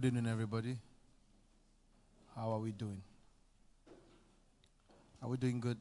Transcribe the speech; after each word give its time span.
Good 0.00 0.14
evening, 0.14 0.30
everybody. 0.30 0.76
How 2.36 2.52
are 2.52 2.60
we 2.60 2.70
doing? 2.70 3.02
Are 5.20 5.28
we 5.28 5.36
doing 5.36 5.58
good? 5.58 5.76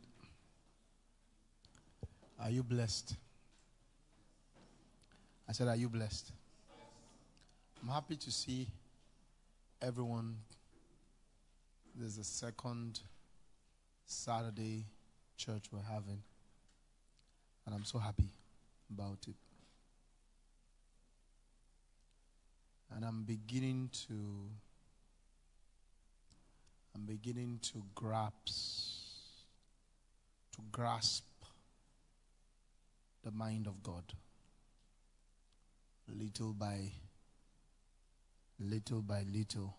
Are 2.39 2.49
you 2.49 2.63
blessed? 2.63 3.15
I 5.47 5.51
said, 5.51 5.67
Are 5.67 5.75
you 5.75 5.87
blessed? 5.87 6.31
I'm 7.79 7.89
happy 7.89 8.15
to 8.15 8.31
see 8.31 8.67
everyone. 9.83 10.37
There's 11.93 12.17
a 12.17 12.23
second 12.23 13.01
Saturday 14.07 14.85
church 15.37 15.65
we're 15.71 15.93
having, 15.93 16.23
and 17.67 17.75
I'm 17.75 17.85
so 17.85 17.99
happy 17.99 18.31
about 18.89 19.19
it. 19.27 19.35
And 22.95 23.05
I'm 23.05 23.23
beginning 23.23 23.89
to 24.07 24.49
I'm 26.95 27.05
beginning 27.05 27.59
to 27.73 27.83
grasp 27.93 28.43
to 30.55 30.61
grasp 30.71 31.25
the 33.23 33.31
mind 33.31 33.67
of 33.67 33.83
God 33.83 34.03
little 36.07 36.53
by 36.53 36.91
little 38.59 39.01
by 39.01 39.23
little. 39.31 39.75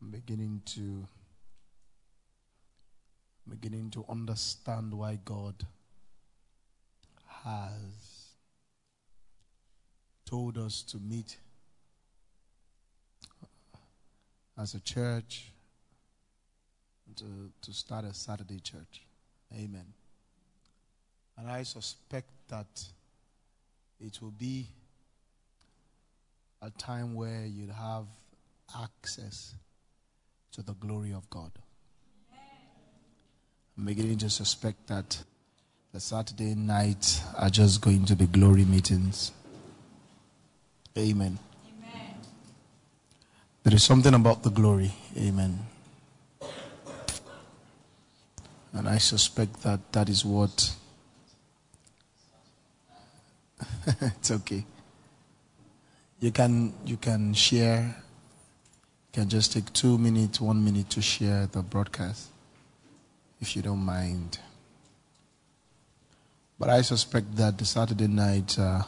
I'm 0.00 0.10
beginning 0.10 0.62
to 0.74 1.06
beginning 3.48 3.90
to 3.90 4.04
understand 4.08 4.94
why 4.94 5.18
God 5.24 5.54
has 7.44 8.11
told 10.32 10.56
us 10.56 10.80
to 10.80 10.96
meet 10.96 11.36
as 14.58 14.72
a 14.72 14.80
church 14.80 15.52
to, 17.14 17.24
to 17.60 17.70
start 17.70 18.06
a 18.06 18.14
Saturday 18.14 18.58
church. 18.58 19.02
Amen. 19.52 19.84
And 21.36 21.50
I 21.50 21.64
suspect 21.64 22.30
that 22.48 22.82
it 24.00 24.22
will 24.22 24.30
be 24.30 24.68
a 26.62 26.70
time 26.70 27.14
where 27.14 27.44
you'll 27.44 27.74
have 27.74 28.06
access 28.80 29.54
to 30.52 30.62
the 30.62 30.72
glory 30.72 31.12
of 31.12 31.28
God. 31.28 31.50
I'm 33.76 33.84
beginning 33.84 34.16
to 34.18 34.30
suspect 34.30 34.86
that 34.86 35.22
the 35.92 36.00
Saturday 36.00 36.54
nights 36.54 37.22
are 37.36 37.50
just 37.50 37.82
going 37.82 38.06
to 38.06 38.16
be 38.16 38.24
glory 38.24 38.64
meetings. 38.64 39.32
Amen. 40.96 41.38
Amen. 41.66 42.16
There 43.62 43.74
is 43.74 43.82
something 43.82 44.12
about 44.12 44.42
the 44.42 44.50
glory. 44.50 44.92
Amen. 45.16 45.58
And 48.74 48.88
I 48.88 48.98
suspect 48.98 49.62
that 49.62 49.92
that 49.92 50.08
is 50.08 50.24
what. 50.24 50.74
it's 54.00 54.30
okay. 54.30 54.64
You 56.20 56.30
can 56.30 56.72
you 56.84 56.96
can 56.96 57.34
share. 57.34 57.96
You 59.12 59.12
can 59.20 59.28
just 59.28 59.52
take 59.52 59.72
two 59.72 59.98
minutes, 59.98 60.40
one 60.40 60.64
minute 60.64 60.88
to 60.90 61.02
share 61.02 61.46
the 61.46 61.62
broadcast, 61.62 62.28
if 63.40 63.56
you 63.56 63.62
don't 63.62 63.84
mind. 63.84 64.38
But 66.58 66.70
I 66.70 66.82
suspect 66.82 67.36
that 67.36 67.58
the 67.58 67.64
Saturday 67.64 68.06
night, 68.06 68.58
uh, 68.58 68.82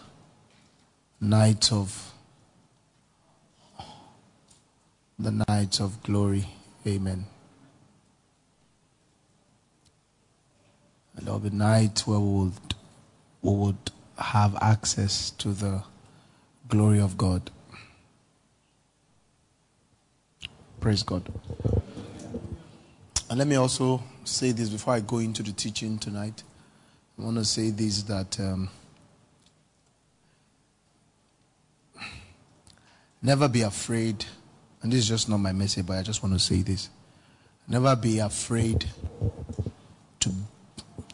night 1.24 1.72
of 1.72 2.12
the 5.18 5.30
night 5.48 5.80
of 5.80 6.02
glory. 6.02 6.46
Amen. 6.86 7.24
And 11.16 11.26
there'll 11.26 11.40
be 11.40 11.50
nights 11.50 12.06
where 12.06 12.18
we 12.18 12.44
would, 12.44 12.74
we 13.42 13.52
would 13.52 13.90
have 14.18 14.56
access 14.60 15.30
to 15.30 15.52
the 15.52 15.82
glory 16.68 17.00
of 17.00 17.16
God. 17.16 17.50
Praise 20.80 21.02
God. 21.02 21.32
And 23.30 23.38
let 23.38 23.48
me 23.48 23.56
also 23.56 24.02
say 24.24 24.52
this 24.52 24.68
before 24.68 24.94
I 24.94 25.00
go 25.00 25.18
into 25.18 25.42
the 25.42 25.52
teaching 25.52 25.98
tonight. 25.98 26.42
I 27.18 27.22
want 27.22 27.38
to 27.38 27.44
say 27.44 27.70
this 27.70 28.02
that 28.02 28.38
um, 28.40 28.68
never 33.24 33.48
be 33.48 33.62
afraid, 33.62 34.26
and 34.82 34.92
this 34.92 35.00
is 35.00 35.08
just 35.08 35.28
not 35.28 35.38
my 35.38 35.52
message, 35.52 35.86
but 35.86 35.98
I 35.98 36.02
just 36.02 36.22
want 36.22 36.34
to 36.34 36.38
say 36.38 36.62
this. 36.62 36.90
Never 37.66 37.96
be 37.96 38.18
afraid 38.18 38.84
to 40.20 40.30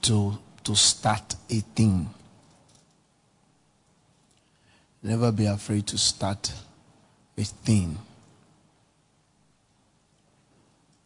to 0.02 0.38
to 0.64 0.74
start 0.74 1.36
a 1.48 1.60
thing. 1.60 2.12
Never 5.02 5.32
be 5.32 5.46
afraid 5.46 5.86
to 5.86 5.98
start 5.98 6.52
a 7.38 7.44
thing. 7.44 7.96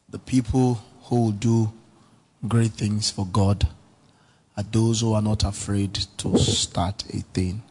The 0.08 0.18
people 0.18 0.82
who 1.04 1.20
will 1.20 1.32
do 1.32 1.72
great 2.48 2.72
things 2.72 3.10
for 3.10 3.26
God 3.26 3.68
are 4.56 4.64
those 4.64 5.02
who 5.02 5.12
are 5.12 5.22
not 5.22 5.44
afraid 5.44 5.94
to 6.16 6.38
start 6.38 7.04
a 7.12 7.20
thing. 7.34 7.62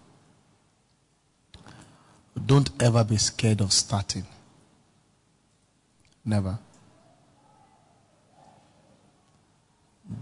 Don't 2.46 2.70
ever 2.82 3.04
be 3.04 3.18
scared 3.18 3.62
of 3.62 3.72
starting. 3.72 4.26
Never. 6.26 6.60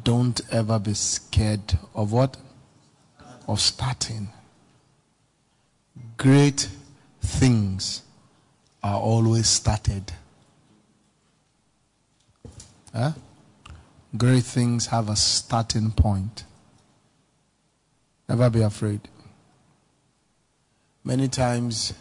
Don't 0.03 0.39
ever 0.51 0.79
be 0.79 0.93
scared 0.93 1.77
of 1.93 2.11
what? 2.11 2.37
Of 3.47 3.59
starting. 3.59 4.29
Great 6.17 6.69
things 7.21 8.01
are 8.83 8.99
always 8.99 9.47
started. 9.47 10.11
Huh? 12.93 13.11
Great 14.17 14.43
things 14.43 14.87
have 14.87 15.09
a 15.09 15.15
starting 15.15 15.91
point. 15.91 16.43
Never 18.27 18.49
be 18.49 18.61
afraid. 18.61 19.01
Many 21.03 21.27
times, 21.27 21.93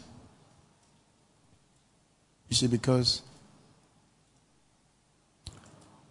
you 2.48 2.56
see, 2.56 2.66
because 2.66 3.22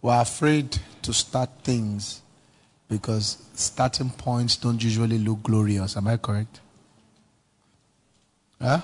we're 0.02 0.20
afraid 0.20 0.78
to 1.02 1.12
start 1.12 1.50
things 1.62 2.22
because 2.88 3.38
starting 3.54 4.10
points 4.10 4.56
don't 4.56 4.82
usually 4.82 5.18
look 5.18 5.42
glorious. 5.42 5.96
Am 5.96 6.08
I 6.08 6.16
correct? 6.16 6.60
Huh? 8.60 8.80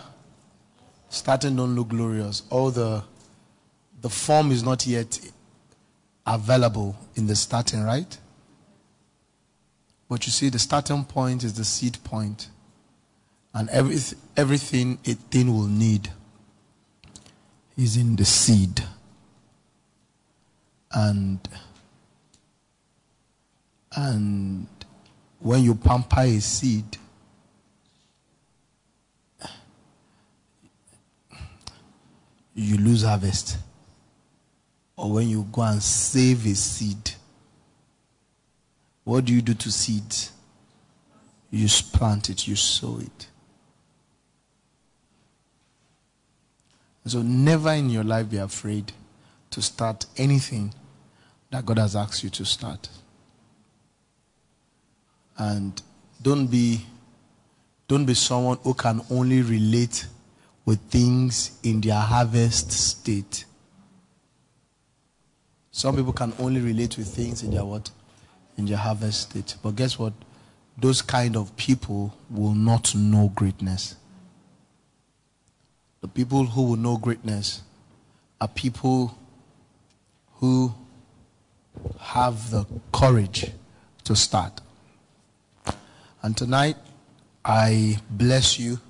Starting 1.09 1.57
don't 1.57 1.75
look 1.75 1.89
glorious. 1.89 2.43
All 2.51 2.71
the 2.71 3.03
the 4.01 4.11
form 4.11 4.53
is 4.53 4.63
not 4.63 4.87
yet 4.87 5.19
available 6.27 6.97
in 7.17 7.27
the 7.27 7.35
starting, 7.35 7.83
right? 7.83 8.19
But 10.09 10.27
you 10.27 10.33
see, 10.33 10.49
the 10.49 10.59
starting 10.59 11.05
point 11.05 11.43
is 11.43 11.55
the 11.55 11.65
seed 11.65 11.99
point, 12.05 12.49
and 13.57 13.71
every, 13.71 13.97
everything 14.37 14.99
a 15.07 15.15
thing 15.15 15.51
will 15.51 15.67
need 15.67 16.11
is 17.79 17.97
in 17.97 18.15
the 18.15 18.25
seed. 18.25 18.85
And 20.93 21.41
and 23.97 24.67
when 25.39 25.63
you 25.63 25.75
pamper 25.75 26.21
a 26.21 26.39
seed, 26.39 26.99
you 32.55 32.77
lose 32.77 33.05
harvest. 33.05 33.57
Or 34.99 35.13
when 35.13 35.31
you 35.31 35.47
go 35.51 35.63
and 35.63 35.83
save 35.83 36.45
a 36.45 36.55
seed, 36.55 37.13
what 39.05 39.25
do 39.25 39.33
you 39.33 39.41
do 39.41 39.55
to 39.55 39.71
seeds? 39.73 40.33
You 41.51 41.69
plant 41.95 42.29
it, 42.29 42.47
you 42.47 42.55
sow 42.55 42.99
it. 42.99 43.29
So 47.07 47.23
never 47.23 47.71
in 47.73 47.89
your 47.89 48.03
life 48.03 48.29
be 48.29 48.39
afraid 48.39 48.93
to 49.51 49.63
start 49.63 50.07
anything 50.17 50.75
that 51.51 51.65
God 51.65 51.79
has 51.79 51.95
asked 51.95 52.25
you 52.25 52.31
to 52.31 52.45
start. 52.45 52.89
And 55.39 55.81
don't 56.21 56.49
be 56.49 56.85
don't 57.89 58.05
be 58.05 58.15
someone 58.15 58.59
who 58.65 58.75
can 58.75 59.01
only 59.11 59.43
relate 59.43 60.07
with 60.65 60.81
things 60.91 61.57
in 61.63 61.81
their 61.81 62.01
harvest 62.01 62.73
state. 62.73 63.45
Some 65.71 65.95
people 65.95 66.13
can 66.13 66.33
only 66.41 66.61
relate 66.61 66.99
with 66.99 67.07
things 67.07 67.45
in 67.45 67.53
their 67.53 67.65
what? 67.65 67.89
In 68.57 68.67
their 68.67 68.79
harvest 68.79 69.31
state. 69.31 69.55
But 69.63 69.77
guess 69.77 69.97
what? 69.97 70.15
Those 70.77 71.03
kind 71.03 71.37
of 71.37 71.57
people 71.57 72.13
will 72.29 72.55
not 72.55 72.93
know 72.97 73.31
greatness. 73.37 73.95
The 76.01 76.09
people 76.09 76.45
who 76.45 76.63
will 76.63 76.77
know 76.77 76.97
greatness 76.97 77.63
are 78.41 78.49
people 78.49 79.17
who 80.37 80.75
have 81.99 82.51
the 82.51 82.67
courage 82.93 83.51
to 84.05 84.15
start. 84.15 84.61
And 86.23 86.37
tonight, 86.37 86.77
I 87.45 87.99
bless 88.11 88.59
you 88.59 88.81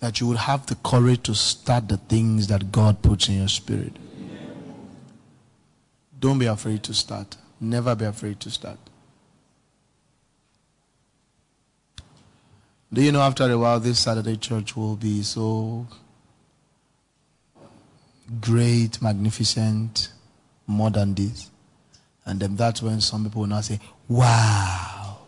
that 0.00 0.20
you 0.20 0.26
will 0.26 0.36
have 0.36 0.66
the 0.66 0.74
courage 0.76 1.22
to 1.24 1.34
start 1.34 1.88
the 1.88 1.96
things 1.96 2.46
that 2.48 2.70
God 2.70 3.02
puts 3.02 3.28
in 3.28 3.38
your 3.38 3.48
spirit. 3.48 3.96
Don't 6.18 6.38
be 6.38 6.46
afraid 6.46 6.82
to 6.84 6.94
start. 6.94 7.36
Never 7.60 7.94
be 7.94 8.04
afraid 8.04 8.40
to 8.40 8.50
start. 8.50 8.78
Do 12.92 13.02
you 13.02 13.12
know 13.12 13.20
after 13.20 13.50
a 13.50 13.58
while 13.58 13.80
this 13.80 13.98
Saturday 13.98 14.36
church 14.36 14.76
will 14.76 14.96
be 14.96 15.22
so 15.22 15.86
great, 18.40 19.00
magnificent, 19.00 20.12
more 20.66 20.90
than 20.90 21.14
this? 21.14 21.50
And 22.24 22.40
then 22.40 22.56
that's 22.56 22.82
when 22.82 23.00
some 23.00 23.24
people 23.24 23.42
will 23.42 23.48
now 23.48 23.60
say, 23.60 23.78
Wow. 24.08 25.18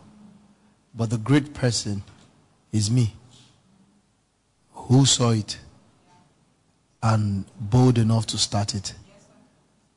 But 0.93 1.09
the 1.09 1.17
great 1.17 1.53
person 1.53 2.03
is 2.71 2.91
me. 2.91 3.15
Who 4.73 5.05
saw 5.05 5.31
it 5.31 5.59
and 7.01 7.45
bold 7.59 7.97
enough 7.97 8.25
to 8.27 8.37
start 8.37 8.75
it? 8.75 8.93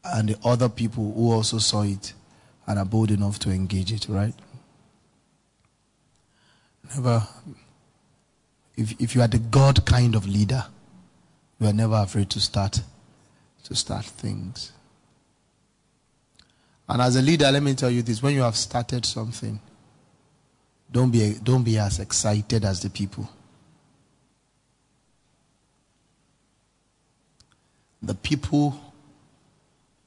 And 0.04 0.28
the 0.28 0.38
other 0.44 0.68
people 0.68 1.12
who 1.14 1.32
also 1.32 1.58
saw 1.58 1.82
it 1.82 2.12
and 2.66 2.78
are 2.78 2.84
bold 2.84 3.10
enough 3.10 3.38
to 3.40 3.50
engage 3.50 3.92
it, 3.92 4.06
right? 4.08 4.34
Never, 6.94 7.26
if, 8.76 9.00
if 9.00 9.14
you 9.14 9.22
are 9.22 9.28
the 9.28 9.38
God 9.38 9.84
kind 9.86 10.14
of 10.14 10.26
leader, 10.26 10.64
you 11.58 11.66
are 11.68 11.72
never 11.72 11.96
afraid 11.96 12.30
to 12.30 12.40
start, 12.40 12.82
to 13.64 13.74
start 13.74 14.04
things. 14.04 14.72
And 16.88 17.00
as 17.00 17.16
a 17.16 17.22
leader, 17.22 17.50
let 17.50 17.62
me 17.62 17.74
tell 17.74 17.90
you 17.90 18.02
this: 18.02 18.22
when 18.22 18.34
you 18.34 18.42
have 18.42 18.56
started 18.56 19.06
something, 19.06 19.60
don't 20.90 21.10
be 21.10 21.34
don't 21.42 21.62
be 21.62 21.78
as 21.78 21.98
excited 21.98 22.64
as 22.64 22.80
the 22.82 22.90
people. 22.90 23.28
The 28.02 28.14
people 28.14 28.78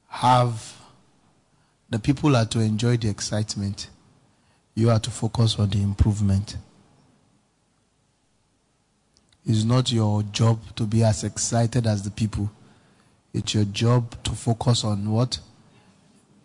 have 0.08 0.74
the 1.88 1.98
people 1.98 2.36
are 2.36 2.44
to 2.46 2.60
enjoy 2.60 2.98
the 2.98 3.08
excitement. 3.08 3.88
You 4.74 4.90
are 4.90 5.00
to 5.00 5.10
focus 5.10 5.58
on 5.58 5.70
the 5.70 5.80
improvement. 5.82 6.56
It's 9.46 9.64
not 9.64 9.90
your 9.90 10.22
job 10.24 10.60
to 10.76 10.84
be 10.84 11.02
as 11.02 11.24
excited 11.24 11.86
as 11.86 12.02
the 12.02 12.10
people. 12.10 12.50
It's 13.36 13.52
your 13.52 13.66
job 13.66 14.16
to 14.24 14.30
focus 14.30 14.82
on 14.82 15.10
what? 15.10 15.38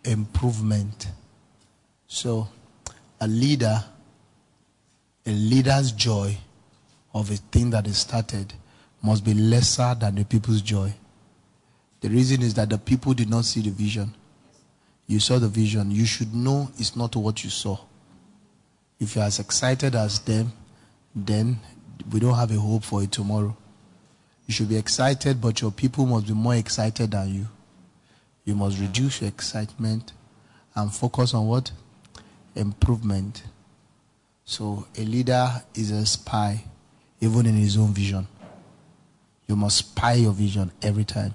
Improvement. 0.04 1.08
So, 2.06 2.48
a 3.18 3.26
leader, 3.26 3.82
a 5.24 5.30
leader's 5.30 5.92
joy 5.92 6.36
of 7.14 7.30
a 7.30 7.36
thing 7.36 7.70
that 7.70 7.86
is 7.86 7.96
started 7.96 8.52
must 9.02 9.24
be 9.24 9.32
lesser 9.32 9.96
than 9.98 10.16
the 10.16 10.26
people's 10.26 10.60
joy. 10.60 10.92
The 12.02 12.10
reason 12.10 12.42
is 12.42 12.52
that 12.54 12.68
the 12.68 12.76
people 12.76 13.14
did 13.14 13.30
not 13.30 13.46
see 13.46 13.62
the 13.62 13.70
vision. 13.70 14.14
You 15.06 15.18
saw 15.18 15.38
the 15.38 15.48
vision. 15.48 15.90
You 15.90 16.04
should 16.04 16.34
know 16.34 16.68
it's 16.76 16.94
not 16.94 17.16
what 17.16 17.42
you 17.42 17.48
saw. 17.48 17.78
If 19.00 19.16
you're 19.16 19.24
as 19.24 19.38
excited 19.38 19.94
as 19.94 20.18
them, 20.18 20.52
then 21.14 21.58
we 22.12 22.20
don't 22.20 22.34
have 22.34 22.50
a 22.50 22.60
hope 22.60 22.84
for 22.84 23.02
it 23.02 23.12
tomorrow. 23.12 23.56
You 24.52 24.56
should 24.56 24.68
be 24.68 24.76
excited, 24.76 25.40
but 25.40 25.62
your 25.62 25.70
people 25.70 26.04
must 26.04 26.26
be 26.26 26.34
more 26.34 26.54
excited 26.54 27.12
than 27.12 27.34
you. 27.34 27.46
You 28.44 28.54
must 28.54 28.78
reduce 28.78 29.22
your 29.22 29.28
excitement 29.28 30.12
and 30.74 30.92
focus 30.92 31.32
on 31.32 31.46
what? 31.46 31.72
Improvement. 32.54 33.44
So 34.44 34.86
a 34.94 35.04
leader 35.04 35.48
is 35.74 35.90
a 35.90 36.04
spy, 36.04 36.64
even 37.18 37.46
in 37.46 37.54
his 37.54 37.78
own 37.78 37.94
vision. 37.94 38.26
You 39.48 39.56
must 39.56 39.78
spy 39.78 40.12
your 40.16 40.32
vision 40.32 40.70
every 40.82 41.04
time. 41.04 41.32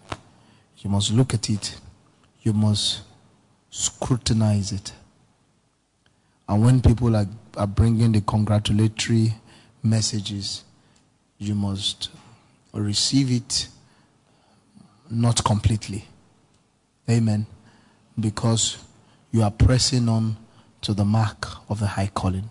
You 0.77 0.91
must 0.91 1.11
look 1.11 1.33
at 1.33 1.49
it. 1.49 1.75
You 2.43 2.53
must 2.53 3.01
scrutinize 3.71 4.71
it. 4.71 4.93
And 6.47 6.63
when 6.63 6.83
people 6.83 7.15
are, 7.15 7.25
are 7.55 7.65
bringing 7.65 8.11
the 8.11 8.21
congratulatory 8.21 9.33
messages, 9.81 10.63
you 11.39 11.55
must 11.55 12.09
receive 12.81 13.31
it 13.31 13.67
not 15.09 15.43
completely. 15.43 16.05
Amen. 17.09 17.45
Because 18.19 18.77
you 19.31 19.43
are 19.43 19.51
pressing 19.51 20.09
on 20.09 20.37
to 20.81 20.93
the 20.93 21.05
mark 21.05 21.47
of 21.69 21.79
the 21.79 21.87
high 21.87 22.11
calling. 22.13 22.49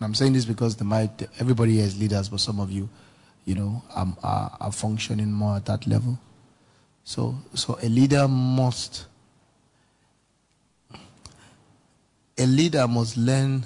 I'm 0.00 0.14
saying 0.14 0.32
this 0.32 0.44
because 0.44 0.76
the 0.76 0.84
might 0.84 1.28
everybody 1.40 1.74
here 1.74 1.84
is 1.84 1.98
leaders, 1.98 2.28
but 2.28 2.40
some 2.40 2.60
of 2.60 2.70
you, 2.70 2.88
you 3.44 3.54
know, 3.54 3.82
are, 3.94 4.06
are, 4.22 4.56
are 4.60 4.72
functioning 4.72 5.32
more 5.32 5.56
at 5.56 5.66
that 5.66 5.86
level. 5.86 6.18
So, 7.02 7.34
so 7.54 7.78
a 7.82 7.88
leader 7.88 8.28
must 8.28 9.06
a 12.38 12.46
leader 12.46 12.86
must 12.86 13.16
learn 13.16 13.64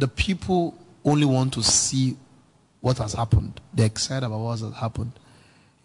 the 0.00 0.08
people 0.08 0.74
only 1.04 1.26
want 1.26 1.52
to 1.54 1.62
see 1.62 2.16
what 2.80 2.98
has 2.98 3.12
happened. 3.12 3.60
They're 3.74 3.86
excited 3.86 4.24
about 4.24 4.38
what 4.38 4.60
has 4.60 4.74
happened. 4.74 5.12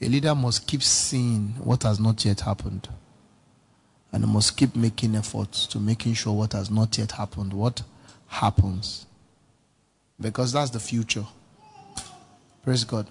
A 0.02 0.08
leader 0.08 0.34
must 0.34 0.66
keep 0.68 0.82
seeing 0.82 1.50
what 1.62 1.84
has 1.84 2.00
not 2.00 2.24
yet 2.24 2.42
happened. 2.42 2.88
And 4.14 4.26
must 4.28 4.56
keep 4.56 4.76
making 4.76 5.16
efforts 5.16 5.68
to 5.68 5.80
making 5.80 6.14
sure 6.14 6.34
what 6.34 6.54
has 6.54 6.72
not 6.72 6.98
yet 6.98 7.12
happened, 7.12 7.52
what 7.52 7.82
happens. 8.28 9.06
Because 10.20 10.54
that's 10.54 10.72
the 10.72 10.80
future. 10.80 11.26
Praise 12.64 12.86
God. 12.86 13.08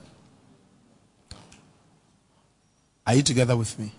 Are 3.06 3.14
you 3.14 3.22
together 3.22 3.54
with 3.54 3.78
me? 3.78 3.92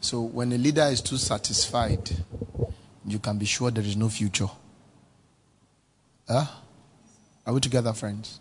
So 0.00 0.20
when 0.20 0.52
a 0.52 0.58
leader 0.58 0.82
is 0.82 1.00
too 1.00 1.16
satisfied, 1.16 2.08
you 3.04 3.18
can 3.18 3.38
be 3.38 3.46
sure 3.46 3.72
there 3.72 3.82
is 3.82 3.96
no 3.96 4.08
future. 4.08 4.48
Huh? 6.28 6.46
Are 7.46 7.54
we 7.54 7.60
together, 7.60 7.92
friends? 7.92 8.40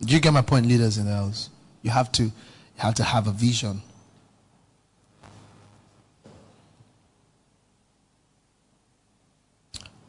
Do 0.00 0.14
you 0.14 0.20
get 0.20 0.32
my 0.32 0.42
point, 0.42 0.66
leaders 0.66 0.98
in 0.98 1.06
the 1.06 1.14
house? 1.14 1.50
You 1.82 1.90
have 1.90 2.10
to, 2.12 2.24
you 2.24 2.32
have 2.76 2.94
to 2.94 3.04
have 3.04 3.26
a 3.26 3.32
vision. 3.32 3.82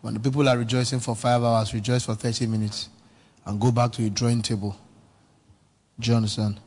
When 0.01 0.15
the 0.15 0.19
people 0.19 0.47
are 0.50 0.57
rejoicing 0.57 1.00
for 1.00 1.15
five 1.15 1.43
hours, 1.43 1.73
rejoice 1.73 2.05
for 2.05 2.15
30 2.15 2.47
minutes 2.47 2.89
and 3.45 3.59
go 3.59 3.71
back 3.71 3.91
to 3.93 4.01
your 4.01 4.12
drawing 4.12 4.41
table. 4.41 4.75
Do 6.00 6.12
you 6.12 6.17
understand? 6.17 6.59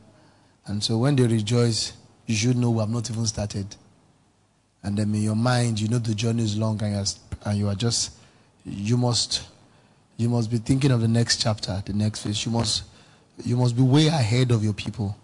And 0.65 0.83
so 0.83 0.97
when 0.97 1.15
they 1.15 1.27
rejoice, 1.27 1.93
you 2.25 2.35
should 2.35 2.57
know 2.57 2.71
we 2.71 2.79
have 2.79 2.89
not 2.89 3.09
even 3.09 3.25
started. 3.25 3.75
And 4.83 4.97
then 4.97 5.13
in 5.13 5.21
your 5.21 5.35
mind, 5.35 5.79
you 5.79 5.87
know 5.87 5.99
the 5.99 6.15
journey 6.15 6.43
is 6.43 6.57
long 6.57 6.81
and, 6.81 7.15
and 7.45 7.57
you 7.57 7.67
are 7.67 7.75
just 7.75 8.16
you 8.67 8.97
must 8.97 9.43
you 10.17 10.29
must 10.29 10.49
be 10.49 10.57
thinking 10.57 10.91
of 10.91 11.01
the 11.01 11.07
next 11.07 11.41
chapter, 11.41 11.81
the 11.85 11.93
next 11.93 12.23
phase. 12.23 12.45
You 12.45 12.51
must 12.51 12.83
you 13.43 13.55
must 13.55 13.75
be 13.75 13.81
way 13.83 14.07
ahead 14.07 14.51
of 14.51 14.63
your 14.63 14.73
people. 14.73 15.15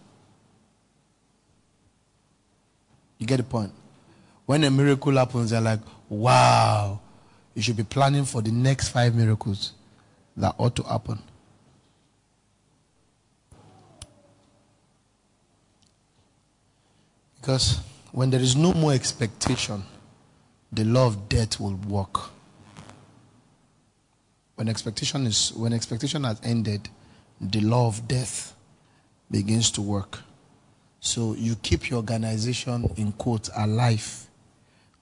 You 3.17 3.27
get 3.27 3.38
the 3.38 3.43
point? 3.43 3.71
When 4.45 4.63
a 4.63 4.71
miracle 4.71 5.13
happens, 5.13 5.51
they're 5.51 5.62
like, 5.62 5.79
wow, 6.09 7.00
you 7.55 7.62
should 7.62 7.77
be 7.77 7.83
planning 7.83 8.25
for 8.25 8.41
the 8.41 8.51
next 8.51 8.89
five 8.89 9.15
miracles 9.15 9.73
that 10.35 10.53
ought 10.57 10.75
to 10.75 10.83
happen. 10.83 11.19
Because 17.39 17.79
when 18.12 18.29
there 18.29 18.41
is 18.41 18.55
no 18.55 18.73
more 18.73 18.93
expectation, 18.93 19.83
the 20.71 20.83
law 20.83 21.07
of 21.07 21.29
death 21.29 21.59
will 21.59 21.75
work. 21.75 22.32
When 24.55 24.69
expectation 24.69 25.25
is 25.25 25.51
when 25.53 25.74
expectation 25.74 26.24
has 26.24 26.39
ended, 26.43 26.89
the 27.41 27.62
law 27.62 27.88
of 27.88 28.07
death 28.07 28.55
begins 29.31 29.72
to 29.72 29.81
work. 29.81 30.19
So 31.00 31.33
you 31.33 31.55
keep 31.55 31.89
your 31.89 31.98
organization 31.98 32.89
in 32.98 33.12
quote 33.13 33.50
alive 33.57 34.27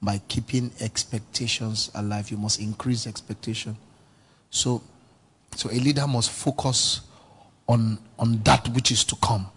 by 0.01 0.19
keeping 0.27 0.71
expectations 0.79 1.91
alive. 1.93 2.31
You 2.31 2.37
must 2.37 2.59
increase 2.59 3.05
expectation. 3.05 3.77
So 4.49 4.81
So 5.55 5.69
a 5.69 5.75
leader 5.79 6.07
must 6.07 6.31
focus 6.31 7.01
on, 7.67 7.97
on 8.17 8.41
that 8.43 8.67
which 8.69 8.91
is 8.91 9.03
to 9.05 9.15
come. 9.17 9.47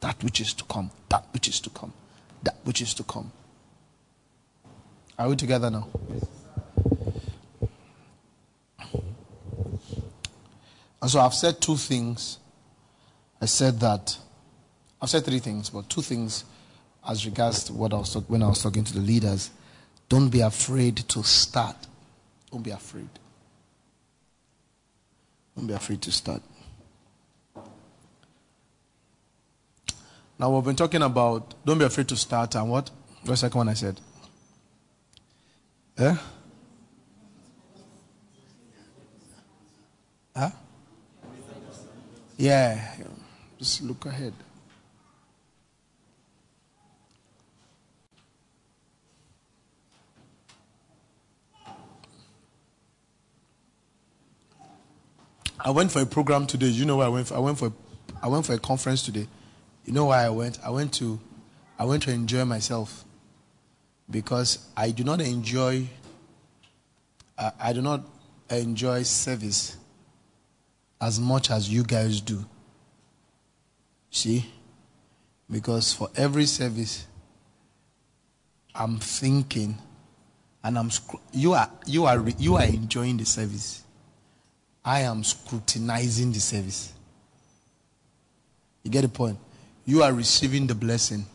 That 0.00 0.22
which 0.22 0.40
is 0.40 0.52
to 0.54 0.64
come. 0.64 0.90
That 1.08 1.26
which 1.32 1.48
is 1.48 1.60
to 1.60 1.70
come. 1.70 1.92
That 2.42 2.56
which 2.64 2.80
is 2.80 2.94
to 2.94 3.02
come. 3.02 3.30
Are 5.18 5.28
we 5.28 5.36
together 5.36 5.70
now? 5.70 5.88
And 11.00 11.10
so 11.10 11.20
I've 11.20 11.34
said 11.34 11.60
two 11.60 11.76
things. 11.76 12.38
I 13.40 13.46
said 13.46 13.80
that 13.80 14.16
I've 15.00 15.10
said 15.10 15.24
three 15.24 15.38
things, 15.38 15.70
but 15.70 15.88
two 15.88 16.02
things 16.02 16.44
as 17.08 17.26
regards 17.26 17.64
to 17.64 17.72
what 17.72 17.92
I 17.92 17.96
was 17.96 18.14
when 18.28 18.42
I 18.42 18.48
was 18.48 18.62
talking 18.62 18.84
to 18.84 18.94
the 18.94 19.00
leaders. 19.00 19.50
Don't 20.08 20.28
be 20.28 20.40
afraid 20.40 20.96
to 20.96 21.22
start. 21.22 21.76
Don't 22.50 22.62
be 22.62 22.70
afraid. 22.70 23.08
Don't 25.56 25.66
be 25.66 25.74
afraid 25.74 26.00
to 26.02 26.12
start. 26.12 26.42
Now 30.38 30.54
we've 30.54 30.64
been 30.64 30.76
talking 30.76 31.02
about 31.02 31.54
don't 31.64 31.78
be 31.78 31.84
afraid 31.84 32.08
to 32.08 32.16
start 32.16 32.54
and 32.54 32.70
what? 32.70 32.90
The 33.24 33.36
second 33.36 33.58
one 33.58 33.68
I 33.68 33.74
said? 33.74 34.00
Eh? 35.98 36.16
Huh? 40.36 40.50
Yeah. 42.36 42.94
Just 43.58 43.82
look 43.82 44.04
ahead. 44.04 44.34
I 55.58 55.70
went 55.70 55.90
for 55.90 56.00
a 56.00 56.06
program 56.06 56.46
today. 56.46 56.66
You 56.66 56.84
know 56.84 56.98
where 56.98 57.06
I 57.06 57.08
went? 57.08 57.28
For? 57.28 57.34
I 57.34 57.38
went 57.38 57.58
for 57.58 57.72
I 58.22 58.28
went 58.28 58.46
for 58.46 58.52
a 58.52 58.58
conference 58.58 59.02
today. 59.02 59.26
You 59.84 59.92
know 59.92 60.06
why 60.06 60.24
I 60.24 60.28
went? 60.28 60.58
I 60.64 60.70
went 60.70 60.92
to 60.94 61.18
I 61.78 61.84
went 61.84 62.02
to 62.04 62.12
enjoy 62.12 62.44
myself 62.44 63.04
because 64.10 64.68
I 64.76 64.90
do 64.90 65.02
not 65.02 65.20
enjoy 65.20 65.88
I, 67.38 67.52
I 67.58 67.72
do 67.72 67.82
not 67.82 68.02
enjoy 68.50 69.02
service 69.02 69.76
as 71.00 71.20
much 71.20 71.50
as 71.50 71.68
you 71.72 71.82
guys 71.82 72.20
do. 72.20 72.44
See? 74.10 74.50
Because 75.50 75.92
for 75.92 76.08
every 76.16 76.46
service 76.46 77.06
I'm 78.74 78.98
thinking 78.98 79.78
and 80.62 80.78
I'm 80.78 80.90
you 81.32 81.52
are 81.52 81.70
you 81.86 82.06
are 82.06 82.22
you 82.38 82.56
are 82.56 82.64
enjoying 82.64 83.16
the 83.16 83.24
service 83.24 83.84
I 84.86 85.00
am 85.00 85.24
scrutinizing 85.24 86.30
the 86.30 86.38
service. 86.38 86.92
You 88.84 88.90
get 88.92 89.02
the 89.02 89.08
point? 89.08 89.36
You 89.84 90.04
are 90.04 90.12
receiving 90.12 90.68
the 90.68 90.76
blessing. 90.76 91.26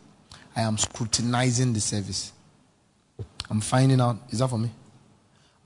I 0.55 0.61
am 0.61 0.77
scrutinizing 0.77 1.73
the 1.73 1.81
service. 1.81 2.31
I'm 3.49 3.59
finding 3.59 3.99
out. 3.99 4.19
Is 4.29 4.39
that 4.39 4.47
for 4.47 4.57
me? 4.57 4.71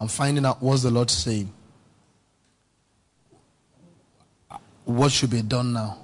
I'm 0.01 0.07
finding 0.07 0.47
out 0.47 0.63
what's 0.63 0.81
the 0.81 0.89
Lord 0.89 1.11
saying. 1.11 1.53
What 4.85 5.11
should 5.11 5.31
be 5.31 5.41
done 5.41 5.73
now? 5.73 5.97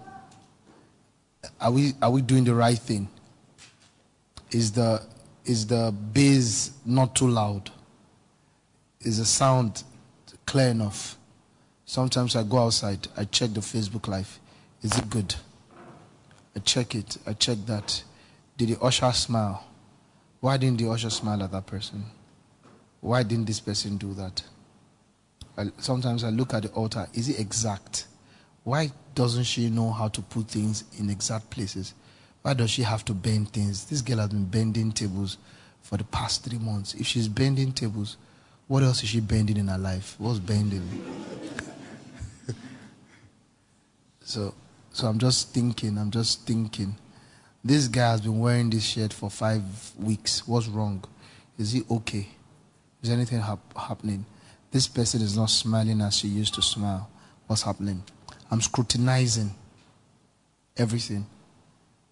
Are 1.59 1.71
we 1.71 1.93
are 2.01 2.11
we 2.11 2.21
doing 2.21 2.43
the 2.43 2.55
right 2.55 2.77
thing? 2.77 3.07
Is 4.49 4.71
the 4.71 5.01
is 5.45 5.67
the 5.67 5.93
bass 6.13 6.71
not 6.85 7.15
too 7.15 7.27
loud? 7.27 7.69
Is 9.01 9.19
the 9.19 9.25
sound 9.25 9.83
clear 10.45 10.69
enough? 10.69 11.17
Sometimes 11.85 12.35
I 12.35 12.43
go 12.43 12.59
outside, 12.59 13.07
I 13.17 13.25
check 13.25 13.51
the 13.51 13.59
Facebook 13.59 14.07
Live. 14.07 14.39
Is 14.81 14.97
it 14.97 15.09
good? 15.09 15.35
I 16.55 16.59
check 16.59 16.95
it, 16.95 17.17
I 17.27 17.33
check 17.33 17.57
that. 17.67 18.03
Did 18.57 18.69
the 18.69 18.81
usher 18.81 19.11
smile? 19.11 19.65
Why 20.39 20.57
didn't 20.57 20.79
the 20.79 20.89
usher 20.89 21.09
smile 21.09 21.43
at 21.43 21.51
that 21.51 21.65
person? 21.67 22.03
Why 22.99 23.23
didn't 23.23 23.45
this 23.45 23.59
person 23.59 23.97
do 23.97 24.13
that? 24.15 24.43
I, 25.57 25.65
sometimes 25.77 26.23
I 26.23 26.29
look 26.29 26.53
at 26.53 26.63
the 26.63 26.69
altar. 26.69 27.07
Is 27.13 27.29
it 27.29 27.39
exact? 27.39 28.05
Why 28.63 28.91
doesn't 29.15 29.45
she 29.45 29.69
know 29.69 29.91
how 29.91 30.07
to 30.09 30.21
put 30.21 30.47
things 30.47 30.83
in 30.99 31.09
exact 31.09 31.49
places? 31.49 31.93
Why 32.41 32.53
does 32.53 32.69
she 32.69 32.83
have 32.83 33.03
to 33.05 33.13
bend 33.13 33.53
things? 33.53 33.85
This 33.85 34.01
girl 34.01 34.17
has 34.17 34.29
been 34.29 34.45
bending 34.45 34.91
tables 34.91 35.37
for 35.81 35.97
the 35.97 36.03
past 36.05 36.43
three 36.43 36.59
months. 36.59 36.93
If 36.93 37.07
she's 37.07 37.27
bending 37.27 37.71
tables, 37.71 38.17
what 38.67 38.83
else 38.83 39.03
is 39.03 39.09
she 39.09 39.19
bending 39.19 39.57
in 39.57 39.67
her 39.67 39.77
life? 39.77 40.15
What's 40.17 40.39
bending? 40.39 40.81
So, 44.23 44.53
so 44.93 45.07
I'm 45.07 45.19
just 45.19 45.53
thinking, 45.53 45.97
I'm 45.97 46.09
just 46.09 46.47
thinking. 46.47 46.95
This 47.65 47.89
guy 47.89 48.11
has 48.11 48.21
been 48.21 48.39
wearing 48.39 48.69
this 48.69 48.83
shirt 48.83 49.11
for 49.11 49.29
five 49.29 49.61
weeks. 49.99 50.47
What's 50.47 50.67
wrong? 50.67 51.03
Is 51.57 51.73
he 51.73 51.83
okay? 51.91 52.29
Is 53.01 53.09
anything 53.09 53.41
hap- 53.41 53.77
happening? 53.77 54.25
This 54.71 54.87
person 54.87 55.21
is 55.21 55.35
not 55.35 55.49
smiling 55.49 55.99
as 55.99 56.15
she 56.15 56.29
used 56.29 56.53
to 56.53 56.61
smile. 56.61 57.09
What's 57.47 57.63
happening? 57.63 58.03
I'm 58.51 58.61
scrutinizing 58.61 59.53
everything. 60.77 61.25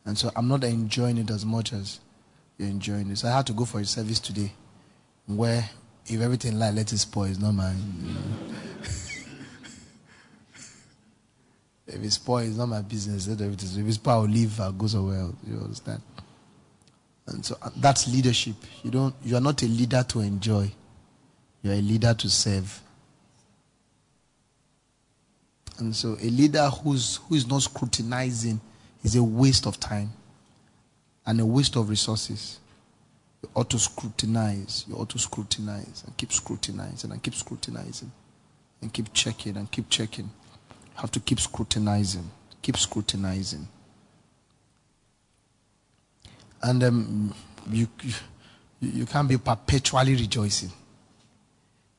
And 0.05 0.17
so 0.17 0.31
I'm 0.35 0.47
not 0.47 0.63
enjoying 0.63 1.17
it 1.17 1.29
as 1.29 1.45
much 1.45 1.73
as 1.73 1.99
you're 2.57 2.69
enjoying 2.69 3.11
it. 3.11 3.17
So 3.17 3.27
I 3.27 3.35
had 3.35 3.47
to 3.47 3.53
go 3.53 3.65
for 3.65 3.79
a 3.79 3.85
service 3.85 4.19
today 4.19 4.51
where 5.27 5.69
if 6.07 6.21
everything 6.21 6.57
like 6.57 6.73
let 6.73 6.91
it 6.91 6.97
spoil, 6.97 7.25
it's 7.25 7.39
not 7.39 7.53
mine. 7.53 7.75
If 11.91 12.03
it's 12.03 12.15
spoil, 12.15 12.47
it's 12.47 12.55
not 12.55 12.67
my 12.67 12.81
business. 12.81 13.27
If 13.27 13.41
it's 13.41 13.97
poor, 13.97 14.13
I'll 14.13 14.21
leave, 14.21 14.59
I'll 14.59 14.71
go 14.71 14.85
somewhere 14.85 15.21
else. 15.21 15.35
You 15.47 15.57
understand? 15.57 16.01
And 17.25 17.43
so 17.43 17.57
uh, 17.61 17.69
that's 17.77 18.07
leadership. 18.07 18.55
You 18.83 18.91
don't 18.91 19.15
you 19.23 19.35
are 19.35 19.41
not 19.41 19.61
a 19.63 19.65
leader 19.65 20.03
to 20.09 20.19
enjoy. 20.19 20.71
You're 21.63 21.73
a 21.73 21.81
leader 21.81 22.13
to 22.13 22.29
serve. 22.29 22.81
And 25.79 25.95
so 25.95 26.17
a 26.21 26.29
leader 26.29 26.67
who's 26.69 27.17
who 27.27 27.35
is 27.35 27.47
not 27.47 27.61
scrutinizing 27.61 28.59
is 29.03 29.15
a 29.15 29.23
waste 29.23 29.65
of 29.65 29.79
time 29.79 30.11
and 31.25 31.39
a 31.39 31.45
waste 31.45 31.77
of 31.77 31.89
resources. 31.89 32.59
You 33.41 33.49
ought 33.55 33.69
to 33.69 33.79
scrutinize. 33.79 34.85
You 34.87 34.95
ought 34.95 35.09
to 35.11 35.19
scrutinize 35.19 36.03
and 36.05 36.15
keep 36.17 36.33
scrutinizing 36.33 37.11
and 37.11 37.23
keep 37.23 37.33
scrutinizing 37.33 38.11
and 38.81 38.93
keep 38.93 39.13
checking 39.13 39.55
and 39.55 39.71
keep 39.71 39.89
checking 39.89 40.25
You 40.25 41.01
have 41.01 41.11
to 41.11 41.19
keep 41.21 41.39
scrutinizing, 41.39 42.29
keep 42.61 42.75
scrutinizing. 42.75 43.67
And 46.61 46.83
um, 46.83 47.33
you, 47.71 47.87
you, 48.01 48.13
you 48.81 49.05
can't 49.05 49.29
be 49.29 49.37
perpetually 49.37 50.15
rejoicing. 50.15 50.71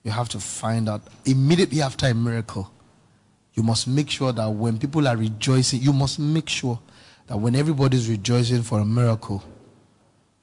You 0.05 0.11
have 0.11 0.29
to 0.31 0.41
find 0.41 0.89
out 0.89 1.03
immediately 1.25 1.81
after 1.81 2.07
a 2.07 2.15
miracle. 2.15 2.71
You 3.55 3.63
must 3.63 3.89
make 3.89 4.11
sure 4.11 4.33
that 4.33 4.49
when 4.51 4.79
people 4.79 5.07
are 5.09 5.17
rejoicing, 5.17 5.81
you 5.83 5.93
must 5.93 6.19
make 6.19 6.49
sure 6.49 6.79
that 7.27 7.37
when 7.37 7.55
everybody's 7.55 8.09
rejoicing 8.09 8.63
for 8.63 8.81
a 8.81 8.85
miracle, 8.85 9.43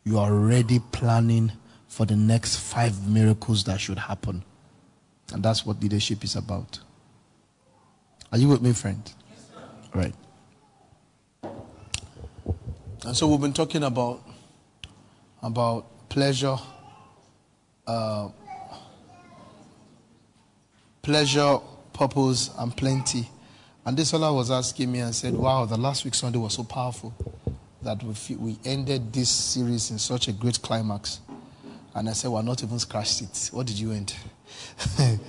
you 0.04 0.20
are 0.20 0.32
already 0.32 0.80
planning 0.80 1.52
for 1.88 2.06
the 2.06 2.16
next 2.16 2.58
five 2.58 3.08
miracles 3.08 3.64
that 3.66 3.80
should 3.80 3.98
happen. 3.98 4.44
And 5.34 5.44
that's 5.44 5.66
what 5.66 5.82
leadership 5.82 6.24
is 6.24 6.36
about. 6.36 6.80
Are 8.32 8.38
you 8.38 8.48
with 8.50 8.62
me, 8.62 8.74
friend? 8.74 9.02
Yes, 9.30 9.50
Right. 9.94 10.16
And 13.06 13.16
so 13.16 13.28
we've 13.28 13.40
been 13.40 13.54
talking 13.54 13.84
about 13.84 14.22
about 15.42 16.10
pleasure, 16.10 16.58
uh, 17.86 18.30
pleasure, 21.02 21.60
purpose, 21.98 22.52
and 22.58 22.76
plenty. 22.76 23.30
And 23.86 23.98
this 23.98 24.12
fellow 24.12 24.34
was 24.36 24.52
asking 24.52 24.92
me 24.92 25.00
and 25.00 25.14
said, 25.16 25.34
"Wow, 25.34 25.66
the 25.66 25.78
last 25.78 26.06
week 26.06 26.14
Sunday 26.14 26.40
was 26.40 26.54
so 26.54 26.64
powerful 26.64 27.14
that 27.82 28.04
we 28.04 28.36
we 28.36 28.60
ended 28.66 29.14
this 29.14 29.30
series 29.30 29.92
in 29.92 30.00
such 30.00 30.28
a 30.28 30.32
great 30.32 30.62
climax." 30.62 31.20
And 31.96 32.10
I 32.10 32.14
said, 32.14 32.32
"We're 32.32 32.42
not 32.42 32.64
even 32.64 32.80
scratched 32.80 33.22
it. 33.22 33.50
What 33.52 33.66
did 33.68 33.80
you 33.80 33.92
end? 33.92 34.16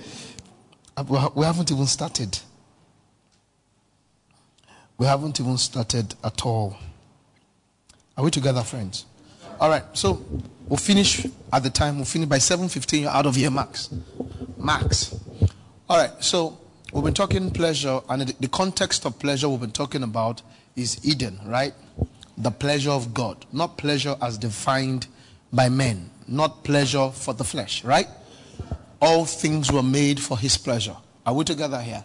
we 1.35 1.45
haven't 1.45 1.71
even 1.71 1.87
started." 1.87 2.39
We 4.99 5.05
haven't 5.05 5.39
even 5.39 5.57
started 5.57 6.13
at 6.25 6.45
all. 6.45 6.75
Are 8.17 8.23
we 8.23 8.29
together, 8.31 8.61
friends? 8.63 9.05
All 9.57 9.69
right. 9.69 9.83
So 9.93 10.21
we'll 10.67 10.75
finish 10.75 11.25
at 11.53 11.63
the 11.63 11.69
time. 11.69 11.95
We'll 11.95 12.05
finish 12.05 12.27
by 12.27 12.39
7:15. 12.39 13.01
You're 13.01 13.09
out 13.09 13.25
of 13.25 13.35
here, 13.35 13.49
max. 13.49 13.89
Max. 14.57 15.15
All 15.89 15.97
right. 15.97 16.11
So 16.23 16.55
we've 16.93 17.03
been 17.03 17.15
talking 17.15 17.49
pleasure, 17.49 17.99
and 18.09 18.21
the 18.21 18.47
context 18.47 19.05
of 19.05 19.17
pleasure 19.17 19.49
we've 19.49 19.59
been 19.59 19.71
talking 19.71 20.03
about 20.03 20.43
is 20.75 21.03
Eden, 21.03 21.39
right? 21.47 21.73
The 22.37 22.51
pleasure 22.51 22.91
of 22.91 23.11
God, 23.11 23.47
not 23.51 23.75
pleasure 23.79 24.15
as 24.21 24.37
defined 24.37 25.07
by 25.51 25.67
men, 25.69 26.11
not 26.27 26.63
pleasure 26.63 27.09
for 27.09 27.33
the 27.33 27.43
flesh, 27.43 27.83
right? 27.83 28.05
All 29.01 29.25
things 29.25 29.71
were 29.71 29.81
made 29.81 30.19
for 30.19 30.37
His 30.37 30.59
pleasure. 30.59 30.95
Are 31.25 31.33
we 31.33 31.43
together 31.43 31.81
here? 31.81 32.03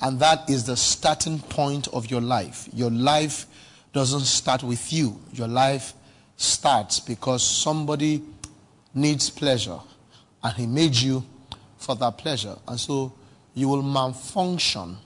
And 0.00 0.20
that 0.20 0.48
is 0.48 0.62
the 0.62 0.76
starting 0.76 1.40
point 1.40 1.88
of 1.88 2.08
your 2.08 2.20
life. 2.20 2.68
Your 2.72 2.92
life 2.92 3.46
doesn't 3.92 4.20
start 4.20 4.62
with 4.62 4.92
you, 4.92 5.20
your 5.32 5.48
life 5.48 5.94
starts 6.36 7.00
because 7.00 7.44
somebody 7.44 8.22
needs 8.94 9.30
pleasure 9.30 9.80
and 10.44 10.54
he 10.54 10.66
made 10.66 10.94
you 10.94 11.24
for 11.86 11.94
that 11.94 12.18
pleasure. 12.18 12.56
And 12.66 12.78
so 12.78 13.12
you 13.54 13.68
will 13.68 13.82
malfunction 13.82 14.98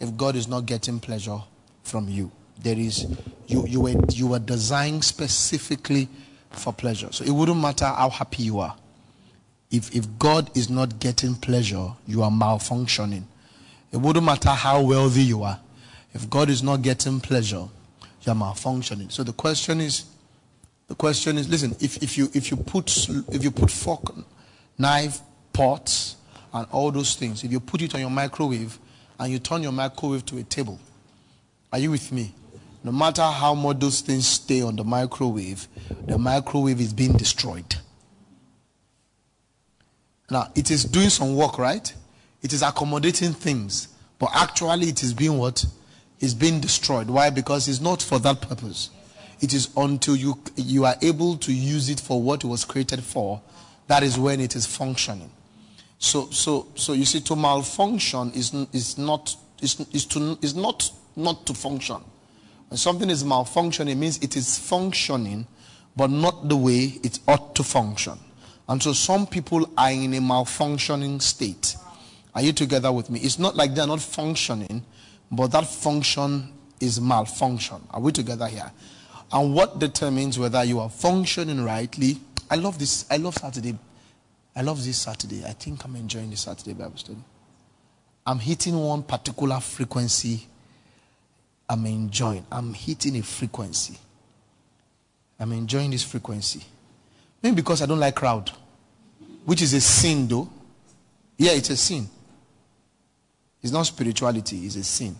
if 0.00 0.16
God 0.16 0.34
is 0.34 0.48
not 0.48 0.66
getting 0.66 0.98
pleasure 0.98 1.38
from 1.84 2.08
you. 2.08 2.32
There 2.62 2.78
is 2.78 3.06
you 3.46 3.66
you 3.66 3.80
were 3.80 3.94
you 4.10 4.26
were 4.28 4.38
designed 4.38 5.04
specifically 5.04 6.08
for 6.50 6.72
pleasure. 6.72 7.12
So 7.12 7.24
it 7.24 7.30
wouldn't 7.30 7.60
matter 7.60 7.84
how 7.84 8.08
happy 8.08 8.44
you 8.44 8.60
are. 8.60 8.76
If 9.70 9.94
if 9.94 10.06
God 10.18 10.56
is 10.56 10.70
not 10.70 10.98
getting 10.98 11.34
pleasure, 11.34 11.92
you 12.06 12.22
are 12.22 12.30
malfunctioning. 12.30 13.24
It 13.92 13.98
wouldn't 13.98 14.24
matter 14.24 14.50
how 14.50 14.80
wealthy 14.80 15.22
you 15.22 15.42
are. 15.42 15.60
If 16.14 16.30
God 16.30 16.48
is 16.48 16.62
not 16.62 16.82
getting 16.82 17.20
pleasure, 17.20 17.68
you 18.22 18.32
are 18.32 18.34
malfunctioning. 18.34 19.12
So 19.12 19.22
the 19.22 19.32
question 19.32 19.80
is 19.80 20.04
the 20.88 20.94
question 20.94 21.36
is 21.36 21.48
listen, 21.48 21.76
if, 21.80 22.02
if 22.02 22.16
you 22.16 22.30
if 22.32 22.50
you 22.50 22.56
put 22.56 23.08
if 23.08 23.44
you 23.44 23.50
put 23.50 23.70
fork, 23.70 24.14
knife, 24.78 25.20
pots, 25.52 26.16
and 26.52 26.66
all 26.70 26.90
those 26.90 27.14
things, 27.14 27.44
if 27.44 27.50
you 27.50 27.60
put 27.60 27.82
it 27.82 27.94
on 27.94 28.00
your 28.00 28.10
microwave 28.10 28.78
and 29.18 29.32
you 29.32 29.38
turn 29.38 29.62
your 29.62 29.72
microwave 29.72 30.24
to 30.26 30.38
a 30.38 30.42
table, 30.42 30.78
are 31.72 31.78
you 31.78 31.90
with 31.90 32.12
me? 32.12 32.34
no 32.84 32.92
matter 32.92 33.22
how 33.22 33.54
much 33.54 33.78
those 33.78 34.00
things 34.00 34.26
stay 34.26 34.60
on 34.62 34.76
the 34.76 34.84
microwave, 34.84 35.68
the 36.06 36.18
microwave 36.18 36.80
is 36.80 36.92
being 36.92 37.12
destroyed. 37.12 37.76
Now, 40.30 40.50
it 40.54 40.70
is 40.70 40.84
doing 40.84 41.10
some 41.10 41.36
work, 41.36 41.58
right? 41.58 41.92
It 42.42 42.52
is 42.52 42.62
accommodating 42.62 43.32
things. 43.32 43.88
But 44.18 44.30
actually, 44.34 44.88
it 44.88 45.02
is 45.02 45.14
being 45.14 45.38
what? 45.38 45.64
It's 46.20 46.34
being 46.34 46.60
destroyed. 46.60 47.08
Why? 47.08 47.30
Because 47.30 47.68
it's 47.68 47.80
not 47.80 48.02
for 48.02 48.18
that 48.20 48.40
purpose. 48.40 48.90
It 49.40 49.52
is 49.52 49.70
until 49.76 50.16
you, 50.16 50.38
you 50.56 50.84
are 50.84 50.96
able 51.02 51.36
to 51.38 51.52
use 51.52 51.88
it 51.88 52.00
for 52.00 52.20
what 52.20 52.44
it 52.44 52.46
was 52.46 52.64
created 52.64 53.02
for, 53.02 53.40
that 53.88 54.02
is 54.02 54.18
when 54.18 54.40
it 54.40 54.56
is 54.56 54.64
functioning. 54.64 55.30
So, 56.02 56.28
so, 56.30 56.66
so 56.74 56.94
you 56.94 57.04
see, 57.04 57.20
to 57.20 57.36
malfunction 57.36 58.32
is, 58.32 58.52
is 58.72 58.98
not, 58.98 59.36
is, 59.60 59.78
is, 59.92 60.04
to, 60.06 60.36
is 60.42 60.56
not, 60.56 60.90
not 61.14 61.46
to 61.46 61.54
function. 61.54 61.98
When 62.68 62.76
something 62.76 63.08
is 63.08 63.22
malfunctioning, 63.22 63.92
it 63.92 63.94
means 63.94 64.18
it 64.18 64.36
is 64.36 64.58
functioning, 64.58 65.46
but 65.94 66.10
not 66.10 66.48
the 66.48 66.56
way 66.56 66.98
it 67.04 67.20
ought 67.28 67.54
to 67.54 67.62
function. 67.62 68.18
And 68.68 68.82
so 68.82 68.92
some 68.92 69.28
people 69.28 69.70
are 69.78 69.92
in 69.92 70.12
a 70.14 70.18
malfunctioning 70.18 71.22
state. 71.22 71.76
Are 72.34 72.42
you 72.42 72.52
together 72.52 72.90
with 72.90 73.08
me? 73.08 73.20
It's 73.20 73.38
not 73.38 73.54
like 73.54 73.72
they're 73.76 73.86
not 73.86 74.00
functioning, 74.00 74.84
but 75.30 75.52
that 75.52 75.68
function 75.68 76.52
is 76.80 77.00
malfunction. 77.00 77.80
Are 77.90 78.00
we 78.00 78.10
together 78.10 78.48
here? 78.48 78.72
And 79.32 79.54
what 79.54 79.78
determines 79.78 80.36
whether 80.36 80.64
you 80.64 80.80
are 80.80 80.90
functioning 80.90 81.62
rightly? 81.62 82.18
I 82.50 82.56
love 82.56 82.80
this. 82.80 83.06
I 83.08 83.18
love 83.18 83.36
Saturday. 83.36 83.78
I 84.54 84.62
love 84.62 84.84
this 84.84 84.98
Saturday. 84.98 85.44
I 85.44 85.52
think 85.52 85.84
I'm 85.84 85.96
enjoying 85.96 86.30
this 86.30 86.42
Saturday 86.42 86.74
Bible 86.74 86.96
study. 86.96 87.18
I'm 88.26 88.38
hitting 88.38 88.76
one 88.76 89.02
particular 89.02 89.58
frequency 89.60 90.46
I'm 91.72 91.86
enjoying. 91.86 92.44
I'm 92.52 92.74
hitting 92.74 93.16
a 93.16 93.22
frequency. 93.22 93.98
I'm 95.40 95.52
enjoying 95.52 95.90
this 95.90 96.04
frequency. 96.04 96.62
Maybe 97.42 97.56
because 97.56 97.80
I 97.80 97.86
don't 97.86 97.98
like 97.98 98.14
crowd, 98.14 98.50
which 99.46 99.62
is 99.62 99.72
a 99.72 99.80
sin 99.80 100.28
though. 100.28 100.50
Yeah, 101.38 101.52
it's 101.52 101.70
a 101.70 101.76
sin. 101.78 102.08
It's 103.62 103.72
not 103.72 103.84
spirituality, 103.86 104.66
it's 104.66 104.76
a 104.76 104.84
sin. 104.84 105.16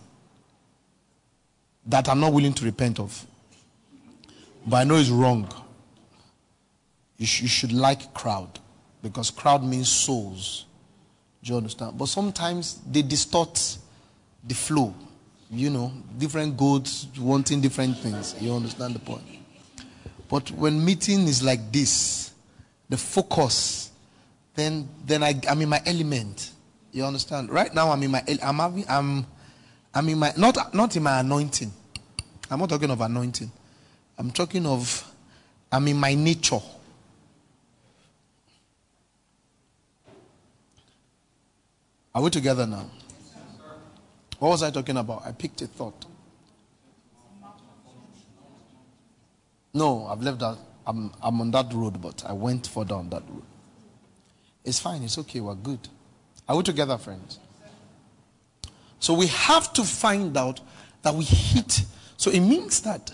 That 1.87 2.07
I'm 2.07 2.19
not 2.19 2.31
willing 2.31 2.53
to 2.53 2.65
repent 2.65 2.99
of. 2.99 3.25
But 4.67 4.77
I 4.77 4.83
know 4.83 4.97
it's 4.97 5.09
wrong. 5.09 5.51
You, 7.17 7.25
sh- 7.25 7.41
you 7.41 7.47
should 7.47 7.73
like 7.73 8.13
crowd 8.13 8.59
because 9.03 9.29
crowd 9.29 9.63
means 9.63 9.89
souls. 9.89 10.65
Do 11.43 11.51
you 11.51 11.57
understand? 11.57 11.97
But 11.97 12.07
sometimes 12.07 12.81
they 12.89 13.03
distort 13.03 13.77
the 14.43 14.55
flow 14.55 14.95
you 15.53 15.69
know, 15.69 15.91
different 16.17 16.57
goats 16.57 17.07
wanting 17.19 17.61
different 17.61 17.97
things. 17.97 18.35
You 18.39 18.53
understand 18.55 18.95
the 18.95 18.99
point? 18.99 19.23
But 20.29 20.49
when 20.51 20.83
meeting 20.83 21.27
is 21.27 21.43
like 21.43 21.71
this, 21.71 22.31
the 22.89 22.97
focus, 22.97 23.91
then 24.55 24.89
then 25.05 25.21
I, 25.23 25.39
I'm 25.47 25.61
in 25.61 25.69
my 25.69 25.81
element. 25.85 26.51
You 26.91 27.05
understand? 27.05 27.51
Right 27.51 27.73
now 27.73 27.91
I'm 27.91 28.01
in 28.01 28.11
my 28.11 28.23
I'm 28.41 28.57
having 28.57 28.85
I'm 28.89 29.25
I'm 29.93 30.09
in 30.09 30.17
my 30.17 30.33
not 30.37 30.73
not 30.73 30.95
in 30.95 31.03
my 31.03 31.19
anointing. 31.19 31.71
I'm 32.49 32.59
not 32.59 32.69
talking 32.69 32.89
of 32.89 33.01
anointing. 33.01 33.51
I'm 34.17 34.31
talking 34.31 34.65
of 34.65 35.11
I'm 35.71 35.87
in 35.87 35.97
my 35.97 36.15
nature. 36.15 36.61
Are 42.15 42.21
we 42.21 42.29
together 42.29 42.67
now? 42.67 42.85
What 44.37 44.49
was 44.49 44.63
I 44.63 44.69
talking 44.69 44.97
about? 44.97 45.25
I 45.25 45.31
picked 45.31 45.61
a 45.61 45.67
thought. 45.67 46.05
No, 49.73 50.05
I've 50.05 50.21
left 50.21 50.39
that. 50.39 50.57
I'm, 50.85 51.11
I'm 51.21 51.41
on 51.41 51.49
that 51.51 51.73
road, 51.73 51.99
but 52.01 52.23
I 52.25 52.33
went 52.33 52.67
further 52.67 52.95
on 52.95 53.09
that 53.09 53.23
road. 53.27 53.43
It's 54.63 54.79
fine. 54.79 55.01
It's 55.01 55.17
okay. 55.17 55.39
We're 55.39 55.55
good. 55.55 55.79
Are 56.47 56.55
we 56.55 56.63
together, 56.63 56.97
friends? 56.97 57.39
So 58.99 59.13
we 59.13 59.27
have 59.27 59.73
to 59.73 59.83
find 59.83 60.37
out 60.37 60.59
that 61.01 61.15
we 61.15 61.23
hit. 61.23 61.83
So 62.17 62.29
it 62.29 62.41
means 62.41 62.81
that 62.81 63.11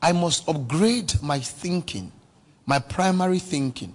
I 0.00 0.12
must 0.12 0.48
upgrade 0.48 1.12
my 1.22 1.38
thinking, 1.38 2.12
my 2.64 2.78
primary 2.78 3.38
thinking, 3.38 3.94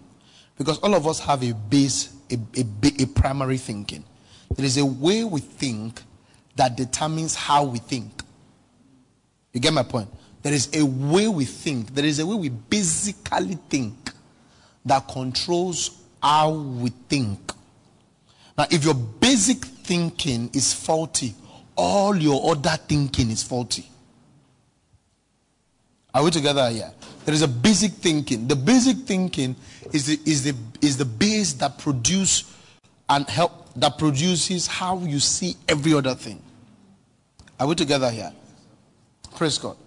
because 0.57 0.77
all 0.79 0.93
of 0.93 1.07
us 1.07 1.19
have 1.21 1.43
a 1.43 1.53
base, 1.53 2.13
a, 2.29 2.37
a, 2.55 3.03
a 3.03 3.05
primary 3.07 3.57
thinking. 3.57 4.03
There 4.55 4.65
is 4.65 4.77
a 4.77 4.85
way 4.85 5.23
we 5.23 5.39
think 5.39 6.01
that 6.55 6.75
determines 6.75 7.35
how 7.35 7.63
we 7.63 7.79
think. 7.79 8.11
You 9.53 9.59
get 9.59 9.73
my 9.73 9.83
point? 9.83 10.09
There 10.41 10.53
is 10.53 10.69
a 10.73 10.83
way 10.83 11.27
we 11.27 11.45
think, 11.45 11.93
there 11.93 12.05
is 12.05 12.19
a 12.19 12.25
way 12.25 12.35
we 12.35 12.49
basically 12.49 13.57
think 13.69 14.11
that 14.85 15.07
controls 15.07 16.01
how 16.21 16.51
we 16.51 16.89
think. 17.09 17.39
Now, 18.57 18.65
if 18.69 18.83
your 18.83 18.95
basic 18.95 19.63
thinking 19.63 20.49
is 20.53 20.73
faulty, 20.73 21.35
all 21.75 22.15
your 22.15 22.51
other 22.51 22.77
thinking 22.87 23.29
is 23.29 23.43
faulty. 23.43 23.87
Are 26.13 26.23
we 26.23 26.31
together 26.31 26.69
here? 26.69 26.91
There 27.23 27.33
is 27.33 27.41
a 27.41 27.47
basic 27.47 27.93
thinking. 27.93 28.47
The 28.47 28.55
basic 28.55 28.97
thinking 28.97 29.55
is 29.93 30.07
the, 30.07 30.19
is 30.25 30.43
the, 30.43 30.55
is 30.81 30.97
the 30.97 31.05
base 31.05 31.53
that 31.53 31.77
produce 31.77 32.50
and 33.09 33.27
help 33.27 33.73
that 33.75 33.97
produces 33.97 34.67
how 34.67 34.99
you 34.99 35.19
see 35.19 35.55
every 35.67 35.93
other 35.93 36.15
thing. 36.15 36.41
Are 37.59 37.67
we 37.67 37.75
together 37.75 38.09
here? 38.09 38.31
Praise 39.35 39.57
God. 39.57 39.77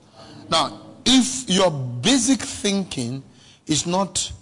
Now, 0.51 0.81
if 1.05 1.49
your 1.49 1.71
basic 1.71 2.41
thinking 2.41 3.23
is 3.67 3.87
not 3.87 4.33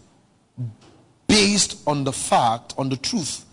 based 1.26 1.80
on 1.86 2.04
the 2.04 2.12
fact, 2.12 2.74
on 2.76 2.88
the 2.88 2.96
truth 2.96 3.44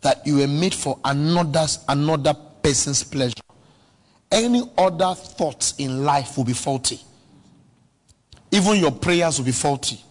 that 0.00 0.26
you 0.26 0.38
were 0.38 0.48
made 0.48 0.74
for 0.74 0.98
another's 1.04 1.84
another 1.88 2.34
person's 2.62 3.02
pleasure, 3.02 3.34
any 4.30 4.62
other 4.76 5.14
thoughts 5.14 5.74
in 5.78 6.04
life 6.04 6.36
will 6.36 6.44
be 6.44 6.52
faulty. 6.52 7.00
Even 8.50 8.76
your 8.76 8.92
prayers 8.92 9.38
will 9.38 9.46
be 9.46 9.52
faulty. 9.52 10.02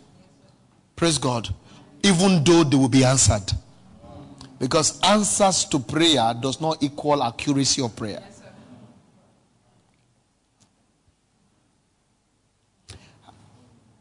Praise 0.95 1.17
God. 1.17 1.53
Even 2.03 2.43
though 2.43 2.63
they 2.63 2.77
will 2.77 2.89
be 2.89 3.03
answered. 3.03 3.51
Because 4.60 5.00
answers 5.02 5.65
to 5.65 5.80
prayer 5.80 6.34
does 6.39 6.60
not 6.60 6.82
equal 6.82 7.24
accuracy 7.24 7.82
of 7.82 7.96
prayer. 7.96 8.24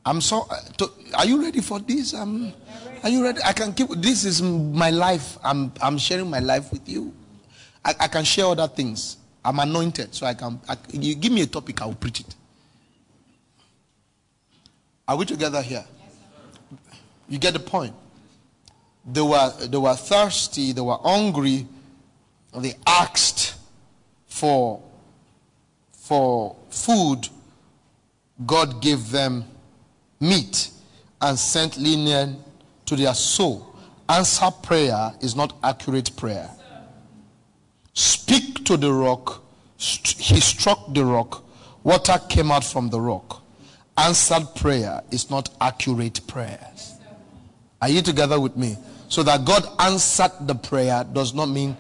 I'm 0.05 0.21
so. 0.21 0.47
Uh, 0.49 0.61
to, 0.79 0.91
are 1.19 1.27
you 1.27 1.43
ready 1.43 1.61
for 1.61 1.81
this? 1.81 2.15
Um, 2.15 2.53
are 3.03 3.11
you 3.11 3.25
ready? 3.25 3.41
I 3.45 3.53
can 3.53 3.75
keep. 3.75 3.89
This 3.97 4.25
is 4.25 4.41
my 4.41 4.91
life. 4.91 5.37
I'm 5.43 5.73
I'm 5.83 5.99
sharing 5.99 6.31
my 6.31 6.39
life 6.39 6.71
with 6.73 6.89
you. 6.89 7.13
I, 7.85 7.95
I 8.01 8.09
can 8.09 8.25
share 8.25 8.47
other 8.47 8.69
things. 8.69 9.17
I'm 9.45 9.59
anointed, 9.59 10.15
so 10.15 10.27
I 10.27 10.35
can. 10.35 10.61
I, 10.69 10.77
you 10.93 11.17
give 11.17 11.33
me 11.33 11.43
a 11.43 11.47
topic, 11.47 11.83
I 11.83 11.87
will 11.87 11.95
preach 11.95 12.21
it. 12.21 12.35
Are 15.09 15.17
we 15.17 15.25
together 15.25 15.61
here? 15.61 15.85
You 17.29 17.39
get 17.39 17.53
the 17.55 17.61
point. 17.61 17.95
They 19.07 19.21
were, 19.21 19.53
they 19.61 19.77
were 19.77 19.95
thirsty, 19.95 20.73
they 20.73 20.81
were 20.81 20.99
hungry, 20.99 21.67
they 22.57 22.75
asked 22.87 23.55
for, 24.27 24.83
for 25.93 26.57
food. 26.71 27.29
God 28.45 28.83
gave 28.83 29.11
them 29.11 29.45
meat 30.21 30.71
and 31.21 31.39
sent 31.39 31.79
linen 31.79 32.43
to 32.87 32.97
their 32.97 33.15
soul. 33.15 33.77
Answer 34.09 34.51
prayer 34.63 35.13
is 35.21 35.37
not 35.37 35.57
accurate 35.63 36.17
prayer. 36.17 36.51
Speak 37.93 38.65
to 38.67 38.77
the 38.77 38.93
rock, 38.93 39.43
he 39.77 40.41
struck 40.41 40.93
the 40.93 41.05
rock, 41.05 41.45
water 41.83 42.19
came 42.29 42.51
out 42.51 42.65
from 42.65 42.91
the 42.91 43.01
rock. 43.01 43.43
Answered 43.97 44.55
prayer 44.57 45.03
is 45.11 45.31
not 45.31 45.49
accurate 45.61 46.21
prayers. 46.27 46.95
Are 47.81 47.89
you 47.89 48.03
together 48.03 48.39
with 48.39 48.57
me? 48.57 48.77
So 49.09 49.23
that 49.23 49.45
God 49.45 49.67
answered 49.79 50.33
the 50.41 50.55
prayer 50.55 51.05
does 51.11 51.35
not 51.35 51.47
mean 51.47 51.77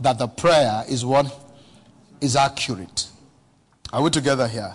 that 0.00 0.18
the 0.18 0.28
prayer 0.28 0.84
is 0.88 1.04
what 1.04 1.34
is 2.20 2.36
accurate. 2.36 3.08
Are 3.92 4.02
we 4.02 4.10
together 4.10 4.46
here? 4.46 4.74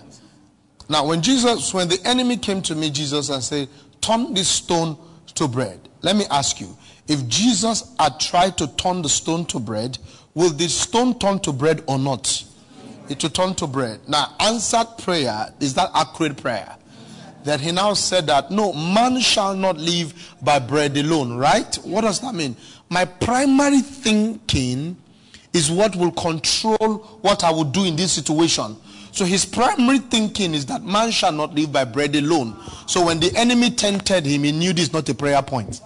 Now, 0.88 1.06
when 1.06 1.22
Jesus, 1.22 1.72
when 1.74 1.88
the 1.88 1.98
enemy 2.04 2.36
came 2.36 2.62
to 2.62 2.74
me, 2.74 2.90
Jesus, 2.90 3.28
and 3.28 3.42
said, 3.42 3.68
Turn 4.00 4.34
this 4.34 4.48
stone 4.48 4.96
to 5.34 5.48
bread. 5.48 5.80
Let 6.02 6.16
me 6.16 6.24
ask 6.30 6.60
you, 6.60 6.76
if 7.08 7.26
Jesus 7.26 7.94
had 7.98 8.20
tried 8.20 8.56
to 8.58 8.68
turn 8.76 9.02
the 9.02 9.08
stone 9.08 9.46
to 9.46 9.58
bread, 9.58 9.98
will 10.34 10.50
the 10.50 10.68
stone 10.68 11.18
turn 11.18 11.40
to 11.40 11.52
bread 11.52 11.82
or 11.86 11.98
not? 11.98 12.44
It 13.08 13.22
will 13.22 13.30
turn 13.30 13.54
to 13.56 13.66
bread. 13.66 14.00
Now, 14.08 14.34
answered 14.38 14.86
prayer 14.98 15.52
is 15.60 15.74
that 15.74 15.90
accurate 15.94 16.36
prayer? 16.36 16.76
That 17.46 17.60
he 17.60 17.70
now 17.70 17.94
said 17.94 18.26
that 18.26 18.50
no 18.50 18.72
man 18.72 19.20
shall 19.20 19.54
not 19.54 19.78
live 19.78 20.34
by 20.42 20.58
bread 20.58 20.96
alone, 20.96 21.36
right? 21.36 21.74
What 21.76 22.00
does 22.00 22.20
that 22.20 22.34
mean? 22.34 22.56
My 22.88 23.04
primary 23.04 23.80
thinking 23.80 24.96
is 25.52 25.70
what 25.70 25.94
will 25.94 26.10
control 26.10 26.98
what 27.22 27.44
I 27.44 27.50
will 27.50 27.64
do 27.64 27.84
in 27.84 27.94
this 27.94 28.12
situation. 28.12 28.76
So 29.12 29.24
his 29.24 29.46
primary 29.46 29.98
thinking 30.00 30.54
is 30.54 30.66
that 30.66 30.82
man 30.82 31.12
shall 31.12 31.30
not 31.30 31.54
live 31.54 31.72
by 31.72 31.84
bread 31.84 32.16
alone. 32.16 32.56
So 32.86 33.06
when 33.06 33.20
the 33.20 33.34
enemy 33.36 33.70
tempted 33.70 34.26
him, 34.26 34.42
he 34.42 34.50
knew 34.50 34.72
this 34.72 34.88
is 34.88 34.92
not 34.92 35.08
a 35.08 35.14
prayer 35.14 35.40
point. 35.40 35.80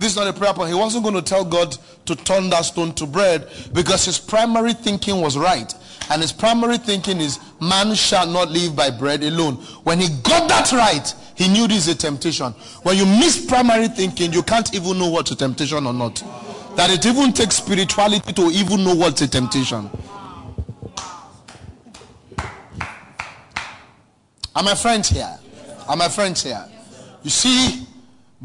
This 0.00 0.10
is 0.10 0.16
not 0.16 0.26
a 0.26 0.32
prayer 0.32 0.52
point. 0.52 0.68
He 0.68 0.74
wasn't 0.74 1.04
going 1.04 1.14
to 1.14 1.22
tell 1.22 1.44
God 1.44 1.76
to 2.06 2.16
turn 2.16 2.50
that 2.50 2.64
stone 2.64 2.92
to 2.94 3.06
bread 3.06 3.48
because 3.72 4.04
his 4.04 4.18
primary 4.18 4.72
thinking 4.72 5.20
was 5.20 5.38
right. 5.38 5.72
And 6.10 6.20
his 6.20 6.32
primary 6.32 6.76
thinking 6.76 7.20
is, 7.20 7.38
man 7.60 7.94
shall 7.94 8.26
not 8.26 8.50
live 8.50 8.74
by 8.74 8.90
bread 8.90 9.22
alone. 9.22 9.54
When 9.84 10.00
he 10.00 10.08
got 10.24 10.48
that 10.48 10.72
right, 10.72 11.14
he 11.36 11.46
knew 11.46 11.68
this 11.68 11.86
is 11.86 11.94
a 11.94 11.94
temptation. 11.94 12.52
When 12.82 12.96
you 12.96 13.06
miss 13.06 13.46
primary 13.46 13.86
thinking, 13.86 14.32
you 14.32 14.42
can't 14.42 14.74
even 14.74 14.98
know 14.98 15.08
what's 15.08 15.30
a 15.30 15.36
temptation 15.36 15.86
or 15.86 15.92
not. 15.92 16.16
That 16.74 16.90
it 16.90 17.06
even 17.06 17.32
takes 17.32 17.56
spirituality 17.56 18.32
to 18.32 18.42
even 18.50 18.82
know 18.82 18.94
what's 18.94 19.22
a 19.22 19.28
temptation. 19.28 19.88
Are 24.56 24.64
my 24.64 24.74
friends 24.74 25.10
here? 25.10 25.38
Are 25.86 25.96
my 25.96 26.08
friends 26.08 26.42
here? 26.42 26.64
You 27.22 27.30
see, 27.30 27.86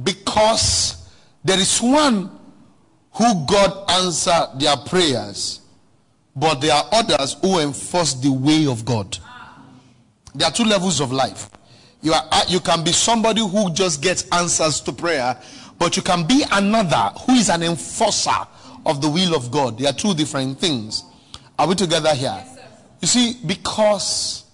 because 0.04 1.10
there 1.44 1.60
is 1.60 1.80
one 1.80 2.30
who 3.14 3.46
God 3.48 3.90
answered 3.90 4.60
their 4.60 4.78
prayers, 4.78 5.62
but 6.36 6.62
there 6.62 6.74
are 6.74 6.86
others 6.92 7.38
who 7.42 7.60
enforce 7.60 8.14
the 8.16 8.32
way 8.32 8.68
of 8.68 8.84
God. 8.86 9.18
There 10.34 10.48
are 10.48 10.52
two 10.52 10.66
levels 10.66 11.00
of 11.00 11.12
life. 11.12 11.50
You, 12.02 12.14
are, 12.14 12.24
uh, 12.32 12.44
you 12.48 12.60
can 12.60 12.84
be 12.84 12.92
somebody 12.92 13.42
who 13.42 13.72
just 13.72 14.02
gets 14.02 14.28
answers 14.30 14.82
to 14.82 14.92
prayer, 14.92 15.40
but 15.80 15.96
you 15.96 16.04
can 16.04 16.28
be 16.28 16.44
another 16.52 17.12
who 17.26 17.34
is 17.34 17.50
an 17.50 17.64
enforcer 17.64 18.32
of 18.86 19.02
the 19.02 19.10
will 19.10 19.36
of 19.36 19.50
God. 19.50 19.80
There 19.80 19.90
are 19.90 19.94
two 19.94 20.14
different 20.14 20.60
things. 20.60 21.04
Are 21.58 21.68
we 21.68 21.76
together 21.76 22.14
here? 22.14 22.44
Yes, 22.46 22.60
you 23.02 23.08
see, 23.08 23.40
because 23.46 24.45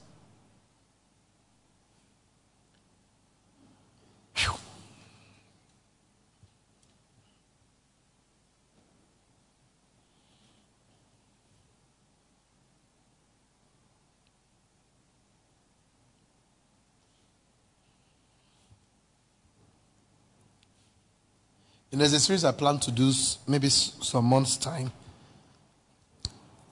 And 21.91 21.99
there's 21.99 22.13
a 22.13 22.19
series 22.19 22.45
I 22.45 22.54
plan 22.54 22.80
to 22.80 22.91
do 22.91 23.12
maybe 23.47 23.69
some 23.69 24.25
months' 24.25 24.58
time. 24.58 24.91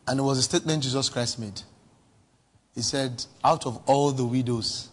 And 0.07 0.19
it 0.19 0.23
was 0.23 0.37
a 0.37 0.43
statement 0.43 0.83
Jesus 0.83 1.09
Christ 1.09 1.39
made. 1.39 1.61
He 2.73 2.81
said, 2.81 3.25
Out 3.43 3.65
of 3.65 3.81
all 3.85 4.11
the 4.11 4.25
widows 4.25 4.89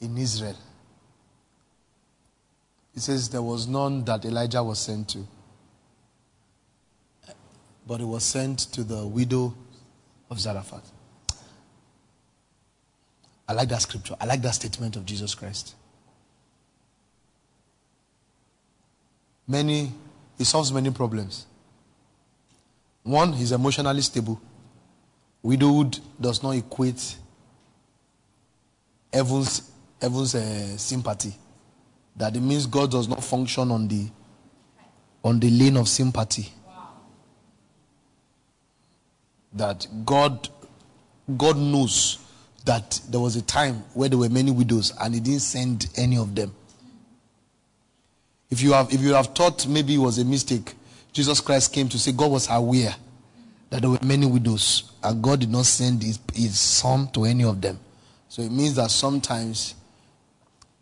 in 0.00 0.16
Israel, 0.16 0.56
he 2.94 3.00
says 3.00 3.28
there 3.28 3.42
was 3.42 3.66
none 3.66 4.04
that 4.04 4.24
Elijah 4.24 4.62
was 4.62 4.78
sent 4.78 5.08
to. 5.10 5.26
But 7.86 8.00
he 8.00 8.06
was 8.06 8.24
sent 8.24 8.60
to 8.72 8.84
the 8.84 9.06
widow 9.06 9.54
of 10.30 10.40
Zarephath. 10.40 10.90
I 13.48 13.52
like 13.52 13.68
that 13.68 13.82
scripture. 13.82 14.16
I 14.20 14.26
like 14.26 14.42
that 14.42 14.54
statement 14.54 14.96
of 14.96 15.04
Jesus 15.04 15.34
Christ. 15.34 15.74
Many, 19.46 19.92
he 20.38 20.44
solves 20.44 20.72
many 20.72 20.90
problems. 20.90 21.46
One, 23.02 23.32
he's 23.32 23.52
emotionally 23.52 24.02
stable. 24.02 24.40
Widowhood 25.42 25.98
does 26.20 26.42
not 26.42 26.56
equate 26.56 27.16
heaven's, 29.12 29.70
heaven's 30.00 30.34
uh, 30.34 30.76
sympathy. 30.76 31.34
That 32.16 32.34
it 32.34 32.40
means 32.40 32.66
God 32.66 32.90
does 32.90 33.08
not 33.08 33.22
function 33.22 33.70
on 33.70 33.88
the 33.88 34.08
on 35.22 35.40
the 35.40 35.50
lane 35.50 35.76
of 35.76 35.88
sympathy. 35.88 36.52
Wow. 36.66 36.88
That 39.52 39.86
God 40.04 40.48
God 41.36 41.56
knows 41.56 42.18
that 42.64 43.00
there 43.08 43.20
was 43.20 43.36
a 43.36 43.42
time 43.42 43.84
where 43.94 44.08
there 44.08 44.18
were 44.18 44.28
many 44.28 44.50
widows 44.50 44.92
and 45.00 45.14
he 45.14 45.20
didn't 45.20 45.40
send 45.40 45.88
any 45.96 46.16
of 46.16 46.34
them. 46.34 46.54
If 48.50 48.62
you 48.62 48.72
have, 48.72 48.92
if 48.92 49.00
you 49.00 49.14
have 49.14 49.28
thought 49.28 49.66
maybe 49.66 49.94
it 49.94 49.98
was 49.98 50.18
a 50.18 50.24
mistake, 50.24 50.74
Jesus 51.12 51.40
Christ 51.40 51.72
came 51.72 51.88
to 51.88 51.98
say 51.98 52.12
God 52.12 52.30
was 52.30 52.48
aware 52.50 52.94
that 53.70 53.80
there 53.80 53.90
were 53.90 53.98
many 54.02 54.26
widows 54.26 54.92
and 55.02 55.22
God 55.22 55.40
did 55.40 55.50
not 55.50 55.66
send 55.66 56.02
his, 56.02 56.18
his 56.34 56.58
son 56.58 57.08
to 57.12 57.24
any 57.24 57.44
of 57.44 57.60
them. 57.60 57.78
So 58.28 58.42
it 58.42 58.52
means 58.52 58.76
that 58.76 58.90
sometimes 58.90 59.74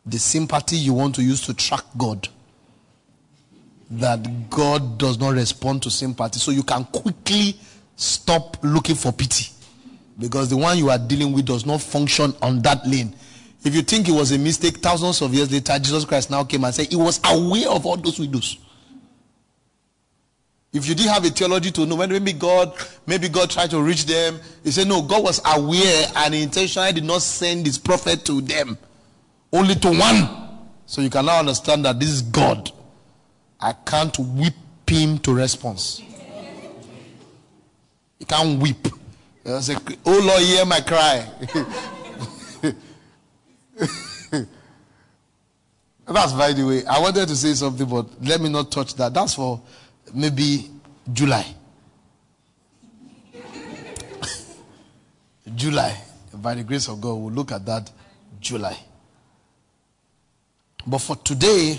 the 0.05 0.19
sympathy 0.19 0.77
you 0.77 0.93
want 0.93 1.15
to 1.15 1.23
use 1.23 1.41
to 1.43 1.55
track 1.55 1.85
God, 1.97 2.29
that 3.91 4.51
God 4.51 4.99
does 4.99 5.19
not 5.19 5.35
respond 5.35 5.83
to 5.85 5.91
sympathy. 5.91 6.39
So 6.39 6.51
you 6.51 6.63
can 6.63 6.85
quickly 6.85 7.57
stop 7.97 8.57
looking 8.63 8.97
for 8.97 9.13
pity 9.13 9.51
because 10.19 10.51
the 10.51 10.57
one 10.57 10.79
you 10.79 10.91
are 10.91 10.99
dealing 10.99 11.33
with 11.33 11.47
does 11.47 11.65
not 11.65 11.81
function 11.81 12.35
on 12.43 12.61
that 12.63 12.87
lane. 12.87 13.15
If 13.65 13.75
you 13.75 13.81
think 13.81 14.09
it 14.09 14.13
was 14.13 14.31
a 14.31 14.39
mistake, 14.39 14.77
thousands 14.77 15.23
of 15.23 15.33
years 15.33 15.51
later, 15.51 15.79
Jesus 15.79 16.05
Christ 16.05 16.31
now 16.31 16.45
came 16.45 16.65
and 16.65 16.75
said 16.75 16.87
he 16.89 16.97
was 16.97 17.19
aware 17.25 17.71
of 17.71 17.87
all 17.87 17.97
those 17.97 18.19
widows. 18.19 18.59
If 20.71 20.87
you 20.87 20.95
didn't 20.95 21.13
have 21.13 21.25
a 21.25 21.31
theology 21.31 21.71
to 21.71 21.87
know, 21.87 21.97
maybe 21.97 22.35
God, 22.35 22.75
maybe 23.07 23.29
God 23.29 23.49
tried 23.49 23.71
to 23.71 23.81
reach 23.81 24.05
them. 24.05 24.39
He 24.65 24.71
said, 24.71 24.87
No, 24.87 25.01
God 25.01 25.23
was 25.23 25.41
aware 25.47 26.07
and 26.17 26.35
intentionally 26.35 26.93
did 26.93 27.05
not 27.05 27.23
send 27.23 27.65
his 27.65 27.79
prophet 27.79 28.25
to 28.27 28.43
them, 28.43 28.77
only 29.53 29.77
to 29.77 29.89
one. 29.89 30.29
So 30.85 31.01
you 31.01 31.09
can 31.09 31.25
now 31.25 31.39
understand 31.39 31.87
that 31.87 31.99
this 31.99 32.11
is 32.11 32.23
God. 32.23 32.71
I 33.59 33.73
can't 33.73 34.19
whip 34.19 34.55
him 34.87 35.19
to 35.21 35.33
response. 35.33 36.03
You 38.19 38.27
can't 38.27 38.61
whip. 38.61 38.89
Say, 39.61 39.77
oh 40.05 40.21
Lord, 40.23 40.43
hear 40.43 40.67
my 40.67 40.81
cry. 40.81 41.27
That's 46.07 46.33
by 46.33 46.53
the 46.53 46.65
way. 46.65 46.85
I 46.85 47.01
wanted 47.01 47.29
to 47.29 47.37
say 47.37 47.55
something, 47.55 47.89
but 47.89 48.07
let 48.23 48.41
me 48.41 48.49
not 48.49 48.71
touch 48.71 48.95
that. 48.95 49.15
That's 49.15 49.35
for 49.35 49.61
maybe 50.13 50.71
July. 51.13 51.47
July. 55.55 56.01
By 56.35 56.55
the 56.55 56.65
grace 56.65 56.89
of 56.89 57.01
God, 57.01 57.15
we'll 57.15 57.33
look 57.33 57.53
at 57.53 57.65
that 57.67 57.91
July. 58.41 58.77
But 60.87 60.99
for 60.99 61.17
today, 61.17 61.79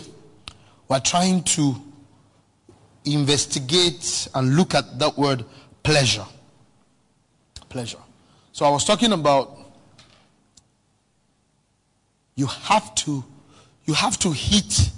we're 0.88 0.99
trying 0.99 1.43
to 1.43 1.75
investigate 3.05 4.27
and 4.34 4.55
look 4.55 4.73
at 4.73 4.97
that 4.97 5.17
word 5.17 5.45
pleasure. 5.84 6.25
Pleasure. 7.69 7.99
So 8.51 8.65
I 8.65 8.69
was 8.69 8.84
talking 8.84 9.12
about 9.12 9.64
you 12.35 12.45
have 12.45 12.93
to 12.95 13.23
you 13.85 13.93
have 13.93 14.17
to 14.19 14.31
hit 14.31 14.91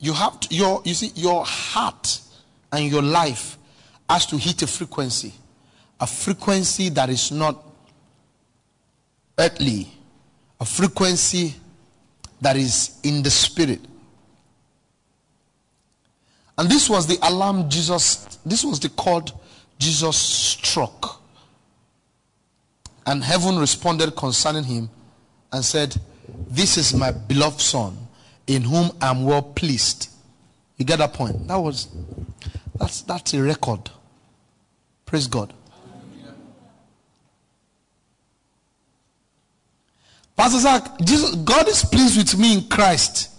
you 0.00 0.12
have 0.12 0.38
to, 0.40 0.54
your 0.54 0.82
you 0.84 0.94
see 0.94 1.10
your 1.14 1.44
heart 1.44 2.20
and 2.72 2.90
your 2.90 3.02
life 3.02 3.58
has 4.08 4.26
to 4.26 4.36
hit 4.36 4.62
a 4.62 4.66
frequency 4.66 5.32
a 6.00 6.06
frequency 6.06 6.88
that 6.88 7.08
is 7.10 7.30
not 7.32 7.64
earthly 9.38 9.88
a 10.60 10.64
frequency 10.64 11.54
that 12.40 12.56
is 12.56 12.98
in 13.02 13.22
the 13.22 13.30
spirit 13.30 13.80
And 16.58 16.68
this 16.68 16.90
was 16.90 17.06
the 17.06 17.16
alarm 17.22 17.70
Jesus, 17.70 18.24
this 18.44 18.64
was 18.64 18.80
the 18.80 18.88
chord 18.90 19.30
Jesus 19.78 20.16
struck. 20.16 21.22
And 23.06 23.22
heaven 23.22 23.58
responded 23.58 24.16
concerning 24.16 24.64
him 24.64 24.90
and 25.52 25.64
said, 25.64 25.96
This 26.46 26.76
is 26.76 26.94
my 26.94 27.10
beloved 27.10 27.60
son, 27.60 27.96
in 28.46 28.62
whom 28.62 28.90
I 29.00 29.10
am 29.10 29.24
well 29.24 29.42
pleased. 29.42 30.10
You 30.76 30.84
get 30.84 30.98
that 30.98 31.12
point? 31.12 31.48
That 31.48 31.56
was 31.56 31.88
that's 32.76 33.02
that's 33.02 33.34
a 33.34 33.42
record. 33.42 33.90
Praise 35.04 35.26
God. 35.26 35.52
Pastor 40.36 40.60
Zach, 40.60 41.00
Jesus, 41.00 41.34
God 41.34 41.66
is 41.66 41.84
pleased 41.84 42.16
with 42.16 42.38
me 42.38 42.58
in 42.58 42.68
Christ. 42.68 43.30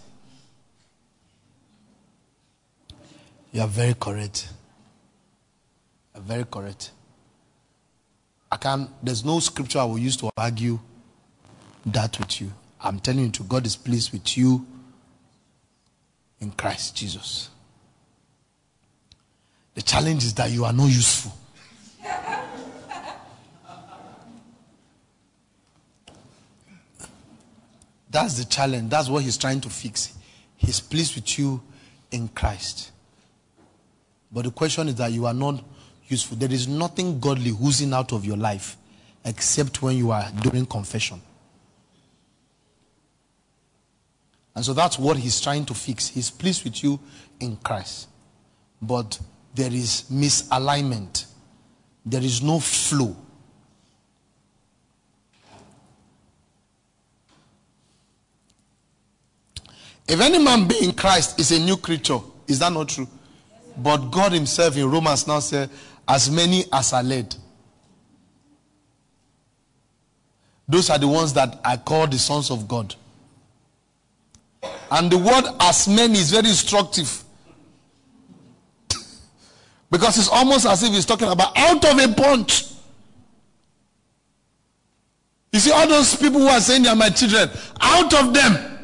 You 3.54 3.62
are 3.62 3.68
very 3.68 3.94
correct. 3.94 4.50
You 6.14 6.20
are 6.20 6.24
very 6.24 6.44
correct. 6.44 6.92
I 8.52 8.58
can 8.58 8.90
there's 9.02 9.24
no 9.24 9.40
scripture 9.40 9.80
I 9.80 9.86
will 9.86 9.98
use 9.98 10.18
to 10.18 10.30
argue 10.36 10.80
that 11.86 12.20
with 12.20 12.42
you. 12.42 12.52
I'm 12.82 13.00
telling 13.00 13.26
you 13.26 13.32
to 13.32 13.44
God 13.44 13.66
is 13.66 13.76
pleased 13.76 14.14
with 14.14 14.38
you 14.38 14.66
in 16.40 16.52
Christ 16.52 16.96
Jesus. 16.96 17.50
The 19.76 19.82
challenge 19.82 20.24
is 20.24 20.34
that 20.36 20.52
you 20.52 20.66
are 20.66 20.74
not 20.74 20.88
useful. 20.88 21.34
That's 28.10 28.34
the 28.40 28.46
challenge. 28.46 28.90
That's 28.90 29.08
what 29.08 29.24
he's 29.24 29.38
trying 29.38 29.62
to 29.62 29.70
fix. 29.70 30.18
He's 30.58 30.80
pleased 30.80 31.16
with 31.16 31.38
you 31.38 31.62
in 32.12 32.28
Christ. 32.30 32.92
But 34.32 34.46
the 34.46 34.52
question 34.52 34.88
is 34.88 34.96
that 34.96 35.12
you 35.12 35.26
are 35.26 35.34
not 35.34 35.64
useful. 36.08 36.38
There 36.38 36.52
is 36.52 36.68
nothing 36.68 37.20
godly 37.20 37.52
oozing 37.52 37.94
out 37.94 38.12
of 38.12 38.26
your 38.26 38.38
life 38.38 38.78
except 39.26 39.82
when 39.82 39.96
you 39.96 40.12
are 40.12 40.30
doing 40.42 40.66
confession. 40.66 41.22
And 44.60 44.66
so 44.66 44.74
that's 44.74 45.00
what 45.00 45.16
he's 45.16 45.40
trying 45.40 45.64
to 45.68 45.74
fix. 45.74 46.10
He's 46.10 46.30
pleased 46.30 46.66
with 46.66 46.84
you 46.84 47.00
in 47.40 47.56
Christ. 47.56 48.10
But 48.82 49.18
there 49.56 49.72
is 49.72 50.04
misalignment, 50.12 51.28
there 52.06 52.22
is 52.22 52.44
no 52.44 52.60
flow. 52.60 53.16
If 60.06 60.20
any 60.20 60.44
man 60.44 60.68
be 60.68 60.76
in 60.84 60.92
Christ 60.92 61.40
is 61.40 61.54
a 61.54 61.60
new 61.62 61.78
creature, 61.78 62.20
is 62.46 62.60
that 62.60 62.74
not 62.74 62.90
true? 62.90 63.08
But 63.78 64.12
God 64.12 64.34
Himself 64.34 64.76
in 64.76 64.92
Romans 64.92 65.26
now 65.26 65.40
says, 65.40 65.70
as 66.06 66.30
many 66.30 66.66
as 66.74 66.92
are 66.92 67.02
led. 67.02 67.34
Those 70.68 70.90
are 70.90 71.00
the 71.00 71.08
ones 71.08 71.32
that 71.32 71.62
I 71.64 71.78
call 71.78 72.08
the 72.08 72.20
sons 72.20 72.52
of 72.52 72.68
God. 72.68 72.96
And 74.92 75.12
the 75.12 75.18
word 75.18 75.46
as 75.60 75.88
many 75.88 76.20
is 76.20 76.32
very 76.32 76.50
instructive. 76.50 77.24
because 79.92 80.18
it's 80.18 80.30
almost 80.30 80.66
as 80.66 80.84
if 80.84 80.92
he's 80.92 81.06
talking 81.06 81.30
about 81.30 81.58
out 81.58 81.84
of 81.86 82.00
a 82.00 82.08
bunch. 82.08 82.66
You 85.52 85.60
see, 85.60 85.72
all 85.72 85.88
those 85.88 86.16
people 86.16 86.40
who 86.40 86.48
are 86.48 86.60
saying 86.60 86.84
they 86.84 86.90
are 86.90 86.96
my 86.96 87.10
children, 87.10 87.50
out 87.82 88.14
of 88.14 88.34
them, 88.34 88.80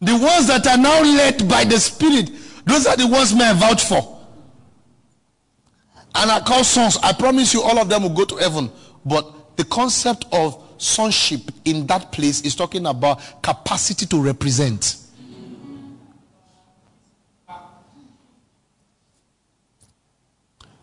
the 0.00 0.12
ones 0.12 0.46
that 0.46 0.66
are 0.66 0.76
now 0.78 1.00
led 1.02 1.48
by 1.48 1.64
the 1.64 1.78
Spirit, 1.78 2.30
those 2.64 2.86
are 2.86 2.96
the 2.96 3.06
ones 3.06 3.32
I 3.34 3.52
vouch 3.54 3.84
for. 3.84 4.18
And 6.14 6.30
I 6.30 6.40
call 6.40 6.64
sons. 6.64 6.98
I 7.02 7.12
promise 7.12 7.54
you, 7.54 7.62
all 7.62 7.78
of 7.78 7.88
them 7.88 8.02
will 8.02 8.10
go 8.10 8.24
to 8.24 8.36
heaven. 8.36 8.70
But 9.04 9.56
the 9.56 9.64
concept 9.64 10.26
of 10.32 10.62
sonship 10.80 11.42
in 11.64 11.86
that 11.86 12.10
place 12.10 12.40
is 12.40 12.54
talking 12.54 12.86
about 12.86 13.20
capacity 13.42 14.06
to 14.06 14.20
represent. 14.20 14.96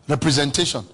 Representation. 0.06 0.84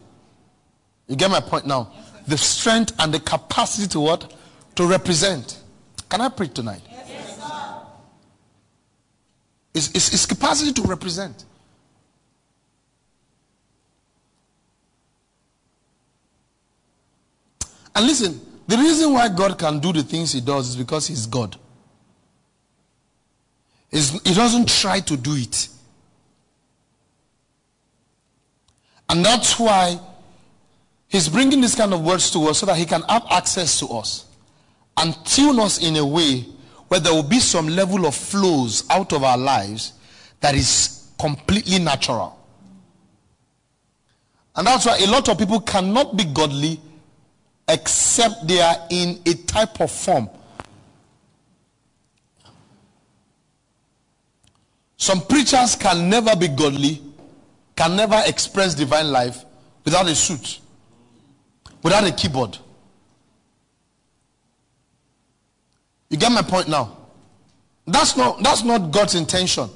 You 1.07 1.17
get 1.17 1.31
my 1.31 1.41
point 1.41 1.67
now? 1.67 1.93
The 2.27 2.39
strength 2.39 2.95
and 2.99 3.13
the 3.13 3.21
capacity 3.21 3.87
to 3.89 4.01
what? 4.01 4.35
To 4.77 4.87
represent. 4.87 5.61
Can 6.09 6.21
I 6.21 6.31
preach 6.31 6.55
tonight? 6.55 6.81
Yes, 6.91 7.37
sir. 7.37 7.83
It's, 9.75 9.91
it's, 9.91 10.15
it's 10.15 10.27
capacity 10.27 10.73
to 10.73 10.83
represent. 10.89 11.45
And 17.95 18.07
listen, 18.07 18.41
the 18.67 18.77
reason 18.77 19.13
why 19.13 19.29
God 19.29 19.59
can 19.59 19.79
do 19.79 19.93
the 19.93 20.03
things 20.03 20.33
he 20.33 20.41
does 20.41 20.71
is 20.71 20.77
because 20.77 21.07
he's 21.07 21.27
God. 21.27 21.57
He's, 23.91 24.11
he 24.23 24.35
doesn't 24.35 24.69
try 24.69 25.01
to 25.01 25.17
do 25.17 25.35
it. 25.35 25.69
And 29.09 29.25
that's 29.25 29.59
why 29.59 30.01
he's 31.09 31.29
bringing 31.29 31.61
this 31.61 31.75
kind 31.75 31.93
of 31.93 32.03
words 32.05 32.31
to 32.33 32.41
us 32.47 32.59
so 32.59 32.67
that 32.67 32.77
he 32.77 32.87
can 32.87 33.03
have 33.03 33.25
access 33.31 33.79
to 33.81 33.87
us 33.89 34.27
and 34.97 35.15
tune 35.27 35.61
us 35.61 35.83
in 35.83 35.97
a 35.97 36.07
way 36.07 36.47
where 36.89 37.01
there 37.01 37.13
will 37.13 37.23
be 37.23 37.39
some 37.39 37.69
level 37.69 38.07
of 38.07 38.15
flows 38.15 38.85
out 38.91 39.13
of 39.13 39.23
our 39.23 39.39
lives 39.39 39.93
that 40.41 40.55
is 40.55 41.09
completely 41.19 41.79
natural. 41.79 42.39
And 44.57 44.67
that's 44.67 44.87
why 44.87 44.99
a 44.99 45.07
lot 45.07 45.29
of 45.29 45.39
people 45.39 45.61
cannot 45.61 46.17
be 46.17 46.25
godly 46.25 46.81
except 47.69 48.47
they 48.47 48.61
are 48.61 48.77
in 48.91 49.21
a 49.27 49.35
type 49.35 49.81
of 49.81 49.91
form. 49.91 50.29
Some 54.97 55.21
preachers 55.23 55.77
can 55.77 56.09
never 56.09 56.35
be 56.37 56.49
godly, 56.49 57.03
can 57.77 57.97
never 57.97 58.23
express 58.27 58.75
divine 58.75 59.11
life 59.11 59.45
without 59.85 60.07
a 60.07 60.15
suit, 60.15 60.61
without 61.83 62.05
a 62.05 62.13
keyboard. 62.13 62.57
You 66.09 66.17
get 66.17 66.33
my 66.33 66.43
point 66.43 66.69
now? 66.69 66.97
That's 67.87 68.17
not, 68.17 68.43
that's 68.43 68.63
not 68.63 68.91
God's 68.91 69.15
intention. 69.15 69.69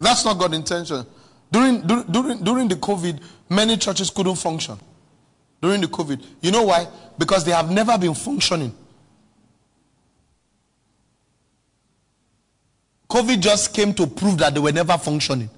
That's 0.00 0.24
not 0.24 0.38
God's 0.38 0.56
intention. 0.56 1.06
During, 1.50 1.86
during, 1.86 2.44
during 2.44 2.68
the 2.68 2.76
COVID, 2.76 3.20
many 3.48 3.76
churches 3.76 4.10
couldn't 4.10 4.36
function. 4.36 4.78
During 5.62 5.80
the 5.80 5.86
COVID. 5.86 6.24
You 6.40 6.52
know 6.52 6.64
why? 6.64 6.86
Because 7.16 7.44
they 7.44 7.52
have 7.52 7.70
never 7.70 7.96
been 7.98 8.14
functioning. 8.14 8.74
COVID 13.08 13.40
just 13.40 13.72
came 13.72 13.94
to 13.94 14.06
prove 14.06 14.38
that 14.38 14.52
they 14.54 14.60
were 14.60 14.72
never 14.72 14.98
functioning. 14.98 15.48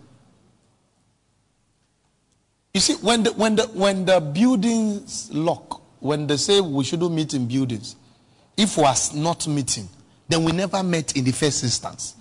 You 2.73 2.81
see, 2.81 2.95
when 2.95 3.25
the, 3.25 3.33
when 3.33 3.57
the, 3.57 3.65
when 3.65 4.05
the 4.05 4.21
buildings 4.21 5.31
lock, 5.33 5.83
when 5.99 6.29
they 6.29 6.37
say 6.37 6.61
we 6.61 6.85
shouldn't 6.85 7.13
meet 7.13 7.35
in 7.35 7.49
buildings, 7.49 7.97
if 8.57 8.77
we 8.77 8.85
are 8.85 8.95
not 9.15 9.49
meeting, 9.49 9.89
then 10.29 10.45
we 10.45 10.53
never 10.53 10.81
met 10.85 11.17
in 11.17 11.25
the 11.25 11.33
first 11.33 11.65
instance. 11.65 12.15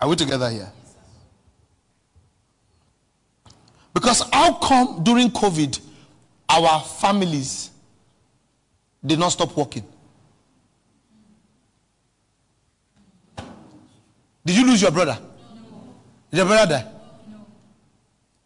Are 0.00 0.08
we 0.08 0.16
together 0.16 0.48
here? 0.50 0.70
Because 3.94 4.22
how 4.32 4.52
come 4.54 5.02
during 5.02 5.30
COVID 5.30 5.80
our 6.48 6.80
families 6.80 7.70
did 9.04 9.18
not 9.18 9.30
stop 9.30 9.56
working? 9.56 9.84
Did 14.44 14.56
you 14.56 14.66
lose 14.66 14.82
your 14.82 14.90
brother? 14.90 15.18
No. 15.20 15.82
Did 16.30 16.36
your 16.36 16.46
brother 16.46 16.70
die? 16.74 16.84
No. 17.30 17.38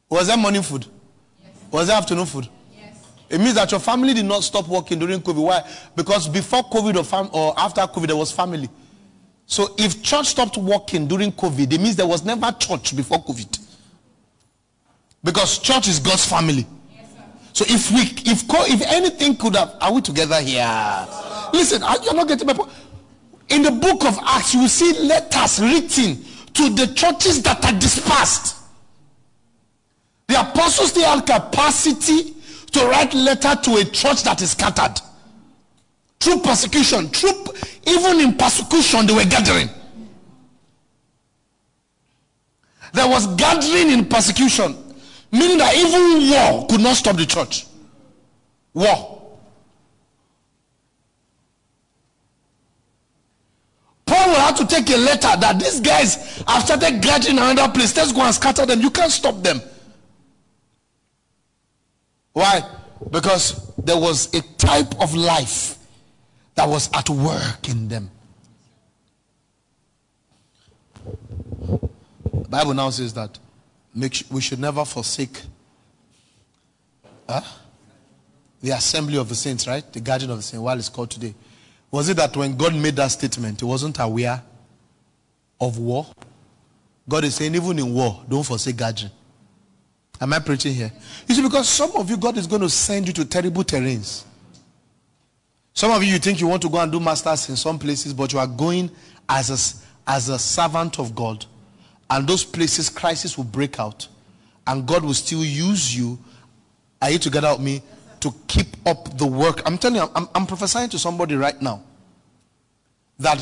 Was 0.09 0.29
there 0.29 0.37
morning 0.37 0.63
food? 0.63 0.87
Yes. 1.43 1.53
Was 1.71 1.87
there 1.89 1.97
afternoon 1.97 2.27
food? 2.27 2.49
Yes. 2.79 2.97
It 3.29 3.39
means 3.39 3.55
that 3.55 3.71
your 3.71 3.81
family 3.81 4.15
did 4.15 4.25
not 4.25 4.43
stop 4.45 4.67
working 4.69 4.99
during 4.99 5.21
COVID. 5.21 5.43
Why? 5.43 5.69
Because 5.97 6.29
before 6.29 6.63
COVID 6.63 6.97
or, 6.97 7.05
fam- 7.05 7.29
or 7.33 7.53
after 7.59 7.81
COVID, 7.83 8.07
there 8.07 8.17
was 8.17 8.31
family. 8.33 8.71
So 9.51 9.75
if 9.77 10.01
church 10.01 10.27
stopped 10.27 10.57
working 10.57 11.09
during 11.09 11.33
COVID, 11.33 11.73
it 11.73 11.81
means 11.81 11.97
there 11.97 12.07
was 12.07 12.25
never 12.25 12.53
church 12.53 12.95
before 12.95 13.19
COVID. 13.19 13.59
Because 15.25 15.59
church 15.59 15.89
is 15.89 15.99
God's 15.99 16.25
family. 16.25 16.65
so 17.53 17.65
if 17.69 17.91
we 17.91 18.03
if 18.31 18.45
if 18.49 18.83
anything 18.93 19.37
could 19.37 19.57
have 19.57 19.75
are 19.81 19.93
we 19.93 20.03
together 20.03 20.41
here? 20.41 21.09
Listen, 21.53 21.83
you're 22.05 22.15
not 22.15 22.29
getting 22.29 22.47
my 22.47 22.53
point. 22.53 22.71
In 23.49 23.63
the 23.63 23.73
book 23.73 24.05
of 24.05 24.17
Acts, 24.23 24.55
you 24.55 24.61
will 24.61 24.69
see 24.69 24.93
letters 25.01 25.59
written 25.59 26.25
to 26.55 26.71
the 26.71 26.95
churches 26.95 27.43
that 27.43 27.65
are 27.65 27.77
dispersed. 27.77 28.57
The 30.29 30.41
apostles 30.41 30.93
they 30.93 31.01
had 31.01 31.27
capacity 31.27 32.35
to 32.71 32.87
write 32.87 33.13
letter 33.15 33.57
to 33.65 33.77
a 33.79 33.85
church 33.85 34.23
that 34.23 34.41
is 34.43 34.53
scattered. 34.53 34.95
Through 36.21 36.41
persecution, 36.41 37.09
through 37.09 37.47
even 37.87 38.21
in 38.21 38.37
persecution, 38.37 39.07
they 39.07 39.15
were 39.15 39.25
gathering. 39.25 39.71
There 42.93 43.09
was 43.09 43.27
gathering 43.37 43.91
in 43.91 44.05
persecution, 44.05 44.77
meaning 45.33 45.59
that 45.59 45.75
even 45.75 46.31
war 46.31 46.67
could 46.69 46.81
not 46.81 46.97
stop 46.97 47.17
the 47.17 47.25
church. 47.25 47.67
War. 48.75 49.17
Paul 54.05 54.29
will 54.29 54.41
have 54.41 54.57
to 54.57 54.67
take 54.67 54.91
a 54.91 54.97
letter 54.99 55.31
that 55.41 55.59
these 55.59 55.81
guys 55.81 56.43
have 56.47 56.65
started 56.65 57.01
gathering 57.01 57.39
in 57.39 57.43
another 57.43 57.73
place. 57.73 57.97
Let's 57.97 58.13
go 58.13 58.23
and 58.23 58.35
scatter 58.35 58.67
them. 58.67 58.81
You 58.81 58.91
can't 58.91 59.13
stop 59.13 59.43
them. 59.43 59.63
Why? 62.33 62.61
Because 63.11 63.73
there 63.77 63.99
was 63.99 64.35
a 64.35 64.43
type 64.59 65.01
of 65.01 65.15
life 65.15 65.80
that 66.61 66.69
was 66.69 66.91
at 66.93 67.09
work 67.09 67.71
in 67.71 67.89
them. 67.89 68.11
The 71.65 72.49
Bible 72.51 72.75
now 72.75 72.91
says 72.91 73.15
that 73.15 73.39
we 73.95 74.41
should 74.43 74.59
never 74.59 74.85
forsake 74.85 75.41
huh? 77.27 77.41
the 78.61 78.73
assembly 78.73 79.17
of 79.17 79.31
the 79.31 79.35
saints, 79.35 79.67
right? 79.67 79.91
The 79.91 80.01
guardian 80.01 80.31
of 80.33 80.37
the 80.37 80.43
saints, 80.43 80.63
while 80.63 80.79
it's 80.79 80.91
called 80.91 81.11
today. 81.11 81.35
Was 81.91 82.11
it 82.11 82.19
that 82.19 82.37
when 82.37 82.55
God 82.59 82.75
made 82.75 82.97
that 82.97 83.09
statement, 83.09 83.61
he 83.61 83.65
wasn't 83.65 83.99
aware 83.99 84.43
of 85.63 85.79
war? 85.79 86.09
God 87.09 87.25
is 87.25 87.37
saying, 87.37 87.55
even 87.55 87.79
in 87.79 87.95
war, 87.95 88.23
don't 88.29 88.45
forsake 88.45 88.77
gathering. 88.77 89.13
Am 90.21 90.31
I 90.35 90.41
preaching 90.41 90.75
here? 90.75 90.93
You 91.27 91.35
see, 91.35 91.43
because 91.43 91.71
some 91.71 91.93
of 91.97 92.11
you, 92.11 92.19
God 92.19 92.37
is 92.37 92.47
going 92.47 92.61
to 92.61 92.69
send 92.69 93.07
you 93.07 93.15
to 93.15 93.25
terrible 93.25 93.65
terrains. 93.65 94.25
Some 95.81 95.93
of 95.93 96.05
you, 96.05 96.13
you 96.13 96.19
think 96.19 96.43
you 96.43 96.47
want 96.47 96.61
to 96.61 96.69
go 96.69 96.79
and 96.79 96.93
do 96.93 97.01
masters 97.01 97.49
in 97.49 97.57
some 97.57 97.79
places, 97.79 98.13
but 98.13 98.35
you 98.35 98.39
are 98.39 98.47
going 98.47 98.91
as 99.27 99.49
a, 99.49 100.11
as 100.11 100.29
a 100.29 100.39
servant 100.39 100.99
of 100.99 101.15
God. 101.15 101.47
And 102.11 102.29
those 102.29 102.45
places, 102.45 102.91
crisis 102.91 103.39
will 103.39 103.47
break 103.47 103.81
out. 103.81 104.07
And 104.67 104.87
God 104.87 105.03
will 105.03 105.15
still 105.15 105.43
use 105.43 105.97
you. 105.97 106.19
Are 107.01 107.11
you 107.11 107.19
together 107.19 107.53
with 107.53 107.63
me? 107.63 107.81
To 108.21 108.31
keep 108.47 108.67
up 108.85 109.17
the 109.17 109.27
work. 109.27 109.63
I'm 109.65 109.79
telling 109.79 110.03
you, 110.03 110.11
I'm, 110.15 110.29
I'm 110.35 110.45
prophesying 110.45 110.91
to 110.91 110.99
somebody 110.99 111.35
right 111.35 111.59
now 111.63 111.83
that 113.19 113.41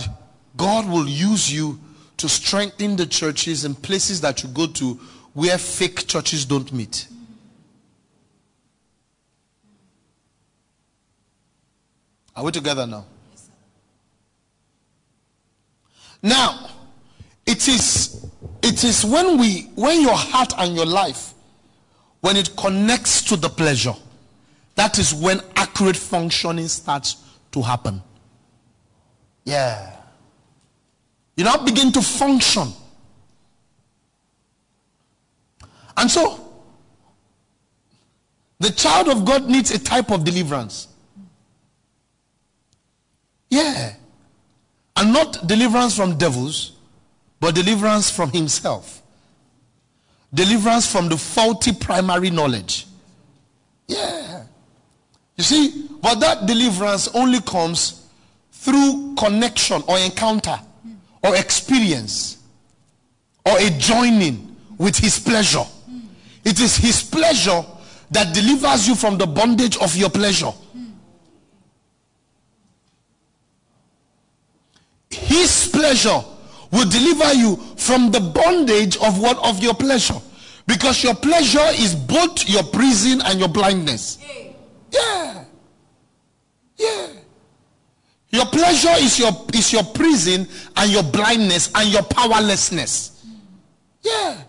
God 0.56 0.88
will 0.88 1.08
use 1.08 1.52
you 1.52 1.80
to 2.18 2.28
strengthen 2.28 2.94
the 2.94 3.06
churches 3.06 3.64
and 3.64 3.82
places 3.82 4.20
that 4.20 4.44
you 4.44 4.48
go 4.50 4.68
to 4.68 4.94
where 5.34 5.58
fake 5.58 6.06
churches 6.06 6.44
don't 6.44 6.72
meet. 6.72 7.08
Are 12.38 12.44
we 12.44 12.52
together 12.52 12.86
now? 12.86 13.04
Now, 16.22 16.70
it 17.44 17.66
is 17.66 18.24
it 18.62 18.84
is 18.84 19.04
when 19.04 19.38
we 19.38 19.62
when 19.74 20.00
your 20.00 20.16
heart 20.16 20.52
and 20.56 20.76
your 20.76 20.86
life 20.86 21.34
when 22.20 22.36
it 22.36 22.54
connects 22.56 23.22
to 23.22 23.36
the 23.36 23.48
pleasure 23.48 23.94
that 24.76 25.00
is 25.00 25.12
when 25.12 25.40
accurate 25.56 25.96
functioning 25.96 26.68
starts 26.68 27.16
to 27.50 27.60
happen. 27.60 28.00
Yeah. 29.42 29.96
You 31.36 31.42
now 31.42 31.56
begin 31.56 31.90
to 31.90 32.02
function. 32.02 32.68
And 35.96 36.08
so 36.08 36.52
the 38.60 38.70
child 38.70 39.08
of 39.08 39.24
God 39.24 39.48
needs 39.48 39.72
a 39.72 39.78
type 39.80 40.12
of 40.12 40.22
deliverance. 40.22 40.87
Yeah. 43.50 43.94
And 44.96 45.12
not 45.12 45.46
deliverance 45.46 45.96
from 45.96 46.18
devils, 46.18 46.72
but 47.40 47.54
deliverance 47.54 48.10
from 48.10 48.30
himself. 48.30 49.02
Deliverance 50.34 50.90
from 50.90 51.08
the 51.08 51.16
faulty 51.16 51.72
primary 51.72 52.30
knowledge. 52.30 52.86
Yeah. 53.86 54.44
You 55.36 55.44
see, 55.44 55.86
but 56.02 56.16
that 56.20 56.46
deliverance 56.46 57.08
only 57.14 57.40
comes 57.40 58.06
through 58.52 59.14
connection 59.16 59.82
or 59.86 59.98
encounter 59.98 60.58
or 61.22 61.36
experience 61.36 62.38
or 63.46 63.56
a 63.58 63.70
joining 63.78 64.56
with 64.76 64.96
his 64.96 65.18
pleasure. 65.18 65.64
It 66.44 66.60
is 66.60 66.76
his 66.76 67.02
pleasure 67.02 67.64
that 68.10 68.34
delivers 68.34 68.88
you 68.88 68.94
from 68.94 69.16
the 69.16 69.26
bondage 69.26 69.76
of 69.78 69.94
your 69.96 70.10
pleasure. 70.10 70.52
His 75.10 75.68
pleasure 75.68 76.20
will 76.70 76.88
deliver 76.88 77.32
you 77.34 77.56
from 77.76 78.10
the 78.10 78.20
bondage 78.20 78.96
of 78.98 79.20
what 79.20 79.38
of 79.38 79.62
your 79.62 79.74
pleasure. 79.74 80.20
Because 80.66 81.02
your 81.02 81.14
pleasure 81.14 81.66
is 81.72 81.94
both 81.94 82.48
your 82.48 82.62
prison 82.62 83.22
and 83.24 83.38
your 83.38 83.48
blindness. 83.48 84.18
Yeah. 84.90 85.44
Yeah. 86.76 87.06
Your 88.30 88.46
pleasure 88.46 88.94
is 88.98 89.18
your 89.18 89.32
is 89.54 89.72
your 89.72 89.84
prison 89.84 90.46
and 90.76 90.90
your 90.90 91.02
blindness 91.02 91.70
and 91.74 91.88
your 91.88 92.02
powerlessness. 92.02 93.24
Yeah. 94.02 94.42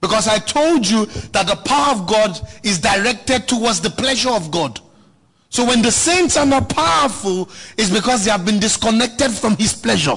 Because 0.00 0.28
I 0.28 0.38
told 0.38 0.86
you 0.86 1.06
that 1.32 1.46
the 1.46 1.56
power 1.56 1.92
of 1.92 2.06
God 2.06 2.38
is 2.62 2.78
directed 2.78 3.48
towards 3.48 3.80
the 3.80 3.90
pleasure 3.90 4.30
of 4.30 4.50
God. 4.50 4.80
So 5.50 5.64
when 5.64 5.82
the 5.82 5.90
saints 5.90 6.36
are 6.36 6.46
not 6.46 6.68
powerful, 6.68 7.50
it's 7.76 7.90
because 7.90 8.24
they 8.24 8.30
have 8.30 8.44
been 8.44 8.60
disconnected 8.60 9.32
from 9.32 9.56
his 9.56 9.74
pleasure. 9.74 10.16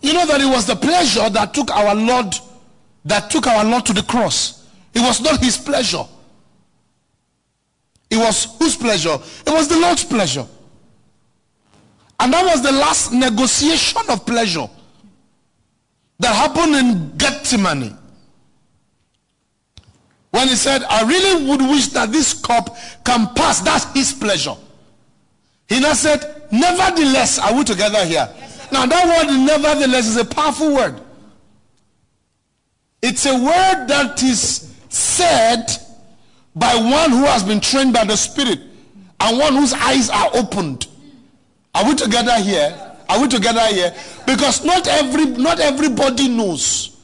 You 0.00 0.12
know 0.12 0.26
that 0.26 0.40
it 0.40 0.46
was 0.46 0.66
the 0.66 0.76
pleasure 0.76 1.28
that 1.28 1.52
took 1.52 1.74
our 1.74 1.94
Lord 1.94 2.34
that 3.04 3.30
took 3.30 3.46
our 3.46 3.64
Lord 3.64 3.86
to 3.86 3.92
the 3.92 4.02
cross. 4.02 4.66
It 4.94 5.00
was 5.00 5.20
not 5.20 5.40
his 5.42 5.56
pleasure. 5.56 6.04
It 8.10 8.16
was 8.16 8.56
whose 8.58 8.76
pleasure? 8.76 9.18
It 9.46 9.50
was 9.50 9.66
the 9.68 9.78
Lord's 9.78 10.04
pleasure. 10.04 10.46
And 12.20 12.32
that 12.32 12.44
was 12.44 12.62
the 12.62 12.72
last 12.72 13.12
negotiation 13.12 14.02
of 14.08 14.26
pleasure 14.26 14.68
that 16.18 16.34
happened 16.34 16.74
in 16.74 17.16
Gethsemane. 17.16 17.97
When 20.30 20.48
he 20.48 20.54
said, 20.54 20.82
I 20.84 21.02
really 21.02 21.46
would 21.48 21.62
wish 21.62 21.88
that 21.88 22.12
this 22.12 22.34
cup 22.34 22.76
can 23.04 23.32
pass. 23.34 23.60
That's 23.60 23.84
his 23.92 24.12
pleasure. 24.12 24.56
He 25.68 25.80
now 25.80 25.94
said, 25.94 26.46
Nevertheless, 26.50 27.38
are 27.38 27.54
we 27.54 27.64
together 27.64 28.04
here? 28.04 28.28
Yes, 28.38 28.72
now, 28.72 28.86
that 28.86 29.26
word, 29.26 29.38
nevertheless, 29.38 30.06
is 30.06 30.16
a 30.16 30.24
powerful 30.24 30.74
word. 30.74 31.00
It's 33.02 33.26
a 33.26 33.34
word 33.34 33.86
that 33.86 34.22
is 34.22 34.74
said 34.88 35.66
by 36.54 36.74
one 36.74 37.10
who 37.10 37.24
has 37.24 37.42
been 37.42 37.60
trained 37.60 37.92
by 37.92 38.04
the 38.04 38.16
Spirit 38.16 38.60
and 39.20 39.38
one 39.38 39.54
whose 39.54 39.72
eyes 39.72 40.10
are 40.10 40.30
opened. 40.34 40.88
Are 41.74 41.86
we 41.86 41.94
together 41.94 42.36
here? 42.40 42.96
Are 43.08 43.20
we 43.20 43.28
together 43.28 43.64
here? 43.68 43.94
Because 44.26 44.64
not 44.64 44.86
every 44.88 45.26
not 45.26 45.60
everybody 45.60 46.28
knows 46.28 47.00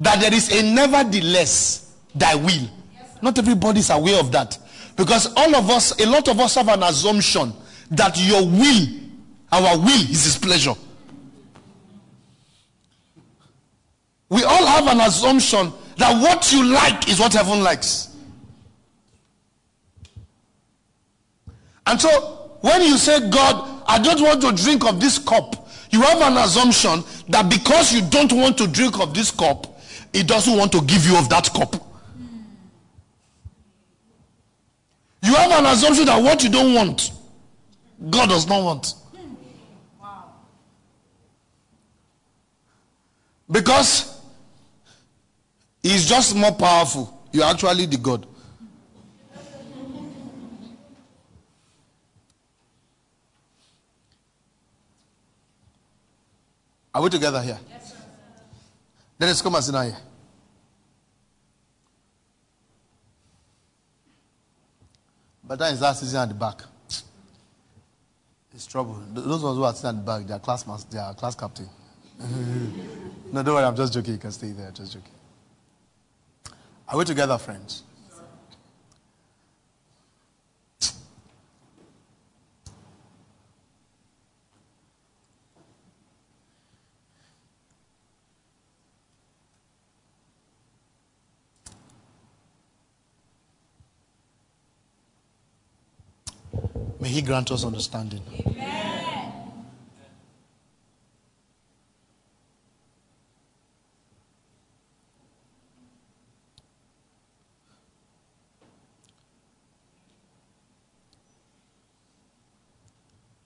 that 0.00 0.20
there 0.20 0.34
is 0.34 0.50
a 0.52 0.62
nevertheless 0.74 1.89
thy 2.14 2.34
will. 2.34 2.68
Not 3.22 3.38
everybody 3.38 3.80
is 3.80 3.90
aware 3.90 4.18
of 4.18 4.32
that. 4.32 4.58
Because 4.96 5.32
all 5.34 5.54
of 5.54 5.70
us, 5.70 5.98
a 6.00 6.06
lot 6.06 6.28
of 6.28 6.38
us 6.40 6.54
have 6.56 6.68
an 6.68 6.82
assumption 6.82 7.52
that 7.90 8.18
your 8.18 8.42
will, 8.42 8.86
our 9.52 9.78
will 9.78 10.02
is 10.02 10.24
his 10.24 10.38
pleasure. 10.38 10.74
We 14.28 14.44
all 14.44 14.66
have 14.66 14.86
an 14.86 15.00
assumption 15.00 15.72
that 15.96 16.22
what 16.22 16.52
you 16.52 16.64
like 16.64 17.08
is 17.08 17.18
what 17.18 17.32
heaven 17.32 17.62
likes. 17.62 18.16
And 21.86 22.00
so 22.00 22.58
when 22.60 22.82
you 22.82 22.96
say, 22.96 23.28
God, 23.28 23.82
I 23.86 23.98
don't 23.98 24.20
want 24.20 24.40
to 24.42 24.52
drink 24.52 24.86
of 24.86 25.00
this 25.00 25.18
cup, 25.18 25.68
you 25.90 26.02
have 26.02 26.20
an 26.20 26.36
assumption 26.36 27.02
that 27.28 27.50
because 27.50 27.92
you 27.92 28.02
don't 28.02 28.32
want 28.32 28.56
to 28.58 28.68
drink 28.68 29.00
of 29.00 29.12
this 29.12 29.32
cup, 29.32 29.80
it 30.12 30.28
doesn't 30.28 30.56
want 30.56 30.70
to 30.72 30.80
give 30.82 31.04
you 31.04 31.18
of 31.18 31.28
that 31.30 31.52
cup. 31.52 31.89
You 35.22 35.34
have 35.34 35.50
an 35.50 35.66
assumption 35.66 36.06
that 36.06 36.22
what 36.22 36.42
you 36.42 36.50
don't 36.50 36.74
want, 36.74 37.12
God 38.08 38.28
does 38.28 38.46
not 38.46 38.62
want. 38.62 38.94
Because 43.50 44.20
he's 45.82 46.08
just 46.08 46.36
more 46.36 46.52
powerful. 46.52 47.20
You're 47.32 47.44
actually 47.44 47.86
the 47.86 47.96
God. 47.96 48.26
Are 56.92 57.02
we 57.02 57.08
together 57.10 57.40
here? 57.40 57.58
Yes, 57.68 57.90
sir. 57.90 57.96
Dennis, 59.18 59.42
come 59.42 59.54
and 59.54 59.64
sit 59.64 59.72
down 59.72 59.86
here. 59.86 59.96
But 65.50 65.58
that 65.58 65.72
is 65.72 65.80
that 65.80 65.96
sitting 65.96 66.16
at 66.16 66.28
the 66.28 66.34
back. 66.36 66.62
It's 68.54 68.68
trouble. 68.68 69.02
Those 69.12 69.42
ones 69.42 69.56
who 69.56 69.64
are 69.64 69.74
sitting 69.74 69.88
at 69.88 69.96
the 69.96 70.02
back, 70.12 70.24
they 70.24 70.32
are 70.32 70.38
class 70.38 70.84
they 70.84 70.96
are 70.96 71.12
class 71.12 71.34
captain. 71.34 71.68
no, 73.32 73.42
don't 73.42 73.56
worry, 73.56 73.64
I'm 73.64 73.74
just 73.74 73.92
joking. 73.92 74.12
You 74.12 74.20
can 74.20 74.30
stay 74.30 74.52
there, 74.52 74.70
just 74.70 74.92
joking. 74.92 75.10
Are 76.88 76.96
we 76.96 77.04
together, 77.04 77.36
friends? 77.36 77.82
May 97.10 97.16
He 97.16 97.22
grant 97.22 97.50
us 97.50 97.64
understanding. 97.64 98.22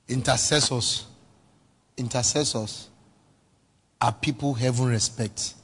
Intercessors, 0.06 1.06
intercessors 1.96 2.90
are 3.98 4.12
people 4.12 4.52
heaven 4.52 4.88
respects. 4.88 5.54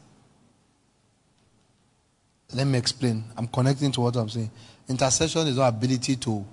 Let 2.55 2.67
me 2.67 2.79
explain. 2.79 3.25
I'm 3.37 3.47
connecting 3.47 3.93
to 3.93 4.01
what 4.01 4.17
I'm 4.17 4.31
saying. 4.31 4.51
Intercession 4.89 5.49
is 5.49 5.59
our 5.59 5.69
ability 5.69 6.17
to 6.17 6.47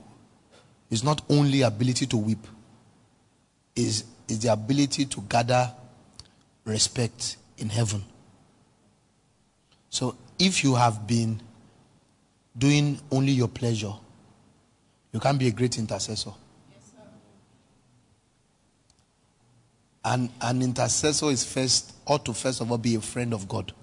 is 0.89 1.03
not 1.03 1.21
only 1.29 1.61
ability 1.61 2.05
to 2.07 2.17
weep, 2.17 2.45
is, 3.75 4.05
is 4.27 4.39
the 4.39 4.51
ability 4.51 5.05
to 5.05 5.21
gather 5.21 5.71
respect 6.65 7.37
in 7.57 7.69
heaven. 7.69 8.03
So 9.89 10.15
if 10.39 10.63
you 10.63 10.75
have 10.75 11.07
been 11.07 11.41
doing 12.57 12.99
only 13.11 13.31
your 13.31 13.47
pleasure, 13.47 13.93
you 15.11 15.19
can't 15.19 15.39
be 15.39 15.47
a 15.47 15.51
great 15.51 15.77
intercessor. 15.77 16.31
And 20.03 20.29
an 20.39 20.61
intercessor 20.61 21.25
is 21.25 21.43
first, 21.43 21.93
ought 22.05 22.23
to 22.25 22.33
first 22.33 22.61
of 22.61 22.71
all 22.71 22.77
be 22.77 22.95
a 22.95 23.01
friend 23.01 23.33
of 23.33 23.47
God. 23.47 23.73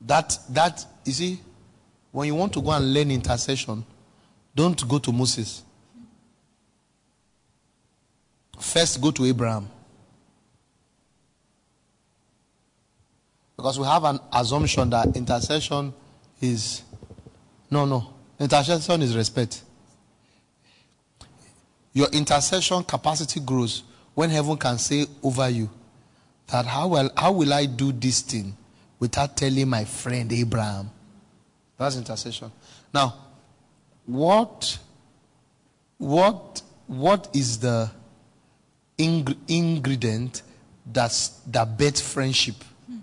That 0.00 0.38
that 0.50 0.84
you 1.04 1.12
see, 1.12 1.40
when 2.12 2.26
you 2.26 2.34
want 2.34 2.52
to 2.52 2.62
go 2.62 2.70
and 2.70 2.92
learn 2.92 3.10
intercession, 3.10 3.84
don't 4.58 4.88
go 4.88 4.98
to 4.98 5.12
Moses. 5.12 5.62
First, 8.58 9.00
go 9.00 9.12
to 9.12 9.24
Abraham. 9.24 9.68
Because 13.56 13.78
we 13.78 13.86
have 13.86 14.02
an 14.02 14.18
assumption 14.32 14.90
that 14.90 15.16
intercession 15.16 15.94
is. 16.40 16.82
No, 17.70 17.84
no. 17.84 18.12
Intercession 18.40 19.00
is 19.02 19.16
respect. 19.16 19.62
Your 21.92 22.08
intercession 22.08 22.82
capacity 22.82 23.38
grows 23.38 23.84
when 24.16 24.28
heaven 24.28 24.56
can 24.56 24.76
say 24.78 25.06
over 25.22 25.48
you 25.48 25.70
that 26.48 26.66
how, 26.66 26.88
well, 26.88 27.12
how 27.16 27.30
will 27.30 27.52
I 27.54 27.66
do 27.66 27.92
this 27.92 28.22
thing 28.22 28.56
without 28.98 29.36
telling 29.36 29.68
my 29.68 29.84
friend 29.84 30.32
Abraham? 30.32 30.90
That's 31.76 31.96
intercession. 31.96 32.50
Now, 32.92 33.27
what 34.08 34.78
what 35.98 36.62
what 36.86 37.28
is 37.34 37.58
the 37.58 37.90
ing- 38.96 39.36
ingredient 39.46 40.42
that's 40.90 41.28
that 41.46 41.76
bets 41.76 42.00
friendship? 42.00 42.54
Hmm. 42.86 42.96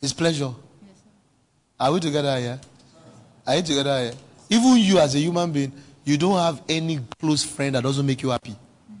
it's 0.00 0.14
pleasure. 0.14 0.54
Yes, 0.80 1.02
are 1.78 1.92
we 1.92 2.00
together 2.00 2.38
here? 2.38 2.58
Are 3.46 3.56
you 3.56 3.62
together 3.62 4.00
here? 4.00 4.14
Even 4.48 4.78
you 4.78 4.98
as 4.98 5.14
a 5.14 5.18
human 5.18 5.52
being 5.52 5.72
you 6.02 6.16
don't 6.16 6.38
have 6.38 6.62
any 6.66 6.98
close 7.20 7.44
friend 7.44 7.74
that 7.74 7.82
doesn't 7.82 8.06
make 8.06 8.22
you 8.22 8.30
happy. 8.30 8.52
Hmm. 8.88 8.94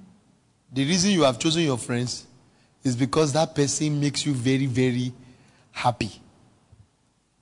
the 0.70 0.84
reason 0.84 1.12
you 1.12 1.22
have 1.22 1.38
chosen 1.38 1.62
your 1.62 1.78
friends 1.78 2.26
is 2.84 2.94
because 2.94 3.32
that 3.32 3.54
person 3.54 3.98
makes 3.98 4.26
you 4.26 4.34
very 4.34 4.66
very 4.66 5.14
happy. 5.72 6.10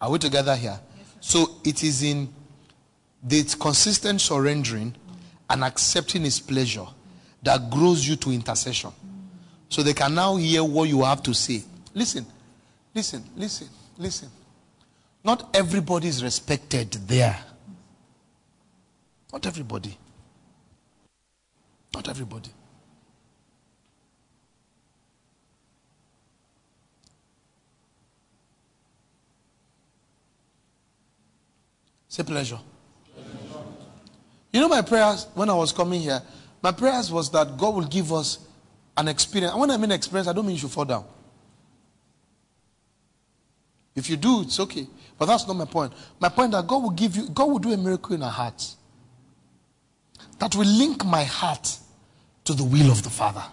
Are 0.00 0.12
we 0.12 0.20
together 0.20 0.54
here 0.54 0.78
so 1.20 1.56
it 1.64 1.82
is 1.82 2.02
in 2.02 2.32
the 3.22 3.42
consistent 3.58 4.20
surrendering 4.20 4.94
and 5.50 5.64
accepting 5.64 6.22
his 6.22 6.40
pleasure 6.40 6.86
that 7.42 7.70
grows 7.70 8.06
you 8.06 8.16
to 8.16 8.30
intercession. 8.30 8.90
So 9.68 9.82
they 9.82 9.92
can 9.94 10.14
now 10.14 10.36
hear 10.36 10.64
what 10.64 10.88
you 10.88 11.02
have 11.02 11.22
to 11.24 11.34
say. 11.34 11.62
Listen, 11.94 12.24
listen, 12.94 13.24
listen, 13.36 13.68
listen. 13.96 14.28
Not 15.24 15.54
everybody 15.54 16.08
is 16.08 16.22
respected 16.22 16.92
there. 17.06 17.38
Not 19.32 19.46
everybody. 19.46 19.96
Not 21.94 22.08
everybody. 22.08 22.50
Say 32.18 32.24
pleasure. 32.24 32.58
You 34.52 34.60
know, 34.60 34.68
my 34.68 34.82
prayers 34.82 35.28
when 35.34 35.48
I 35.48 35.54
was 35.54 35.70
coming 35.70 36.00
here, 36.00 36.20
my 36.60 36.72
prayers 36.72 37.12
was 37.12 37.30
that 37.30 37.56
God 37.56 37.76
will 37.76 37.86
give 37.86 38.12
us 38.12 38.40
an 38.96 39.06
experience. 39.06 39.52
And 39.52 39.60
when 39.60 39.70
I 39.70 39.76
mean 39.76 39.92
experience, 39.92 40.26
I 40.26 40.32
don't 40.32 40.44
mean 40.44 40.56
you 40.56 40.60
should 40.60 40.72
fall 40.72 40.84
down. 40.84 41.04
If 43.94 44.10
you 44.10 44.16
do, 44.16 44.42
it's 44.42 44.58
okay. 44.58 44.88
But 45.16 45.26
that's 45.26 45.46
not 45.46 45.54
my 45.54 45.64
point. 45.64 45.92
My 46.18 46.28
point 46.28 46.50
that 46.52 46.66
God 46.66 46.82
will 46.82 46.90
give 46.90 47.14
you, 47.14 47.28
God 47.28 47.50
will 47.50 47.60
do 47.60 47.72
a 47.72 47.76
miracle 47.76 48.16
in 48.16 48.22
our 48.24 48.32
hearts. 48.32 48.76
That 50.40 50.56
will 50.56 50.66
link 50.66 51.04
my 51.04 51.22
heart 51.22 51.78
to 52.46 52.52
the 52.52 52.64
will 52.64 52.90
of 52.90 53.04
the 53.04 53.10
Father. 53.10 53.44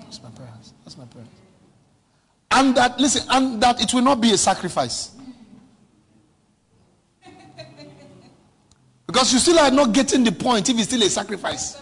That's 0.00 0.20
my 0.24 0.30
prayers. 0.30 0.72
That's 0.84 0.98
my 0.98 1.04
prayers. 1.04 1.28
And 2.50 2.76
that, 2.76 2.98
listen, 2.98 3.24
and 3.30 3.62
that 3.62 3.80
it 3.80 3.94
will 3.94 4.02
not 4.02 4.20
be 4.20 4.32
a 4.32 4.38
sacrifice. 4.38 5.15
Because 9.06 9.32
you 9.32 9.38
still 9.38 9.58
are 9.58 9.70
not 9.70 9.92
getting 9.92 10.24
the 10.24 10.32
point 10.32 10.68
if 10.68 10.76
it's 10.76 10.88
still 10.88 11.02
a 11.02 11.08
sacrifice. 11.08 11.80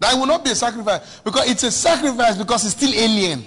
That 0.00 0.14
will 0.14 0.26
not 0.26 0.44
be 0.44 0.52
a 0.52 0.54
sacrifice 0.54 1.20
because 1.20 1.50
it's 1.50 1.62
a 1.64 1.70
sacrifice 1.70 2.36
because 2.36 2.64
it's 2.64 2.76
still 2.76 2.94
alien. 2.94 3.44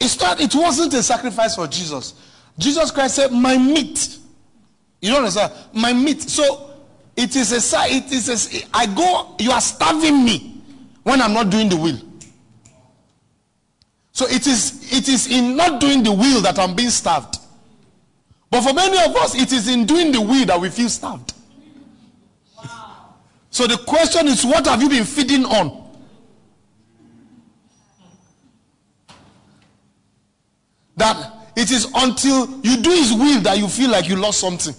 It's 0.00 0.20
not, 0.20 0.40
it 0.40 0.52
wasn't 0.54 0.94
a 0.94 1.02
sacrifice 1.02 1.54
for 1.54 1.68
Jesus. 1.68 2.14
Jesus 2.58 2.90
Christ 2.90 3.14
said, 3.16 3.30
My 3.30 3.56
meat. 3.56 4.18
You 5.00 5.10
don't 5.10 5.18
understand? 5.18 5.52
My 5.72 5.92
meat. 5.92 6.22
So 6.22 6.70
it 7.16 7.36
is 7.36 7.52
a 7.52 7.76
it 7.86 8.12
is 8.12 8.28
a 8.28 8.66
I 8.74 8.86
go, 8.86 9.36
you 9.38 9.52
are 9.52 9.60
starving 9.60 10.24
me 10.24 10.60
when 11.04 11.22
I'm 11.22 11.32
not 11.32 11.50
doing 11.50 11.68
the 11.68 11.76
will. 11.76 11.98
So 14.12 14.26
it 14.26 14.46
is, 14.46 14.92
it 14.92 15.08
is 15.08 15.30
in 15.30 15.56
not 15.56 15.80
doing 15.80 16.02
the 16.02 16.12
will 16.12 16.42
that 16.42 16.58
I'm 16.58 16.74
being 16.74 16.90
starved. 16.90 17.38
But 18.50 18.60
for 18.60 18.74
many 18.74 18.98
of 18.98 19.16
us, 19.16 19.34
it 19.34 19.50
is 19.52 19.68
in 19.68 19.86
doing 19.86 20.12
the 20.12 20.20
will 20.20 20.44
that 20.46 20.60
we 20.60 20.68
feel 20.68 20.90
starved. 20.90 21.32
So 23.50 23.66
the 23.66 23.78
question 23.78 24.28
is, 24.28 24.44
what 24.44 24.66
have 24.66 24.82
you 24.82 24.88
been 24.88 25.04
feeding 25.04 25.44
on? 25.44 25.90
That 30.96 31.32
it 31.56 31.70
is 31.70 31.90
until 31.94 32.60
you 32.62 32.82
do 32.82 32.90
his 32.90 33.12
will 33.12 33.40
that 33.40 33.58
you 33.58 33.68
feel 33.68 33.90
like 33.90 34.08
you 34.08 34.16
lost 34.16 34.40
something. 34.40 34.74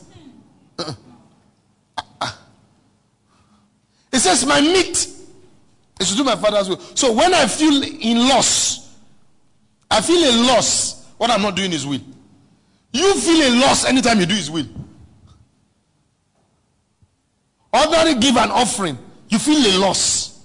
It 4.14 4.20
says, 4.20 4.46
My 4.46 4.62
meat 4.62 5.08
is 6.00 6.12
to 6.12 6.16
do 6.16 6.24
my 6.24 6.36
father's 6.36 6.70
will. 6.70 6.80
So 6.94 7.12
when 7.12 7.34
I 7.34 7.48
feel 7.48 7.82
in 7.84 8.30
loss, 8.30 8.83
I 9.94 10.02
feel 10.02 10.18
a 10.18 10.34
loss 10.48 11.06
when 11.18 11.30
I'm 11.30 11.44
not 11.44 11.56
doing 11.56 11.70
his 11.70 11.86
will. 11.86 12.02
You 12.92 13.14
feel 13.14 13.48
a 13.48 13.52
loss 13.62 13.86
anytime 13.86 14.20
you 14.20 14.26
do 14.26 14.34
his 14.34 14.50
will. 14.50 14.66
Ordinary 17.72 18.16
give 18.16 18.36
an 18.38 18.50
offering, 18.50 18.98
you 19.30 19.38
feel 19.38 19.60
a 19.60 19.74
loss. 19.78 20.44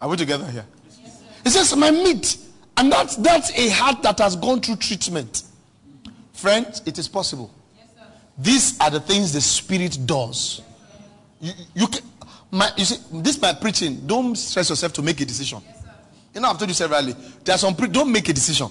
Are 0.00 0.08
we 0.08 0.16
together 0.16 0.50
here? 0.50 0.66
Yes, 0.84 1.22
it 1.44 1.50
says, 1.50 1.76
My 1.76 1.92
meat. 1.92 2.38
And 2.76 2.90
that's, 2.90 3.14
that's 3.16 3.56
a 3.56 3.68
heart 3.68 4.02
that 4.02 4.18
has 4.18 4.34
gone 4.34 4.60
through 4.60 4.76
treatment. 4.76 5.44
Friends, 6.32 6.82
it 6.86 6.98
is 6.98 7.06
possible. 7.06 7.54
Yes, 7.76 7.86
These 8.36 8.80
are 8.80 8.90
the 8.90 8.98
things 8.98 9.32
the 9.32 9.40
Spirit 9.40 9.96
does 10.06 10.62
You, 11.40 11.52
you, 11.74 11.86
can, 11.86 12.02
my, 12.52 12.70
you 12.76 12.84
see, 12.84 13.02
this 13.10 13.40
my 13.40 13.54
preaching. 13.54 14.06
Don't 14.06 14.36
stress 14.36 14.68
yourself 14.68 14.92
to 14.92 15.02
make 15.02 15.20
a 15.22 15.24
decision. 15.24 15.60
Yes, 15.66 15.82
you 16.34 16.40
know, 16.40 16.50
I've 16.50 16.58
told 16.58 16.68
you 16.68 16.74
severally. 16.74 17.14
There 17.44 17.54
are 17.54 17.58
some 17.58 17.74
pre- 17.74 17.88
don't 17.88 18.12
make 18.12 18.28
a 18.28 18.32
decision. 18.32 18.68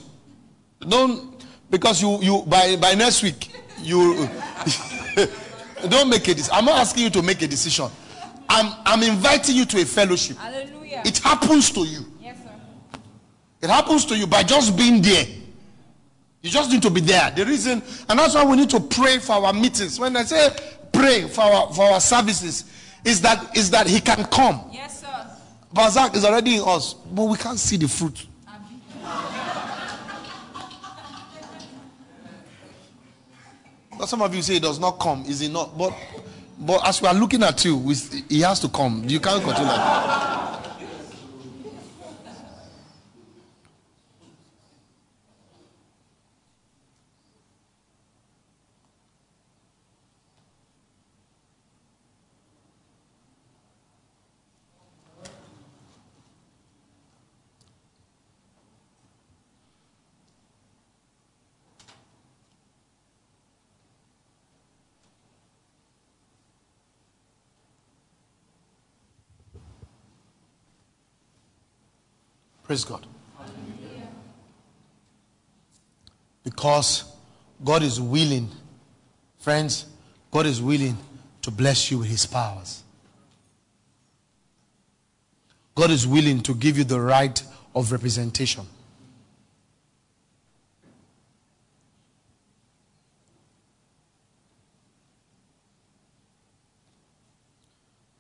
Don't 0.79 1.43
because 1.69 2.01
you 2.01 2.19
you 2.21 2.43
by 2.43 2.75
by 2.75 2.93
next 2.93 3.23
week 3.23 3.49
you 3.79 4.29
don't 5.89 6.09
make 6.09 6.27
a 6.27 6.35
decision. 6.35 6.53
I'm 6.53 6.65
not 6.65 6.77
asking 6.79 7.05
you 7.05 7.09
to 7.09 7.21
make 7.23 7.41
a 7.41 7.47
decision. 7.47 7.89
I'm 8.47 8.71
I'm 8.85 9.01
inviting 9.01 9.55
you 9.55 9.65
to 9.65 9.81
a 9.81 9.85
fellowship. 9.85 10.37
Hallelujah. 10.37 11.01
It 11.03 11.17
happens 11.17 11.71
to 11.71 11.79
you. 11.81 12.05
Yes, 12.21 12.37
sir. 12.37 12.99
It 13.63 13.69
happens 13.69 14.05
to 14.05 14.17
you 14.17 14.27
by 14.27 14.43
just 14.43 14.77
being 14.77 15.01
there. 15.01 15.25
You 16.43 16.49
just 16.51 16.71
need 16.71 16.83
to 16.83 16.89
be 16.91 17.01
there. 17.01 17.31
The 17.31 17.45
reason, 17.45 17.81
and 18.09 18.19
that's 18.19 18.35
why 18.35 18.43
we 18.43 18.57
need 18.57 18.69
to 18.71 18.79
pray 18.79 19.17
for 19.17 19.33
our 19.33 19.53
meetings. 19.53 19.99
When 19.99 20.15
I 20.17 20.23
say 20.23 20.49
pray 20.93 21.27
for 21.27 21.41
our 21.41 21.73
for 21.73 21.85
our 21.85 21.99
services, 21.99 22.65
is 23.03 23.21
that 23.21 23.55
is 23.57 23.69
that 23.71 23.87
he 23.87 23.99
can 23.99 24.23
come. 24.25 24.69
Yes, 24.71 25.01
sir. 25.01 25.27
Bazak 25.73 26.15
is 26.15 26.25
already 26.25 26.55
in 26.55 26.63
us, 26.65 26.93
but 26.93 27.23
we 27.25 27.37
can't 27.37 27.59
see 27.59 27.77
the 27.77 27.87
fruit. 27.87 28.27
But 33.97 34.09
some 34.09 34.21
of 34.23 34.33
you 34.33 34.41
say 34.41 34.55
it 34.55 34.63
does 34.63 34.79
not 34.79 34.99
come. 34.99 35.23
Is 35.25 35.41
it 35.41 35.51
not? 35.51 35.77
But 35.77 35.93
but 36.57 36.87
as 36.87 37.01
we 37.01 37.07
are 37.07 37.13
looking 37.13 37.43
at 37.43 37.63
you, 37.65 37.77
we, 37.77 37.95
he 38.29 38.41
has 38.41 38.59
to 38.61 38.69
come. 38.69 39.03
You 39.07 39.19
can't 39.19 39.43
continue 39.43 39.67
that. 39.67 40.40
Praise 72.71 72.85
God. 72.85 73.05
Because 76.41 77.03
God 77.61 77.83
is 77.83 77.99
willing, 77.99 78.49
friends, 79.39 79.87
God 80.31 80.45
is 80.45 80.61
willing 80.61 80.97
to 81.41 81.51
bless 81.51 81.91
you 81.91 81.97
with 81.97 82.07
his 82.07 82.25
powers. 82.25 82.83
God 85.75 85.91
is 85.91 86.07
willing 86.07 86.39
to 86.43 86.55
give 86.55 86.77
you 86.77 86.85
the 86.85 87.01
right 87.01 87.43
of 87.75 87.91
representation. 87.91 88.65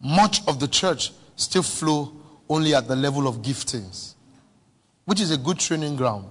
Much 0.01 0.45
of 0.45 0.59
the 0.59 0.67
church 0.67 1.13
still 1.37 1.63
flow 1.63 2.11
only 2.49 2.75
at 2.75 2.89
the 2.89 2.97
level 2.97 3.29
of 3.29 3.37
giftings 3.37 4.15
which 5.11 5.19
is 5.19 5.31
a 5.31 5.37
good 5.37 5.59
training 5.59 5.97
ground. 5.97 6.25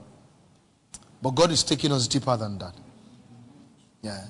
But 1.21 1.33
God 1.33 1.51
is 1.51 1.63
taking 1.63 1.93
us 1.93 2.09
deeper 2.09 2.35
than 2.35 2.57
that. 2.61 2.75
Yeah. 4.01 4.25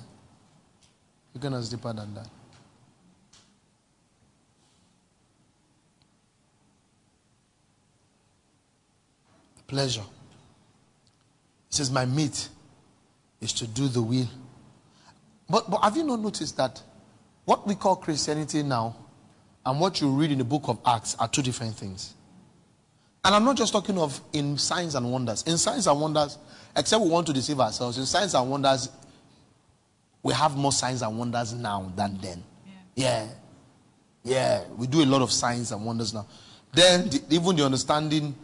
Taking 1.33 1.53
us 1.53 1.69
deeper 1.69 1.93
than 1.93 2.13
that. 2.15 2.27
Pleasure. 9.67 10.01
He 10.01 10.07
says, 11.69 11.89
My 11.89 12.05
meat 12.05 12.49
is 13.39 13.53
to 13.53 13.65
do 13.67 13.87
the 13.87 14.01
will. 14.01 14.27
But, 15.49 15.71
but 15.71 15.77
have 15.77 15.95
you 15.95 16.03
not 16.03 16.19
noticed 16.19 16.57
that 16.57 16.83
what 17.45 17.65
we 17.65 17.75
call 17.75 17.95
Christianity 17.95 18.63
now 18.63 18.97
and 19.65 19.79
what 19.79 20.01
you 20.01 20.09
read 20.09 20.29
in 20.29 20.39
the 20.39 20.43
book 20.43 20.63
of 20.67 20.77
Acts 20.85 21.15
are 21.21 21.29
two 21.29 21.41
different 21.41 21.75
things? 21.75 22.15
And 23.23 23.35
I'm 23.35 23.43
not 23.43 23.55
just 23.55 23.71
talking 23.71 23.97
of 23.97 24.19
in 24.33 24.57
signs 24.57 24.95
and 24.95 25.11
wonders. 25.11 25.43
In 25.43 25.57
signs 25.57 25.87
and 25.87 25.99
wonders, 25.99 26.37
except 26.75 27.03
we 27.03 27.09
want 27.09 27.27
to 27.27 27.33
deceive 27.33 27.59
ourselves, 27.59 27.97
in 27.97 28.05
signs 28.05 28.33
and 28.33 28.49
wonders, 28.49 28.89
we 30.23 30.33
have 30.33 30.55
more 30.55 30.71
signs 30.71 31.01
and 31.01 31.17
wonders 31.17 31.53
now 31.53 31.91
than 31.95 32.17
then. 32.19 32.43
Yeah. 32.65 32.73
Yeah. 32.95 33.27
yeah. 34.23 34.63
We 34.75 34.87
do 34.87 35.03
a 35.03 35.05
lot 35.05 35.21
of 35.21 35.31
signs 35.31 35.71
and 35.71 35.85
wonders 35.85 36.13
now. 36.13 36.25
Then, 36.73 37.09
the, 37.09 37.21
even 37.29 37.55
the 37.55 37.65
understanding, 37.65 38.35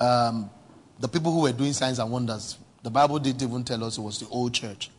um, 0.00 0.50
the 0.98 1.08
people 1.08 1.32
who 1.32 1.42
were 1.42 1.52
doing 1.52 1.72
signs 1.72 1.98
and 1.98 2.10
wonders, 2.10 2.58
the 2.82 2.90
Bible 2.90 3.18
didn't 3.18 3.42
even 3.42 3.64
tell 3.64 3.84
us 3.84 3.96
it 3.96 4.00
was 4.02 4.18
the 4.18 4.28
old 4.28 4.52
church. 4.52 4.90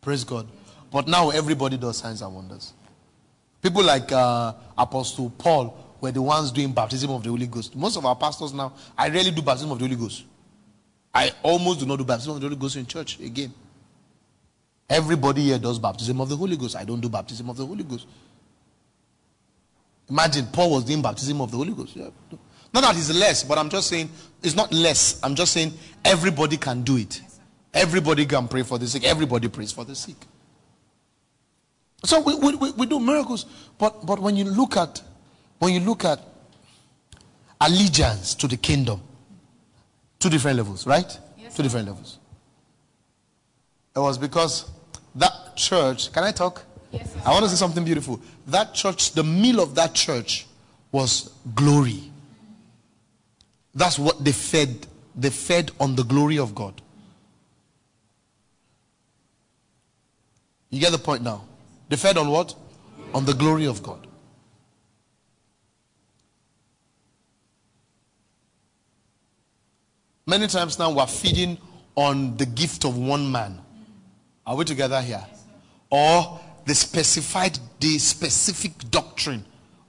Praise 0.00 0.24
God. 0.24 0.48
But 0.90 1.06
now 1.06 1.30
everybody 1.30 1.76
does 1.76 1.98
signs 1.98 2.22
and 2.22 2.34
wonders. 2.34 2.72
People 3.60 3.82
like 3.84 4.10
uh, 4.10 4.54
Apostle 4.76 5.30
Paul 5.30 5.76
were 6.00 6.12
the 6.12 6.22
ones 6.22 6.52
doing 6.52 6.72
baptism 6.72 7.10
of 7.10 7.22
the 7.22 7.30
Holy 7.30 7.46
Ghost. 7.46 7.74
Most 7.74 7.96
of 7.96 8.06
our 8.06 8.16
pastors 8.16 8.52
now, 8.52 8.72
I 8.96 9.08
rarely 9.08 9.30
do 9.30 9.42
baptism 9.42 9.70
of 9.72 9.78
the 9.78 9.84
Holy 9.84 9.96
Ghost. 9.96 10.24
I 11.14 11.32
almost 11.42 11.80
do 11.80 11.86
not 11.86 11.96
do 11.96 12.04
baptism 12.04 12.34
of 12.34 12.40
the 12.40 12.46
Holy 12.46 12.56
Ghost 12.56 12.76
in 12.76 12.86
church 12.86 13.18
again. 13.20 13.52
Everybody 14.88 15.42
here 15.42 15.58
does 15.58 15.78
baptism 15.78 16.20
of 16.20 16.28
the 16.28 16.36
Holy 16.36 16.56
Ghost. 16.56 16.76
I 16.76 16.84
don't 16.84 17.00
do 17.00 17.08
baptism 17.08 17.50
of 17.50 17.56
the 17.56 17.66
Holy 17.66 17.84
Ghost. 17.84 18.06
Imagine 20.08 20.46
Paul 20.46 20.70
was 20.70 20.84
doing 20.84 21.02
baptism 21.02 21.40
of 21.40 21.50
the 21.50 21.56
Holy 21.58 21.72
Ghost. 21.72 21.94
Yeah. 21.94 22.08
Not 22.72 22.82
that 22.82 22.96
it's 22.96 23.14
less, 23.14 23.44
but 23.44 23.58
I'm 23.58 23.68
just 23.68 23.88
saying 23.88 24.08
it's 24.42 24.56
not 24.56 24.72
less. 24.72 25.20
I'm 25.22 25.34
just 25.34 25.52
saying 25.52 25.72
everybody 26.04 26.56
can 26.56 26.82
do 26.82 26.96
it. 26.96 27.20
Everybody 27.74 28.24
can 28.24 28.48
pray 28.48 28.62
for 28.62 28.78
the 28.78 28.86
sick. 28.86 29.04
Everybody 29.04 29.48
prays 29.48 29.72
for 29.72 29.84
the 29.84 29.94
sick. 29.94 30.16
So 32.04 32.20
we, 32.20 32.34
we, 32.36 32.70
we 32.72 32.86
do 32.86 33.00
miracles. 33.00 33.44
But, 33.76 34.06
but 34.06 34.18
when 34.18 34.36
you 34.36 34.44
look 34.44 34.76
at 34.76 35.02
when 35.58 35.74
you 35.74 35.80
look 35.80 36.04
at 36.04 36.20
allegiance 37.60 38.34
to 38.36 38.46
the 38.46 38.56
kingdom, 38.56 39.00
two 40.18 40.30
different 40.30 40.56
levels, 40.56 40.86
right? 40.86 41.18
Yes, 41.36 41.56
two 41.56 41.62
different 41.62 41.88
levels. 41.88 42.18
It 43.94 43.98
was 43.98 44.18
because 44.18 44.70
that 45.14 45.56
church, 45.56 46.12
can 46.12 46.24
I 46.24 46.32
talk? 46.32 46.64
Yes, 46.92 47.14
I 47.24 47.30
want 47.30 47.44
to 47.44 47.50
say 47.50 47.56
something 47.56 47.84
beautiful. 47.84 48.20
That 48.46 48.74
church, 48.74 49.12
the 49.12 49.24
meal 49.24 49.60
of 49.60 49.74
that 49.74 49.94
church 49.94 50.46
was 50.92 51.32
glory. 51.54 52.10
That's 53.74 53.98
what 53.98 54.24
they 54.24 54.32
fed. 54.32 54.86
They 55.14 55.30
fed 55.30 55.72
on 55.80 55.96
the 55.96 56.04
glory 56.04 56.38
of 56.38 56.54
God. 56.54 56.80
You 60.70 60.80
get 60.80 60.92
the 60.92 60.98
point 60.98 61.22
now? 61.22 61.44
They 61.88 61.96
fed 61.96 62.18
on 62.18 62.28
what? 62.28 62.54
On 63.14 63.24
the 63.24 63.32
glory 63.32 63.66
of 63.66 63.82
God. 63.82 64.07
Many 70.28 70.46
times 70.46 70.78
now 70.78 70.90
we're 70.90 71.06
feeding 71.06 71.56
on 71.94 72.36
the 72.36 72.44
gift 72.44 72.84
of 72.84 72.98
one 72.98 73.32
man. 73.32 73.58
Are 74.46 74.54
we 74.54 74.66
together 74.66 75.00
here? 75.00 75.24
Or 75.88 76.38
the 76.66 76.74
specified, 76.74 77.58
the 77.80 77.96
specific 77.96 78.72
doctrine 78.90 79.42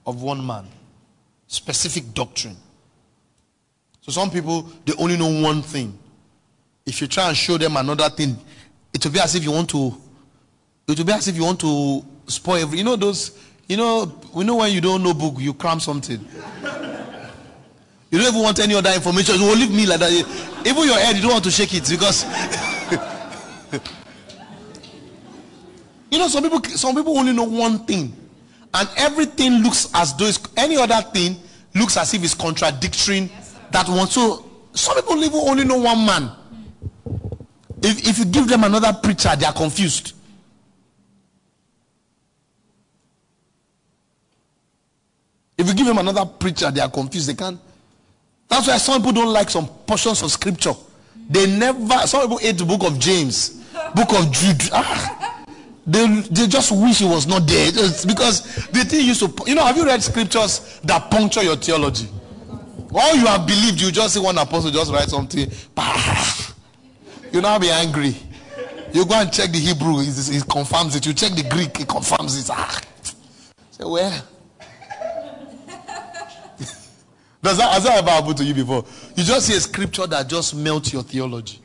of 0.06 0.22
one 0.22 0.44
man. 0.46 0.66
Specific 1.46 2.14
doctrine. 2.14 2.56
So 4.00 4.12
some 4.12 4.30
people, 4.30 4.62
they 4.86 4.94
only 4.94 5.18
know 5.18 5.42
one 5.42 5.60
thing. 5.60 5.98
If 6.86 7.02
you 7.02 7.06
try 7.06 7.28
and 7.28 7.36
show 7.36 7.58
them 7.58 7.76
another 7.76 8.08
thing, 8.08 8.38
it 8.94 9.04
will 9.04 9.12
be 9.12 9.20
as 9.20 9.34
if 9.34 9.44
you 9.44 9.52
want 9.52 9.68
to, 9.68 9.94
it 10.88 10.96
will 10.96 11.04
be 11.04 11.12
as 11.12 11.28
if 11.28 11.36
you 11.36 11.44
want 11.44 11.60
to 11.60 12.02
spoil 12.28 12.62
every, 12.62 12.78
you 12.78 12.84
know 12.84 12.96
those, 12.96 13.38
you 13.68 13.76
know, 13.76 14.18
we 14.34 14.44
know 14.44 14.56
when 14.56 14.72
you 14.72 14.80
don't 14.80 15.02
know 15.02 15.12
book, 15.12 15.34
you 15.36 15.52
cram 15.52 15.80
something. 15.80 16.26
You 18.10 18.18
don't 18.18 18.28
even 18.28 18.42
want 18.42 18.58
any 18.58 18.74
other 18.74 18.90
information. 18.92 19.36
You 19.36 19.46
will 19.46 19.56
leave 19.56 19.70
me 19.70 19.86
like 19.86 20.00
that. 20.00 20.10
Even 20.66 20.84
your 20.84 20.98
head, 20.98 21.14
you 21.16 21.22
don't 21.22 21.32
want 21.32 21.44
to 21.44 21.50
shake 21.50 21.72
it 21.74 21.88
because 21.88 22.24
you 26.10 26.18
know 26.18 26.26
some 26.26 26.42
people 26.42 26.62
some 26.70 26.96
people 26.96 27.16
only 27.16 27.32
know 27.32 27.44
one 27.44 27.78
thing, 27.86 28.12
and 28.74 28.88
everything 28.96 29.62
looks 29.62 29.88
as 29.94 30.14
though 30.16 30.30
any 30.56 30.76
other 30.76 31.00
thing 31.12 31.36
looks 31.76 31.96
as 31.96 32.12
if 32.12 32.24
it's 32.24 32.34
contradicting 32.34 33.28
yes, 33.28 33.56
that 33.70 33.88
one. 33.88 34.08
So 34.08 34.44
some 34.72 34.96
people 34.96 35.48
only 35.48 35.64
know 35.64 35.78
one 35.78 36.04
man. 36.04 36.32
If 37.80 38.08
if 38.08 38.18
you 38.18 38.24
give 38.24 38.48
them 38.48 38.64
another 38.64 38.92
preacher, 38.92 39.36
they 39.36 39.46
are 39.46 39.52
confused. 39.52 40.14
If 45.56 45.68
you 45.68 45.74
give 45.74 45.86
them 45.86 45.98
another 45.98 46.24
preacher, 46.24 46.72
they 46.72 46.80
are 46.80 46.90
confused. 46.90 47.28
They 47.28 47.34
can't 47.34 47.60
that's 48.50 48.66
why 48.66 48.76
some 48.78 49.00
people 49.00 49.12
don't 49.12 49.32
like 49.32 49.48
some 49.48 49.66
portions 49.86 50.22
of 50.22 50.30
scripture. 50.32 50.74
They 51.28 51.46
never, 51.56 51.98
some 52.06 52.22
people 52.22 52.38
hate 52.38 52.58
the 52.58 52.64
book 52.64 52.82
of 52.82 52.98
James, 52.98 53.64
book 53.94 54.12
of 54.12 54.30
Jude. 54.32 54.68
Ah, 54.72 55.44
they, 55.86 56.06
they 56.30 56.48
just 56.48 56.72
wish 56.72 56.98
he 56.98 57.04
was 57.04 57.28
not 57.28 57.46
there. 57.46 57.68
It's 57.68 58.04
because 58.04 58.42
the 58.66 58.84
thing 58.84 59.06
used 59.06 59.20
to, 59.20 59.32
you 59.46 59.54
know, 59.54 59.64
have 59.64 59.76
you 59.76 59.86
read 59.86 60.02
scriptures 60.02 60.80
that 60.82 61.10
puncture 61.10 61.42
your 61.42 61.56
theology? 61.56 62.08
All 62.92 63.14
you 63.14 63.26
have 63.26 63.46
believed, 63.46 63.80
you 63.80 63.92
just 63.92 64.14
see 64.14 64.20
one 64.20 64.36
apostle 64.36 64.72
just 64.72 64.92
write 64.92 65.08
something. 65.08 65.48
You 67.32 67.40
now 67.40 67.56
be 67.60 67.70
angry. 67.70 68.16
You 68.92 69.06
go 69.06 69.14
and 69.14 69.32
check 69.32 69.52
the 69.52 69.58
Hebrew, 69.58 70.00
it, 70.00 70.48
confirms 70.50 70.96
it. 70.96 71.06
You 71.06 71.14
check 71.14 71.32
the 71.32 71.44
Greek, 71.48 71.78
it 71.78 71.86
confirms 71.86 72.36
it. 72.36 72.50
Ah. 72.50 72.80
Say, 73.70 73.84
where? 73.84 74.22
Does 77.42 77.56
that, 77.56 77.72
has 77.72 77.84
that 77.84 77.98
ever 77.98 78.10
happened 78.10 78.36
to 78.38 78.44
you 78.44 78.54
before? 78.54 78.84
You 79.16 79.24
just 79.24 79.46
see 79.46 79.56
a 79.56 79.60
scripture 79.60 80.06
that 80.06 80.28
just 80.28 80.54
melts 80.54 80.92
your 80.92 81.02
theology. 81.02 81.60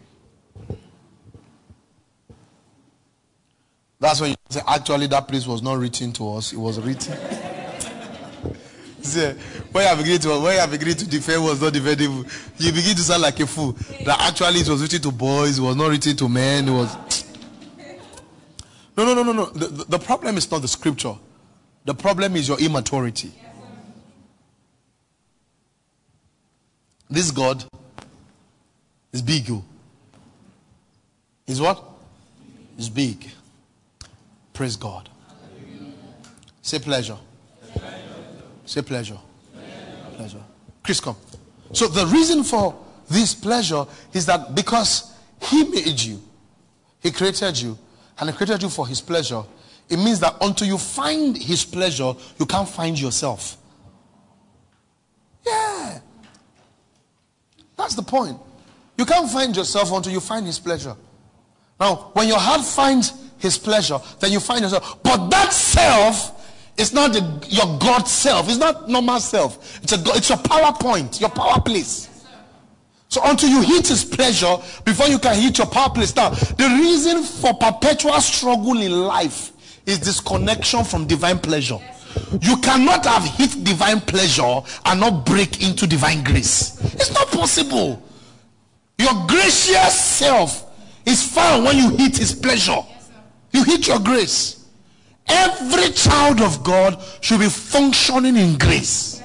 That's 3.99 4.21
when 4.21 4.31
you 4.31 4.35
say, 4.49 4.61
actually, 4.67 5.07
that 5.07 5.27
place 5.27 5.47
was 5.47 5.61
not 5.61 5.77
written 5.77 6.11
to 6.13 6.33
us, 6.35 6.53
it 6.53 6.57
was 6.57 6.79
written. 6.79 7.17
see, 9.01 9.33
when 9.71 9.83
you 9.83 9.89
have 9.89 9.99
agreed 9.99 10.21
to 10.21 10.29
when 10.39 10.53
you 10.53 10.59
have 10.59 10.73
agreed 10.73 10.97
to 10.99 11.07
defend 11.07 11.43
was 11.43 11.61
not 11.61 11.73
defendable, 11.73 12.23
you 12.57 12.71
begin 12.71 12.95
to 12.95 13.01
sound 13.01 13.21
like 13.23 13.39
a 13.39 13.47
fool. 13.47 13.71
That 14.05 14.17
actually 14.19 14.59
it 14.59 14.69
was 14.69 14.81
written 14.81 15.01
to 15.01 15.11
boys, 15.11 15.59
it 15.59 15.61
was 15.61 15.75
not 15.75 15.89
written 15.89 16.15
to 16.15 16.29
men, 16.29 16.67
it 16.67 16.71
was 16.71 16.95
No, 18.97 19.03
no, 19.03 19.13
no, 19.13 19.23
no, 19.23 19.33
no. 19.33 19.45
The, 19.45 19.85
the 19.85 19.99
problem 19.99 20.37
is 20.37 20.49
not 20.49 20.61
the 20.61 20.67
scripture. 20.67 21.15
The 21.83 21.93
problem 21.93 22.35
is 22.35 22.47
your 22.47 22.59
immaturity. 22.59 23.33
This 27.09 27.31
God 27.31 27.63
is 29.11 29.21
big. 29.21 29.49
Oh. 29.49 29.63
Is 31.47 31.61
what? 31.61 31.83
Is 32.77 32.89
big. 32.89 33.29
Praise 34.53 34.75
God. 34.75 35.09
Say 36.61 36.79
pleasure. 36.79 37.17
Say 38.65 38.81
pleasure. 38.81 39.19
Pleasure. 40.15 40.41
Chris, 40.81 40.99
come. 40.99 41.15
So 41.73 41.87
the 41.87 42.05
reason 42.07 42.43
for 42.43 42.75
this 43.09 43.35
pleasure 43.35 43.85
is 44.13 44.25
that 44.25 44.55
because 44.55 45.13
He 45.41 45.63
made 45.65 45.99
you, 45.99 46.21
He 47.01 47.11
created 47.11 47.59
you, 47.59 47.77
and 48.19 48.29
He 48.29 48.35
created 48.35 48.63
you 48.63 48.69
for 48.69 48.87
His 48.87 49.01
pleasure, 49.01 49.43
it 49.89 49.97
means 49.97 50.19
that 50.21 50.35
until 50.41 50.67
you 50.67 50.77
find 50.79 51.37
His 51.37 51.63
pleasure, 51.63 52.13
you 52.39 52.45
can't 52.45 52.67
find 52.67 52.99
yourself. 52.99 53.57
That's 57.85 57.93
the 57.93 58.01
point. 58.01 58.39
You 58.97 59.05
can't 59.05 59.29
find 59.29 59.55
yourself 59.55 59.91
until 59.91 60.11
you 60.11 60.19
find 60.19 60.43
His 60.43 60.57
pleasure. 60.57 60.95
Now, 61.79 62.09
when 62.13 62.27
your 62.27 62.39
heart 62.39 62.65
finds 62.65 63.13
His 63.37 63.59
pleasure, 63.59 63.99
then 64.19 64.31
you 64.31 64.39
find 64.39 64.61
yourself. 64.61 65.03
But 65.03 65.29
that 65.29 65.53
self 65.53 66.31
is 66.79 66.93
not 66.93 67.13
the, 67.13 67.47
your 67.47 67.77
God 67.77 68.07
self. 68.07 68.49
It's 68.49 68.57
not 68.57 68.89
normal 68.89 69.19
self. 69.19 69.83
It's 69.83 69.93
a 69.93 70.01
it's 70.17 70.29
your 70.29 70.39
power 70.39 70.73
point, 70.73 71.21
your 71.21 71.29
power 71.29 71.61
place. 71.61 72.09
So 73.07 73.21
until 73.23 73.49
you 73.49 73.61
hit 73.61 73.87
His 73.87 74.03
pleasure, 74.03 74.57
before 74.83 75.05
you 75.05 75.19
can 75.19 75.39
hit 75.39 75.59
your 75.59 75.67
power 75.67 75.91
place. 75.91 76.15
Now, 76.15 76.31
the 76.31 76.79
reason 76.81 77.21
for 77.21 77.53
perpetual 77.53 78.19
struggle 78.19 78.81
in 78.81 78.91
life 79.03 79.51
is 79.85 79.99
disconnection 79.99 80.83
from 80.83 81.05
divine 81.05 81.37
pleasure. 81.37 81.77
You 82.41 82.57
cannot 82.57 83.05
have 83.05 83.23
hit 83.23 83.63
divine 83.63 84.01
pleasure 84.01 84.61
and 84.85 84.99
not 84.99 85.25
break 85.25 85.61
into 85.63 85.85
divine 85.87 86.23
grace. 86.23 86.79
It's 86.93 87.13
not 87.13 87.27
possible. 87.31 88.01
Your 88.97 89.27
gracious 89.27 89.99
self 89.99 90.71
is 91.05 91.23
found 91.23 91.65
when 91.65 91.77
you 91.77 91.89
hit 91.97 92.17
his 92.17 92.33
pleasure. 92.33 92.81
You 93.51 93.63
hit 93.63 93.87
your 93.87 93.99
grace. 93.99 94.65
Every 95.27 95.91
child 95.91 96.41
of 96.41 96.63
God 96.63 97.01
should 97.21 97.39
be 97.39 97.49
functioning 97.49 98.37
in 98.37 98.57
grace. 98.57 99.21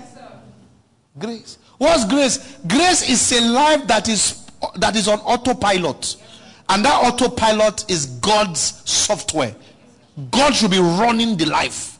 Grace. 1.18 1.59
What's 1.78 2.05
grace? 2.05 2.57
Grace 2.66 3.09
is 3.09 3.32
a 3.32 3.41
life 3.51 3.86
that 3.86 4.09
is 4.09 4.47
that 4.76 4.97
is 4.97 5.09
on 5.09 5.18
autopilot. 5.20 6.16
And 6.68 6.84
that 6.84 7.05
autopilot 7.05 7.91
is 7.91 8.07
God's 8.07 8.82
software. 8.88 9.55
God 10.30 10.55
should 10.55 10.70
be 10.70 10.78
running 10.78 11.36
the 11.36 11.47
life 11.47 11.99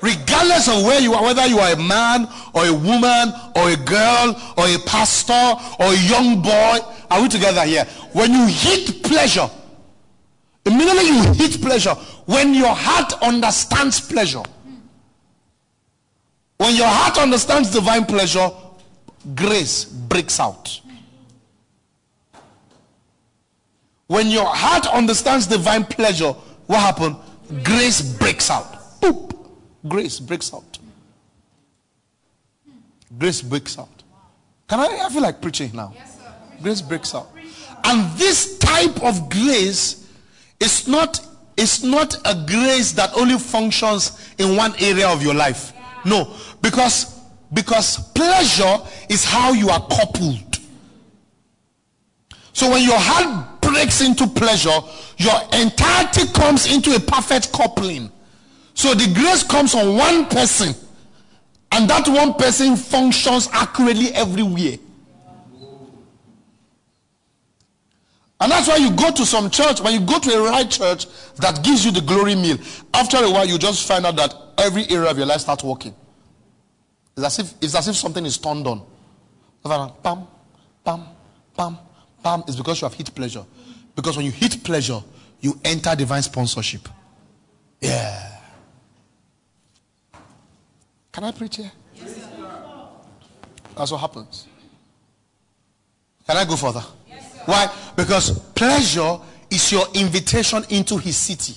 regardless 0.00 0.68
of 0.68 0.84
where 0.84 1.00
you 1.00 1.14
are, 1.14 1.22
whether 1.22 1.46
you 1.46 1.58
are 1.58 1.72
a 1.72 1.76
man 1.76 2.28
or 2.54 2.66
a 2.66 2.72
woman 2.72 3.32
or 3.56 3.70
a 3.70 3.76
girl 3.76 4.36
or 4.56 4.66
a 4.66 4.78
pastor 4.86 5.54
or 5.80 5.92
a 5.92 5.98
young 6.08 6.42
boy. 6.42 6.78
Are 7.10 7.22
we 7.22 7.28
together 7.28 7.64
here? 7.64 7.84
When 8.12 8.32
you 8.32 8.46
hit 8.46 9.02
pleasure, 9.02 9.48
immediately 10.64 11.08
you 11.08 11.32
hit 11.34 11.60
pleasure. 11.60 11.94
When 12.26 12.54
your 12.54 12.74
heart 12.74 13.12
understands 13.22 14.00
pleasure, 14.00 14.42
when 16.58 16.74
your 16.74 16.88
heart 16.88 17.18
understands 17.18 17.70
divine 17.70 18.04
pleasure, 18.04 18.50
grace 19.34 19.84
breaks 19.84 20.40
out. 20.40 20.80
When 24.08 24.28
your 24.28 24.46
heart 24.46 24.86
understands 24.86 25.46
divine 25.46 25.84
pleasure, 25.84 26.32
what 26.66 26.80
happened? 26.80 27.16
Grace 27.62 28.00
breaks 28.00 28.50
out. 28.50 28.77
Grace 29.86 30.18
breaks 30.18 30.52
out. 30.52 30.78
Grace 33.16 33.42
breaks 33.42 33.78
out. 33.78 33.88
Can 34.68 34.80
I, 34.80 35.06
I 35.06 35.08
feel 35.08 35.22
like 35.22 35.40
preaching 35.40 35.70
now? 35.74 35.94
Grace 36.62 36.82
breaks 36.82 37.14
out. 37.14 37.28
And 37.84 38.10
this 38.18 38.58
type 38.58 39.02
of 39.02 39.30
grace 39.30 40.08
is 40.60 40.88
not, 40.88 41.20
is 41.56 41.84
not 41.84 42.16
a 42.24 42.44
grace 42.46 42.92
that 42.92 43.14
only 43.16 43.38
functions 43.38 44.32
in 44.38 44.56
one 44.56 44.74
area 44.80 45.08
of 45.08 45.22
your 45.22 45.34
life. 45.34 45.72
No, 46.04 46.34
because, 46.60 47.20
because 47.52 48.12
pleasure 48.12 48.78
is 49.08 49.24
how 49.24 49.52
you 49.52 49.70
are 49.70 49.86
coupled. 49.88 50.58
So 52.52 52.70
when 52.70 52.82
your 52.82 52.98
heart 52.98 53.60
breaks 53.60 54.00
into 54.00 54.26
pleasure, 54.26 54.76
your 55.18 55.40
entirety 55.52 56.26
comes 56.32 56.66
into 56.72 56.94
a 56.94 57.00
perfect 57.00 57.52
coupling. 57.52 58.10
So 58.78 58.94
the 58.94 59.12
grace 59.12 59.42
comes 59.42 59.74
on 59.74 59.96
one 59.96 60.26
person, 60.26 60.72
and 61.72 61.90
that 61.90 62.06
one 62.06 62.34
person 62.34 62.76
functions 62.76 63.48
accurately 63.52 64.14
everywhere. 64.14 64.76
And 68.40 68.52
that's 68.52 68.68
why 68.68 68.76
you 68.76 68.92
go 68.92 69.10
to 69.10 69.26
some 69.26 69.50
church, 69.50 69.80
when 69.80 69.94
you 69.94 70.06
go 70.06 70.20
to 70.20 70.30
a 70.30 70.42
right 70.48 70.70
church 70.70 71.08
that 71.38 71.64
gives 71.64 71.84
you 71.84 71.90
the 71.90 72.02
glory 72.02 72.36
meal, 72.36 72.56
after 72.94 73.16
a 73.16 73.28
while 73.28 73.44
you 73.44 73.58
just 73.58 73.88
find 73.88 74.06
out 74.06 74.14
that 74.14 74.32
every 74.58 74.88
area 74.88 75.10
of 75.10 75.18
your 75.18 75.26
life 75.26 75.40
starts 75.40 75.64
working. 75.64 75.92
It's 77.16 77.26
as 77.26 77.38
if, 77.40 77.54
it's 77.60 77.74
as 77.74 77.88
if 77.88 77.96
something 77.96 78.24
is 78.24 78.38
turned 78.38 78.64
on. 78.68 78.86
Pam, 79.64 79.90
pam, 80.04 80.28
pam, 81.56 81.78
pam. 82.22 82.44
It's 82.46 82.54
because 82.54 82.80
you 82.80 82.86
have 82.86 82.94
hit 82.94 83.12
pleasure. 83.12 83.44
Because 83.96 84.16
when 84.16 84.24
you 84.24 84.30
hit 84.30 84.62
pleasure, 84.62 85.02
you 85.40 85.58
enter 85.64 85.96
divine 85.96 86.22
sponsorship. 86.22 86.88
Yeah. 87.80 88.36
Can 91.18 91.24
I 91.24 91.32
preach 91.32 91.56
here? 91.56 91.72
Yes, 91.96 92.28
That's 93.76 93.90
what 93.90 93.98
happens. 93.98 94.46
Can 96.24 96.36
I 96.36 96.44
go 96.44 96.54
further? 96.54 96.84
Yes, 97.08 97.40
Why? 97.44 97.68
Because 97.96 98.38
pleasure 98.50 99.18
is 99.50 99.72
your 99.72 99.86
invitation 99.94 100.62
into 100.68 100.96
his 100.96 101.16
city. 101.16 101.54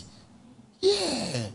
Yeah. 0.80 1.46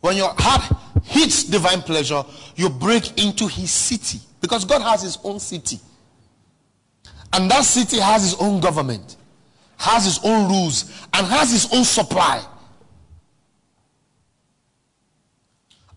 When 0.00 0.16
your 0.16 0.32
heart 0.38 0.62
hits 1.02 1.42
divine 1.42 1.82
pleasure, 1.82 2.22
you 2.54 2.70
break 2.70 3.20
into 3.20 3.48
his 3.48 3.72
city. 3.72 4.20
Because 4.40 4.64
God 4.64 4.82
has 4.82 5.02
his 5.02 5.18
own 5.24 5.40
city. 5.40 5.80
And 7.32 7.50
that 7.50 7.64
city 7.64 7.98
has 7.98 8.22
his 8.22 8.34
own 8.36 8.60
government, 8.60 9.16
has 9.76 10.04
his 10.04 10.20
own 10.22 10.48
rules, 10.48 10.84
and 11.12 11.26
has 11.26 11.50
his 11.50 11.66
own 11.74 11.82
supply. 11.82 12.44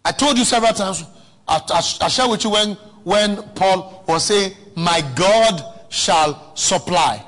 I 0.04 0.12
told 0.12 0.38
you 0.38 0.46
several 0.46 0.74
times, 0.74 1.04
I, 1.48 1.62
I, 1.70 1.78
I 1.78 2.08
share 2.08 2.30
with 2.30 2.44
you 2.44 2.50
when, 2.52 2.74
when 3.04 3.44
Paul 3.54 4.04
was 4.08 4.26
saying, 4.26 4.54
My 4.76 5.02
God 5.16 5.64
shall 5.90 6.56
supply. 6.56 7.24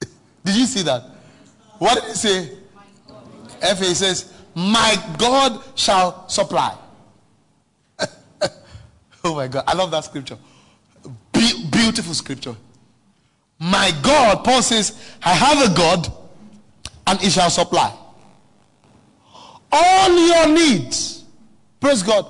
Did 0.44 0.56
you 0.56 0.66
see 0.66 0.82
that? 0.82 1.04
What 1.78 1.94
did 1.94 2.04
he 2.04 2.14
say? 2.14 2.50
FA 3.60 3.94
says, 3.94 4.32
My 4.54 4.96
God 5.18 5.62
shall 5.74 6.28
supply. 6.28 6.74
oh 9.24 9.34
my 9.34 9.46
God. 9.46 9.64
I 9.66 9.74
love 9.74 9.90
that 9.90 10.04
scripture. 10.04 10.38
Be- 11.32 11.68
beautiful 11.70 12.14
scripture. 12.14 12.56
My 13.58 13.92
God, 14.02 14.42
Paul 14.42 14.62
says, 14.62 14.98
I 15.22 15.34
have 15.34 15.70
a 15.70 15.74
God 15.74 16.10
and 17.06 17.20
he 17.20 17.30
shall 17.30 17.50
supply 17.50 17.94
all 19.72 20.26
your 20.28 20.48
needs. 20.48 21.24
Praise 21.80 22.02
God. 22.02 22.26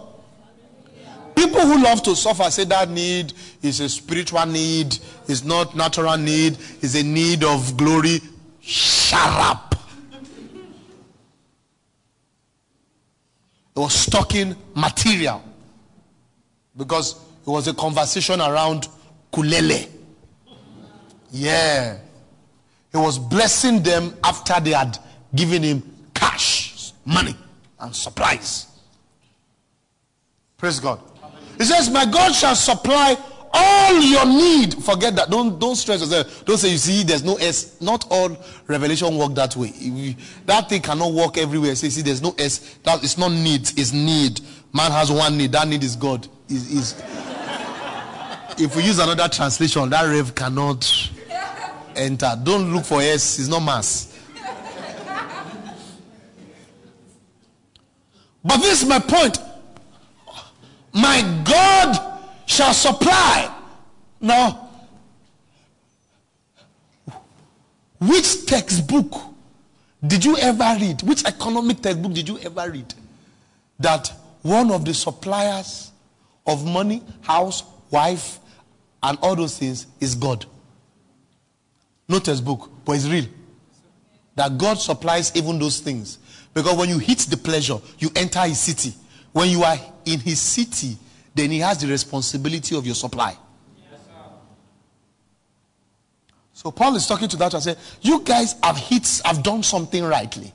People 1.34 1.60
who 1.60 1.82
love 1.82 2.02
to 2.02 2.16
suffer 2.16 2.50
say 2.50 2.64
that 2.64 2.88
need 2.88 3.32
is 3.62 3.80
a 3.80 3.88
spiritual 3.88 4.46
need, 4.46 4.98
is 5.28 5.44
not 5.44 5.76
natural 5.76 6.16
need, 6.16 6.56
is 6.80 6.94
a 6.94 7.02
need 7.02 7.44
of 7.44 7.76
glory. 7.76 8.20
Shut 8.60 9.20
up. 9.20 9.74
It 13.74 13.80
was 13.80 13.92
stocking 13.92 14.56
material 14.74 15.42
because 16.74 17.16
it 17.46 17.50
was 17.50 17.68
a 17.68 17.74
conversation 17.74 18.40
around 18.40 18.88
kulele. 19.30 19.90
Yeah. 21.30 21.98
He 22.90 22.96
was 22.96 23.18
blessing 23.18 23.82
them 23.82 24.14
after 24.24 24.58
they 24.58 24.70
had 24.70 24.98
given 25.34 25.62
him 25.62 25.82
cash, 26.14 26.65
money, 27.06 27.34
and 27.80 27.94
supplies. 27.94 28.66
Praise 30.58 30.80
God. 30.80 31.00
He 31.58 31.64
says, 31.64 31.88
My 31.88 32.04
God 32.04 32.34
shall 32.34 32.54
supply 32.54 33.16
all 33.52 34.00
your 34.00 34.26
need. 34.26 34.74
Forget 34.74 35.16
that. 35.16 35.30
Don't 35.30 35.58
don't 35.58 35.76
stress 35.76 36.00
yourself. 36.00 36.44
Don't 36.44 36.58
say 36.58 36.70
you 36.70 36.78
see 36.78 37.02
there's 37.02 37.24
no 37.24 37.36
S. 37.36 37.80
Not 37.80 38.06
all 38.10 38.36
revelation 38.66 39.16
work 39.16 39.34
that 39.34 39.56
way. 39.56 40.16
that 40.44 40.68
thing 40.68 40.82
cannot 40.82 41.12
work 41.12 41.38
everywhere. 41.38 41.74
Say, 41.74 41.88
see, 41.88 42.02
there's 42.02 42.22
no 42.22 42.34
S. 42.38 42.78
That 42.82 43.02
it's 43.02 43.16
not 43.16 43.32
need, 43.32 43.62
it's 43.78 43.92
need. 43.92 44.40
Man 44.72 44.90
has 44.90 45.10
one 45.10 45.38
need. 45.38 45.52
That 45.52 45.68
need 45.68 45.84
is 45.84 45.96
God. 45.96 46.28
Is 46.48 46.72
is 46.72 47.02
if 48.58 48.74
we 48.74 48.84
use 48.84 48.98
another 48.98 49.28
translation, 49.28 49.88
that 49.90 50.02
rev 50.04 50.34
cannot 50.34 51.10
enter. 51.94 52.38
Don't 52.42 52.72
look 52.72 52.84
for 52.84 53.00
S, 53.00 53.38
it's 53.38 53.48
not 53.48 53.60
mass. 53.60 54.15
But 58.46 58.58
this 58.58 58.82
is 58.82 58.88
my 58.88 59.00
point. 59.00 59.38
My 60.92 61.20
God 61.44 62.20
shall 62.46 62.72
supply. 62.72 63.52
Now, 64.20 64.70
which 68.00 68.46
textbook 68.46 69.12
did 70.06 70.24
you 70.24 70.36
ever 70.36 70.76
read? 70.80 71.02
Which 71.02 71.24
economic 71.24 71.80
textbook 71.80 72.12
did 72.12 72.28
you 72.28 72.38
ever 72.38 72.70
read? 72.70 72.94
That 73.80 74.12
one 74.42 74.70
of 74.70 74.84
the 74.84 74.94
suppliers 74.94 75.90
of 76.46 76.64
money, 76.64 77.02
house, 77.22 77.64
wife, 77.90 78.38
and 79.02 79.18
all 79.22 79.34
those 79.34 79.58
things 79.58 79.88
is 80.00 80.14
God. 80.14 80.46
No 82.08 82.20
textbook, 82.20 82.70
but 82.84 82.92
it's 82.92 83.08
real. 83.08 83.26
That 84.36 84.56
God 84.56 84.74
supplies 84.74 85.34
even 85.34 85.58
those 85.58 85.80
things. 85.80 86.18
Because 86.56 86.74
when 86.74 86.88
you 86.88 86.98
hit 86.98 87.18
the 87.18 87.36
pleasure, 87.36 87.76
you 87.98 88.08
enter 88.16 88.40
his 88.40 88.58
city. 88.58 88.94
When 89.32 89.50
you 89.50 89.62
are 89.62 89.76
in 90.06 90.20
his 90.20 90.40
city, 90.40 90.96
then 91.34 91.50
he 91.50 91.58
has 91.58 91.82
the 91.82 91.86
responsibility 91.86 92.74
of 92.74 92.86
your 92.86 92.94
supply. 92.94 93.36
so 96.54 96.70
Paul 96.70 96.96
is 96.96 97.06
talking 97.06 97.28
to 97.28 97.36
that 97.36 97.52
and 97.52 97.62
say, 97.62 97.76
You 98.00 98.22
guys 98.22 98.54
have 98.62 98.78
hit, 98.78 99.20
have 99.26 99.42
done 99.42 99.62
something 99.62 100.02
rightly. 100.02 100.50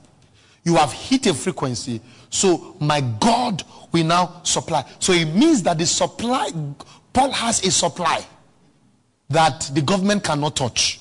You 0.64 0.74
have 0.74 0.92
hit 0.92 1.26
a 1.26 1.34
frequency. 1.34 2.00
So 2.30 2.74
my 2.80 3.00
God 3.00 3.62
will 3.92 4.04
now 4.04 4.40
supply. 4.42 4.84
So 4.98 5.12
it 5.12 5.26
means 5.26 5.62
that 5.62 5.78
the 5.78 5.86
supply, 5.86 6.50
Paul 7.12 7.30
has 7.30 7.64
a 7.64 7.70
supply 7.70 8.26
that 9.30 9.70
the 9.72 9.82
government 9.82 10.24
cannot 10.24 10.56
touch 10.56 10.98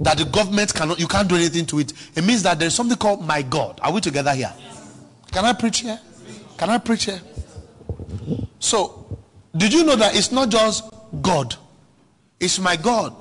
that 0.00 0.18
the 0.18 0.24
government 0.26 0.72
cannot, 0.74 0.98
you 1.00 1.06
can't 1.08 1.28
do 1.28 1.36
anything 1.36 1.66
to 1.66 1.78
it. 1.80 1.92
It 2.14 2.24
means 2.24 2.42
that 2.42 2.58
there's 2.58 2.74
something 2.74 2.96
called 2.96 3.26
my 3.26 3.42
God. 3.42 3.80
Are 3.82 3.92
we 3.92 4.00
together 4.00 4.34
here? 4.34 4.52
Can 5.32 5.44
I 5.44 5.52
preach 5.52 5.80
here? 5.80 5.98
Can 6.58 6.70
I 6.70 6.78
preach 6.78 7.04
here? 7.04 7.20
So, 8.58 9.18
did 9.56 9.72
you 9.72 9.84
know 9.84 9.96
that 9.96 10.14
it's 10.16 10.30
not 10.30 10.48
just 10.50 10.92
God? 11.22 11.56
It's 12.38 12.58
my 12.58 12.76
God. 12.76 13.14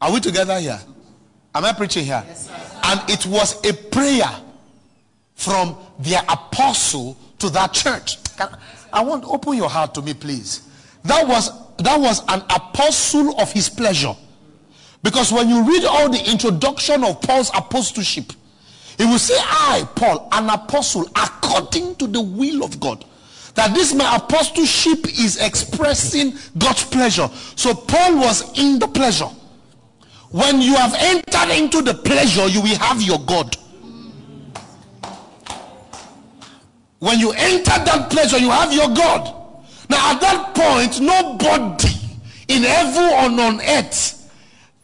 Are 0.00 0.12
we 0.12 0.20
together 0.20 0.58
here? 0.58 0.80
Am 1.54 1.64
I 1.64 1.72
preaching 1.72 2.04
here? 2.04 2.24
and 2.84 3.00
it 3.10 3.26
was 3.26 3.64
a 3.64 3.72
prayer 3.72 4.30
from 5.34 5.76
their 5.98 6.22
apostle 6.28 7.16
to 7.38 7.48
that 7.50 7.72
church. 7.72 8.22
Can, 8.36 8.48
I 8.92 9.02
want 9.02 9.22
to 9.24 9.28
open 9.30 9.56
your 9.56 9.68
heart 9.68 9.94
to 9.94 10.02
me, 10.02 10.14
please. 10.14 10.68
That 11.04 11.26
was 11.26 11.50
that 11.78 11.98
was 11.98 12.20
an 12.28 12.42
apostle 12.50 13.38
of 13.40 13.50
his 13.52 13.68
pleasure. 13.68 14.14
Because 15.04 15.30
when 15.30 15.50
you 15.50 15.62
read 15.62 15.84
all 15.84 16.08
the 16.08 16.30
introduction 16.30 17.04
of 17.04 17.20
Paul's 17.20 17.50
apostleship, 17.54 18.32
he 18.96 19.04
will 19.04 19.18
say, 19.18 19.36
I, 19.38 19.86
Paul, 19.94 20.28
an 20.32 20.48
apostle, 20.48 21.06
according 21.14 21.96
to 21.96 22.06
the 22.06 22.22
will 22.22 22.64
of 22.64 22.80
God. 22.80 23.04
That 23.54 23.74
this 23.74 23.92
my 23.92 24.16
apostleship 24.16 25.06
is 25.06 25.36
expressing 25.36 26.32
God's 26.56 26.84
pleasure. 26.84 27.28
So 27.54 27.74
Paul 27.74 28.16
was 28.16 28.58
in 28.58 28.78
the 28.78 28.88
pleasure. 28.88 29.28
When 30.30 30.62
you 30.62 30.74
have 30.74 30.94
entered 30.98 31.54
into 31.54 31.82
the 31.82 31.94
pleasure, 31.94 32.48
you 32.48 32.62
will 32.62 32.78
have 32.78 33.02
your 33.02 33.18
God. 33.18 33.56
When 37.00 37.18
you 37.18 37.32
enter 37.32 37.72
that 37.84 38.08
pleasure, 38.10 38.38
you 38.38 38.48
have 38.48 38.72
your 38.72 38.88
God. 38.88 39.24
Now, 39.90 40.12
at 40.12 40.20
that 40.22 40.54
point, 40.54 40.98
nobody 41.02 41.92
in 42.48 42.62
heaven 42.62 43.38
or 43.38 43.44
on 43.44 43.60
earth 43.60 44.23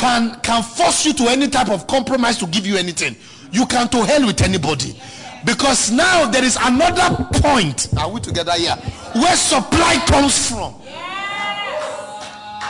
can 0.00 0.40
can 0.40 0.62
force 0.62 1.04
you 1.04 1.12
to 1.12 1.24
any 1.28 1.46
type 1.48 1.68
of 1.68 1.86
compromise 1.86 2.38
to 2.38 2.46
give 2.46 2.66
you 2.66 2.76
anything. 2.76 3.14
You 3.52 3.66
can 3.66 3.88
to 3.90 4.04
hell 4.04 4.26
with 4.26 4.40
anybody. 4.42 4.98
Because 5.44 5.90
now 5.90 6.26
there 6.30 6.44
is 6.44 6.58
another 6.60 7.24
point. 7.34 7.88
Are 7.98 8.10
we 8.10 8.20
together 8.20 8.52
here? 8.52 8.76
Where 9.14 9.36
supply 9.36 9.96
comes 10.06 10.50
from. 10.50 10.74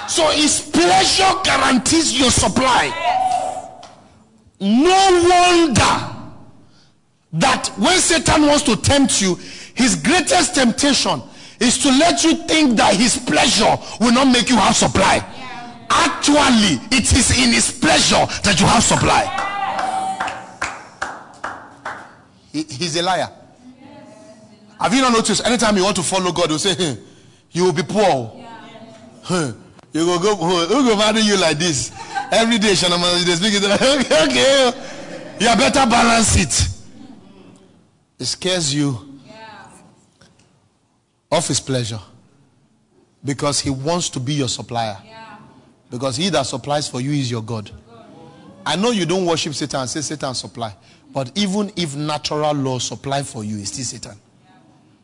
So 0.09 0.29
his 0.31 0.69
pleasure 0.73 1.33
guarantees 1.45 2.19
your 2.19 2.31
supply. 2.31 2.93
No 4.61 5.27
wonder 5.31 6.17
that 7.33 7.71
when 7.79 7.99
Satan 7.99 8.47
wants 8.47 8.65
to 8.65 8.77
tempt 8.77 9.23
you, 9.23 9.37
his 9.75 9.95
greatest 9.97 10.55
temptation 10.57 11.23
is 11.61 11.79
to 11.79 11.89
let 11.91 12.25
you 12.25 12.35
think 12.35 12.77
that 12.77 12.95
his 12.95 13.19
pleasure 13.19 13.77
will 14.01 14.13
not 14.13 14.27
make 14.27 14.49
you 14.49 14.57
have 14.57 14.75
supply. 14.75 15.25
Actually, 15.91 16.79
it 16.97 17.13
is 17.13 17.31
in 17.37 17.53
his 17.53 17.73
pleasure 17.73 18.25
that 18.45 18.57
you 18.61 18.67
have 18.67 18.83
supply. 18.83 19.27
He, 22.53 22.63
he's 22.63 22.97
a 22.97 23.03
liar. 23.03 23.29
Have 24.81 24.95
you 24.95 25.03
not 25.03 25.13
noticed? 25.13 25.45
Anytime 25.45 25.77
you 25.77 25.85
want 25.85 25.97
to 25.97 26.03
follow 26.03 26.33
God, 26.33 26.51
you 26.51 26.59
say, 26.59 26.75
hey, 26.75 26.99
you 27.51 27.65
will 27.65 27.73
be 27.73 27.83
poor. 27.83 28.33
Hey, 29.25 29.53
you 29.93 30.07
will 30.07 30.19
go, 30.21 30.37
who 30.37 30.85
will 30.85 30.97
marry 30.97 31.21
you 31.21 31.37
like 31.37 31.59
this? 31.59 31.91
Every 32.33 32.59
day, 32.59 32.73
Shanama, 32.73 33.25
they 33.25 33.35
speak 33.35 33.55
it. 33.55 33.65
okay, 34.29 34.73
you 35.41 35.57
better 35.57 35.91
balance 35.91 36.37
it. 36.37 36.69
It 38.19 38.25
scares 38.27 38.73
you 38.73 39.21
of 41.33 41.47
his 41.47 41.61
pleasure 41.61 42.01
because 43.25 43.61
he 43.61 43.71
wants 43.71 44.09
to 44.11 44.21
be 44.21 44.35
your 44.35 44.49
supplier. 44.49 44.97
Because 45.91 46.17
he 46.17 46.29
that 46.31 46.47
supplies 46.47 46.89
for 46.89 47.01
you 47.01 47.11
is 47.11 47.31
your 47.31 47.43
God. 47.43 47.71
I 48.65 48.77
know 48.77 48.91
you 48.91 49.07
don't 49.07 49.27
worship 49.27 49.55
Satan 49.55 49.81
and 49.81 49.91
say 49.91 50.01
Satan 50.01 50.35
supply. 50.35 50.75
But 51.13 51.37
even 51.37 51.73
if 51.77 51.97
natural 51.97 52.53
law 52.53 52.79
supply 52.79 53.23
for 53.23 53.43
you, 53.43 53.59
it's 53.59 53.73
still 53.73 53.85
Satan. 53.85 54.19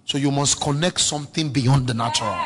So 0.05 0.18
you 0.18 0.30
must 0.30 0.61
connect 0.61 1.01
something 1.01 1.51
beyond 1.51 1.89
the 1.89 1.95
natural. 1.95 2.37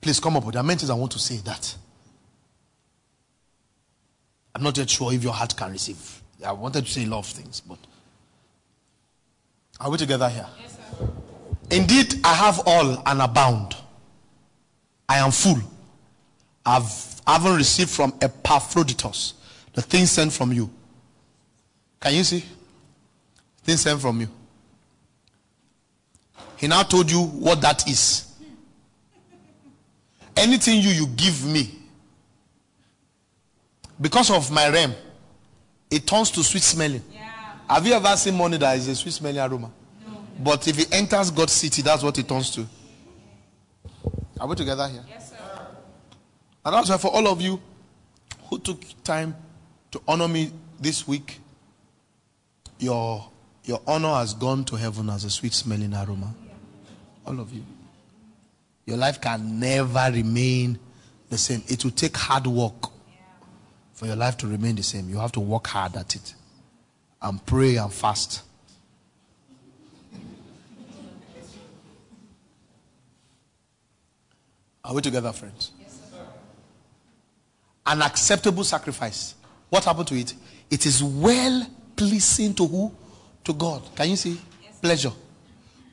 Please 0.00 0.20
come 0.20 0.36
up 0.36 0.44
with 0.44 0.54
the 0.54 0.62
things 0.62 0.90
I 0.90 0.94
want 0.94 1.12
to 1.12 1.18
say 1.18 1.36
that. 1.38 1.74
I'm 4.54 4.62
not 4.62 4.76
yet 4.76 4.90
sure 4.90 5.12
if 5.12 5.22
your 5.22 5.32
heart 5.32 5.56
can 5.56 5.72
receive. 5.72 6.22
I 6.44 6.52
wanted 6.52 6.84
to 6.84 6.90
say 6.90 7.04
a 7.04 7.06
lot 7.06 7.20
of 7.20 7.26
things, 7.26 7.60
but 7.60 7.78
are 9.80 9.90
we 9.90 9.96
together 9.98 10.28
here? 10.28 10.46
Yes. 10.60 10.76
Indeed, 11.70 12.14
I 12.24 12.34
have 12.34 12.60
all 12.66 13.02
and 13.06 13.20
abound. 13.22 13.76
I 15.08 15.18
am 15.18 15.30
full. 15.30 15.58
I've, 16.64 17.20
I 17.26 17.34
haven't 17.34 17.56
received 17.56 17.90
from 17.90 18.12
Epaphroditus 18.20 19.34
the 19.74 19.82
thing 19.82 20.06
sent 20.06 20.32
from 20.32 20.52
you. 20.52 20.70
Can 22.00 22.14
you 22.14 22.24
see? 22.24 22.44
Thing 23.62 23.76
sent 23.76 24.00
from 24.00 24.20
you. 24.20 24.28
He 26.56 26.66
now 26.66 26.82
told 26.82 27.10
you 27.10 27.22
what 27.22 27.60
that 27.60 27.88
is. 27.88 28.24
Anything 30.36 30.80
you 30.80 30.90
you 30.90 31.06
give 31.06 31.44
me, 31.44 31.70
because 34.00 34.30
of 34.30 34.50
my 34.50 34.68
realm, 34.68 34.94
it 35.90 36.06
turns 36.06 36.30
to 36.32 36.42
sweet 36.44 36.62
smelling. 36.62 37.02
Have 37.68 37.86
you 37.86 37.92
ever 37.92 38.16
seen 38.16 38.34
money 38.34 38.56
that 38.56 38.78
is 38.78 38.88
a 38.88 38.94
sweet 38.96 39.12
smelling 39.12 39.38
aroma? 39.38 39.70
No. 40.06 40.24
But 40.38 40.66
if 40.66 40.78
it 40.78 40.94
enters 40.94 41.30
God's 41.30 41.52
city, 41.52 41.82
that's 41.82 42.02
what 42.02 42.18
it 42.18 42.26
turns 42.26 42.50
to. 42.52 42.66
Are 44.40 44.46
we 44.48 44.56
together 44.56 44.88
here? 44.88 45.04
Yes, 45.06 45.30
sir. 45.30 45.36
And 46.64 46.74
that's 46.74 46.88
why 46.88 46.96
for 46.96 47.08
all 47.08 47.28
of 47.28 47.42
you 47.42 47.60
who 48.48 48.58
took 48.58 48.82
time 49.04 49.36
to 49.90 50.00
honor 50.08 50.28
me 50.28 50.50
this 50.80 51.06
week, 51.06 51.40
your, 52.78 53.28
your 53.64 53.82
honor 53.86 54.14
has 54.14 54.32
gone 54.32 54.64
to 54.64 54.76
heaven 54.76 55.10
as 55.10 55.24
a 55.24 55.30
sweet 55.30 55.52
smelling 55.52 55.92
aroma. 55.92 56.34
All 57.26 57.38
of 57.38 57.52
you. 57.52 57.64
Your 58.86 58.96
life 58.96 59.20
can 59.20 59.60
never 59.60 60.10
remain 60.10 60.78
the 61.28 61.36
same. 61.36 61.62
It 61.68 61.84
will 61.84 61.90
take 61.90 62.16
hard 62.16 62.46
work 62.46 62.90
for 63.92 64.06
your 64.06 64.16
life 64.16 64.38
to 64.38 64.46
remain 64.46 64.76
the 64.76 64.82
same. 64.82 65.10
You 65.10 65.18
have 65.18 65.32
to 65.32 65.40
work 65.40 65.66
hard 65.66 65.94
at 65.96 66.14
it 66.16 66.34
and 67.20 67.44
pray 67.44 67.76
and 67.76 67.92
fast. 67.92 68.42
Are 74.84 74.94
we 74.94 75.02
together, 75.02 75.32
friends? 75.32 75.72
Yes, 75.78 76.00
An 77.86 78.00
acceptable 78.02 78.64
sacrifice. 78.64 79.34
What 79.68 79.84
happened 79.84 80.08
to 80.08 80.14
it? 80.14 80.34
It 80.70 80.86
is 80.86 81.02
well 81.02 81.66
pleasing 81.94 82.54
to 82.54 82.66
who? 82.66 82.92
To 83.44 83.52
God. 83.52 83.82
Can 83.94 84.08
you 84.10 84.16
see? 84.16 84.40
Yes, 84.62 84.78
Pleasure. 84.80 85.12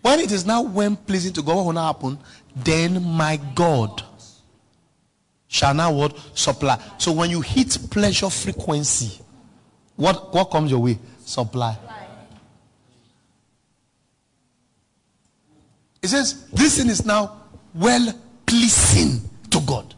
When 0.02 0.20
it 0.20 0.32
is 0.32 0.46
now 0.46 0.62
well 0.62 0.96
pleasing 0.96 1.34
to 1.34 1.42
God, 1.42 1.56
what 1.58 1.66
will 1.66 1.74
now 1.74 1.88
happen? 1.88 2.18
Then 2.56 3.04
my 3.04 3.38
God 3.54 4.04
shall 5.48 5.74
now 5.74 5.92
what? 5.92 6.18
Supply. 6.34 6.80
So 6.98 7.12
when 7.12 7.30
you 7.30 7.42
hit 7.42 7.78
pleasure 7.90 8.30
frequency, 8.30 9.20
what, 9.96 10.34
what 10.34 10.46
comes 10.46 10.72
your 10.72 10.80
way? 10.82 11.00
Supply. 11.26 11.76
It 16.02 16.08
says, 16.08 16.48
this 16.52 16.78
thing 16.78 16.88
is 16.90 17.04
now 17.04 17.42
well 17.74 18.14
pleasing 18.46 19.28
to 19.50 19.60
God. 19.62 19.96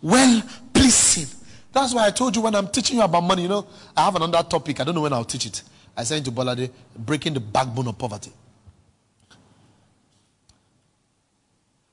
Well 0.00 0.42
pleasing. 0.72 1.26
That's 1.72 1.92
why 1.92 2.06
I 2.06 2.10
told 2.10 2.36
you 2.36 2.42
when 2.42 2.54
I'm 2.54 2.68
teaching 2.68 2.98
you 2.98 3.02
about 3.02 3.22
money, 3.22 3.42
you 3.42 3.48
know, 3.48 3.66
I 3.96 4.04
have 4.04 4.14
another 4.14 4.42
topic. 4.48 4.80
I 4.80 4.84
don't 4.84 4.94
know 4.94 5.00
when 5.00 5.12
I'll 5.12 5.24
teach 5.24 5.46
it. 5.46 5.62
I 5.96 6.04
said 6.04 6.24
to 6.24 6.30
Bolade, 6.30 6.70
breaking 6.96 7.34
the 7.34 7.40
backbone 7.40 7.88
of 7.88 7.98
poverty. 7.98 8.32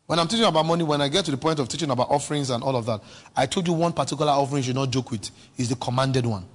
When 0.06 0.20
I'm 0.20 0.28
teaching 0.28 0.46
about 0.46 0.66
money, 0.66 0.84
when 0.84 1.02
I 1.02 1.08
get 1.08 1.26
to 1.26 1.32
the 1.32 1.38
point 1.38 1.60
of 1.60 1.68
teaching 1.68 1.90
about 1.90 2.10
offerings 2.10 2.50
and 2.50 2.64
all 2.64 2.76
of 2.76 2.86
that, 2.86 3.02
I 3.36 3.46
told 3.48 3.68
you 3.68 3.74
one 3.74 3.94
particular 3.94 4.32
offering 4.32 4.58
you 4.58 4.64
should 4.68 4.76
not 4.76 4.92
joke 4.92 5.12
with 5.12 5.30
is 5.58 5.70
the 5.70 5.76
commanded 5.76 6.26
one. 6.26 6.46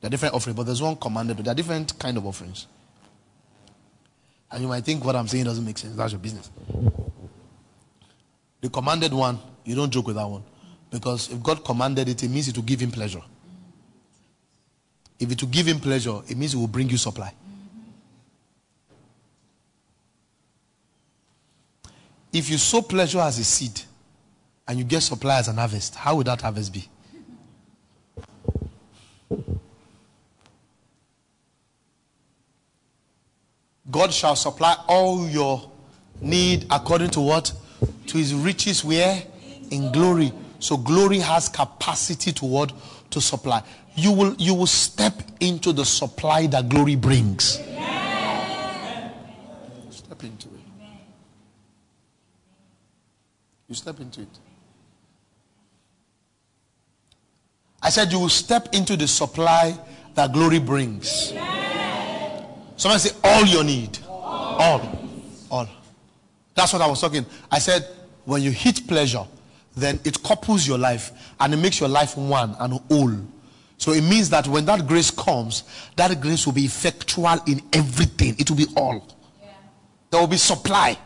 There 0.00 0.08
are 0.08 0.10
different 0.10 0.34
offerings, 0.34 0.56
but 0.56 0.64
there's 0.64 0.80
one 0.80 0.96
commanded. 0.96 1.36
But 1.36 1.44
there 1.44 1.52
are 1.52 1.56
different 1.56 1.98
kind 1.98 2.16
of 2.16 2.26
offerings. 2.26 2.66
And 4.50 4.62
you 4.62 4.68
might 4.68 4.84
think 4.84 5.04
what 5.04 5.14
I'm 5.14 5.28
saying 5.28 5.44
doesn't 5.44 5.64
make 5.64 5.78
sense. 5.78 5.94
That's 5.94 6.12
your 6.12 6.20
business. 6.20 6.50
The 8.60 8.68
commanded 8.68 9.12
one, 9.12 9.38
you 9.64 9.74
don't 9.74 9.90
joke 9.90 10.06
with 10.08 10.16
that 10.16 10.26
one. 10.26 10.42
Because 10.90 11.30
if 11.30 11.42
God 11.42 11.64
commanded 11.64 12.08
it, 12.08 12.22
it 12.22 12.28
means 12.28 12.48
it 12.48 12.56
will 12.56 12.64
give 12.64 12.80
him 12.80 12.90
pleasure. 12.90 13.22
If 15.18 15.30
it 15.30 15.42
will 15.42 15.50
give 15.50 15.66
him 15.66 15.78
pleasure, 15.78 16.20
it 16.28 16.36
means 16.36 16.54
it 16.54 16.56
will 16.56 16.66
bring 16.66 16.88
you 16.88 16.96
supply. 16.96 17.32
If 22.32 22.48
you 22.48 22.58
sow 22.58 22.82
pleasure 22.82 23.20
as 23.20 23.38
a 23.38 23.44
seed 23.44 23.80
and 24.66 24.78
you 24.78 24.84
get 24.84 25.02
supply 25.02 25.38
as 25.38 25.48
an 25.48 25.56
harvest, 25.56 25.94
how 25.94 26.16
would 26.16 26.26
that 26.26 26.40
harvest 26.40 26.72
be? 26.72 26.88
God 33.90 34.12
shall 34.12 34.36
supply 34.36 34.76
all 34.88 35.28
your 35.28 35.70
need 36.20 36.66
according 36.70 37.10
to 37.10 37.20
what? 37.20 37.52
To 38.08 38.18
his 38.18 38.34
riches 38.34 38.84
where? 38.84 39.22
In 39.70 39.90
glory. 39.92 40.32
So 40.58 40.76
glory 40.76 41.18
has 41.18 41.48
capacity 41.48 42.32
to 42.32 42.44
what? 42.44 42.72
To 43.10 43.20
supply. 43.20 43.62
You 43.96 44.12
will 44.12 44.34
you 44.38 44.54
will 44.54 44.66
step 44.66 45.14
into 45.40 45.72
the 45.72 45.84
supply 45.84 46.46
that 46.48 46.68
glory 46.68 46.96
brings. 46.96 47.58
Step 49.90 50.22
into 50.22 50.48
it. 50.48 50.60
You 53.68 53.74
step 53.74 54.00
into 54.00 54.22
it. 54.22 54.38
I 57.82 57.88
said 57.90 58.12
you 58.12 58.20
will 58.20 58.28
step 58.28 58.68
into 58.72 58.96
the 58.96 59.08
supply 59.08 59.78
that 60.14 60.32
glory 60.32 60.58
brings. 60.58 61.32
Someone 62.80 62.98
say 62.98 63.14
all 63.22 63.44
your 63.44 63.62
need. 63.62 63.98
All. 64.08 64.80
All. 65.50 65.68
That's 66.54 66.72
what 66.72 66.80
I 66.80 66.86
was 66.86 66.98
talking. 66.98 67.26
I 67.50 67.58
said 67.58 67.86
when 68.24 68.40
you 68.40 68.50
hit 68.50 68.88
pleasure, 68.88 69.26
then 69.76 70.00
it 70.02 70.22
couples 70.22 70.66
your 70.66 70.78
life 70.78 71.12
and 71.38 71.52
it 71.52 71.58
makes 71.58 71.78
your 71.78 71.90
life 71.90 72.16
one 72.16 72.56
and 72.58 72.72
whole. 72.88 73.14
So 73.76 73.92
it 73.92 74.00
means 74.00 74.30
that 74.30 74.48
when 74.48 74.64
that 74.64 74.86
grace 74.86 75.10
comes, 75.10 75.64
that 75.96 76.18
grace 76.22 76.46
will 76.46 76.54
be 76.54 76.64
effectual 76.64 77.36
in 77.46 77.60
everything. 77.74 78.34
It 78.38 78.48
will 78.48 78.56
be 78.56 78.66
all. 78.74 79.06
Yeah. 79.42 79.48
There 80.10 80.20
will 80.20 80.26
be 80.26 80.38
supply. 80.38 80.96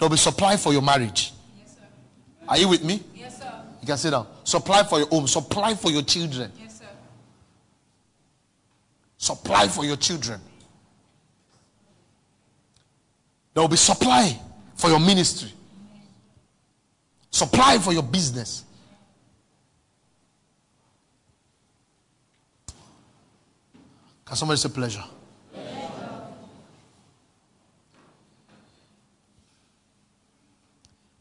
There 0.00 0.08
will 0.08 0.10
be 0.10 0.16
supply 0.16 0.56
for 0.56 0.72
your 0.72 0.82
marriage. 0.82 1.32
Are 2.48 2.58
you 2.58 2.68
with 2.68 2.82
me? 2.82 3.04
Yes, 3.14 3.38
sir. 3.38 3.52
You 3.82 3.86
can 3.86 3.98
sit 3.98 4.10
down. 4.10 4.26
Supply 4.42 4.82
for 4.82 4.98
your 4.98 5.06
home. 5.06 5.28
Supply 5.28 5.76
for 5.76 5.92
your 5.92 6.02
children. 6.02 6.50
Yes, 6.60 6.80
sir. 6.80 6.86
Supply 9.16 9.68
for 9.68 9.84
your 9.84 9.96
children. 9.96 10.40
There 13.56 13.62
will 13.62 13.70
be 13.70 13.76
supply 13.78 14.38
for 14.74 14.90
your 14.90 15.00
ministry. 15.00 15.50
Supply 17.30 17.78
for 17.78 17.90
your 17.90 18.02
business. 18.02 18.64
Can 24.26 24.36
somebody 24.36 24.58
say 24.58 24.68
pleasure? 24.68 25.02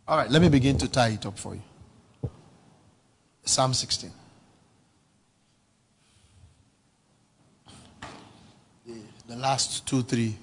All 0.06 0.18
right, 0.18 0.30
let 0.30 0.42
me 0.42 0.50
begin 0.50 0.78
to 0.80 0.90
tie 0.90 1.12
it 1.12 1.26
up 1.26 1.40
for 1.40 1.56
you. 1.56 1.62
Psalm 3.46 3.74
16. 3.74 4.12
The, 8.86 8.94
the 9.26 9.36
last 9.38 9.88
two, 9.88 10.02
three 10.02 10.36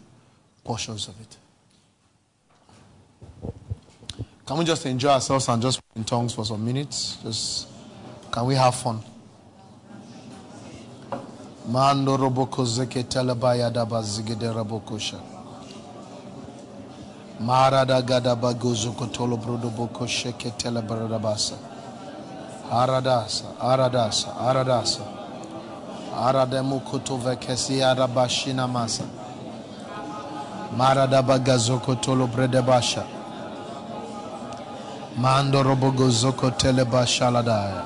portions 0.65 1.09
of 1.09 1.21
it. 1.21 1.37
Can 4.45 4.59
we 4.59 4.65
just 4.65 4.85
enjoy 4.87 5.11
ourselves 5.11 5.49
and 5.49 5.63
just 5.63 5.81
in 5.95 6.03
tongues 6.03 6.35
for 6.35 6.45
some 6.45 6.65
minutes? 6.65 7.17
Just 7.23 7.69
can 8.33 8.45
we 8.47 8.57
have 8.57 8.75
fun? 8.75 9.01
Mando 11.69 12.17
roboko 12.17 12.67
zeke 12.67 13.05
telebaya 13.09 13.71
daba 13.73 14.03
zigede 14.03 14.53
rabokosha. 14.53 15.21
Marada 17.41 18.03
gada 18.05 18.35
bagozo 18.35 18.93
kotolo 18.93 19.37
brodo 19.37 19.71
boko 19.71 20.07
sheke 20.07 20.59
tele 20.59 20.83
baradabasa. 20.83 21.57
Aradasa, 22.69 23.45
aradasa, 23.61 24.37
aradasa. 24.41 25.03
Arademu 26.17 26.81
kotove 26.81 27.37
kesi 27.37 27.81
arabashina 27.81 28.67
masa. 28.69 29.05
Marada 30.77 31.23
bagazo 31.23 31.79
kotolo 31.79 32.27
bredebasha. 32.27 33.22
Mando 35.17 35.63
robogo 35.63 36.09
zoko 36.11 36.51
tele 36.51 36.85
bashaladaya. 36.85 37.85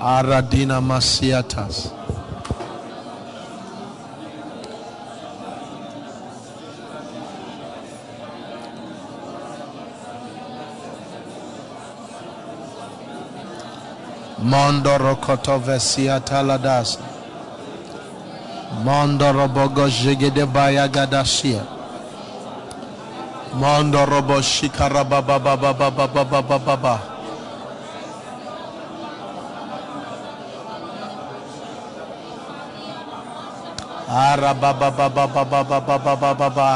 Aradina 0.00 0.80
masiatas. 0.80 1.90
Mondoro 14.38 15.16
kotovesia 15.16 16.20
taladas. 16.20 16.98
Mondoro 18.84 19.48
bogo 19.48 19.88
jigede 19.88 20.46
baya 20.46 20.86
gadasia. 20.88 21.83
Mondoro 23.54 24.18
bo 24.26 24.42
shikara 24.42 25.04
baba 25.06 25.38
baba 25.38 25.70
baba 25.72 25.98
baba 26.02 26.24
baba 26.24 26.58
baba. 26.58 26.94
Ara 34.10 34.54
baba 34.54 34.90
baba 34.90 35.26
baba 35.26 35.62
baba 35.62 35.98
baba 35.98 36.34
baba. 36.34 36.70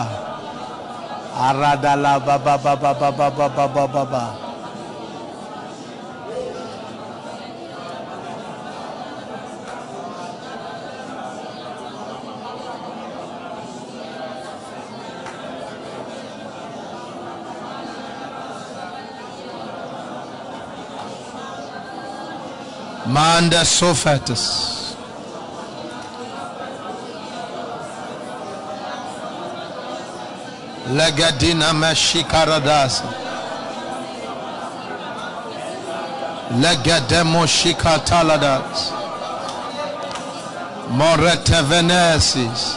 Aradala 1.35 2.19
baba 2.23 2.55
baba 2.59 2.95
baba 2.95 3.49
baba 3.51 3.87
baba. 3.87 4.48
Manda 23.09 23.65
sofetus. 23.65 24.95
Legadina 30.93 31.73
mashikaradas. 31.73 33.03
Legademo 36.61 37.47
shikataladas. 37.47 38.93
Moretevenesis. 40.91 42.77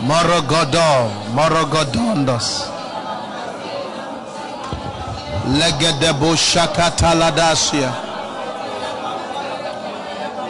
Morogodo, 0.00 1.10
Morogodondos. 1.32 2.73
Legedebo 5.52 6.36
shakataladasia. 6.36 7.92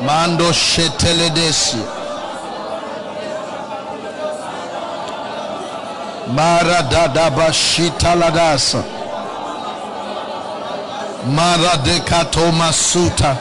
Mando 0.07 0.53
sheteledesia. 0.53 1.85
Mara 6.33 6.83
dadaba 6.83 7.53
shitaladasa. 7.53 8.83
Mara 11.27 11.77
dekato 11.85 12.53
masuta. 12.53 13.37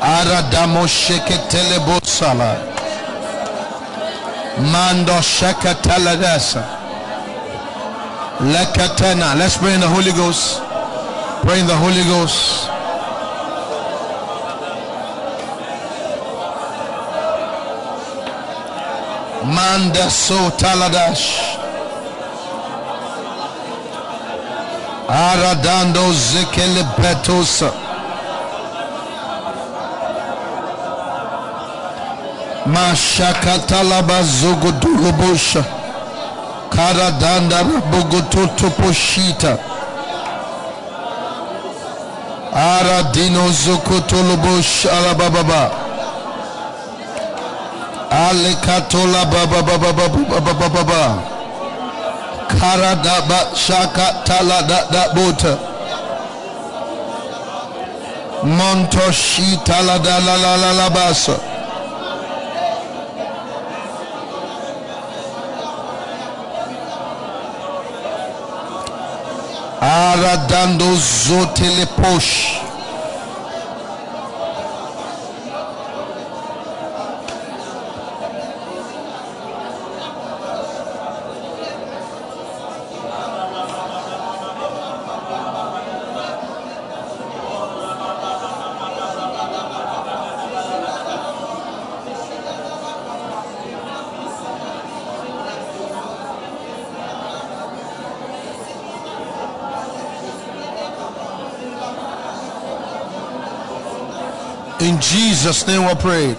Aradamo 0.00 0.86
sheketelebosala. 0.86 2.56
Mando 4.72 5.20
shekateledesa. 5.22 6.81
Lekatena. 8.42 9.38
Let's 9.38 9.56
pray 9.56 9.74
in 9.74 9.80
the 9.80 9.86
Holy 9.86 10.10
Ghost. 10.10 10.60
Pray 11.42 11.60
in 11.60 11.66
the 11.66 11.76
Holy 11.76 12.02
Ghost. 12.10 12.68
Manda 19.44 20.10
so 20.10 20.50
taladash. 20.58 21.56
Aradando 25.08 26.12
zekele 26.12 26.82
betosa. 26.98 27.70
Mashakatalaba 32.66 34.22
zugudulubusha. 34.22 35.81
Karadanda 36.82 37.64
bugututu 37.90 38.70
poshita. 38.70 39.58
Aradino 42.54 43.48
zukutulubush 43.50 44.86
alababa. 44.86 45.70
Alikatola 48.10 49.24
baba 49.24 49.62
baba 49.62 49.92
baba 49.92 50.40
baba 50.40 50.68
baba. 50.68 51.22
Karadaba 52.48 53.56
shaka 53.56 54.06
tala 54.24 54.62
da 54.62 54.84
da 54.90 55.12
bota. 55.14 55.56
Montoshi 58.44 59.56
tala 59.64 59.98
la 59.98 60.18
la 60.36 60.56
la 60.56 60.72
la. 60.72 61.51
Aradando 70.22 70.84
zotele 70.94 71.84
In 104.92 105.00
Jesus' 105.00 105.66
name 105.66 105.86
we 105.88 105.94
pray. 105.94 106.36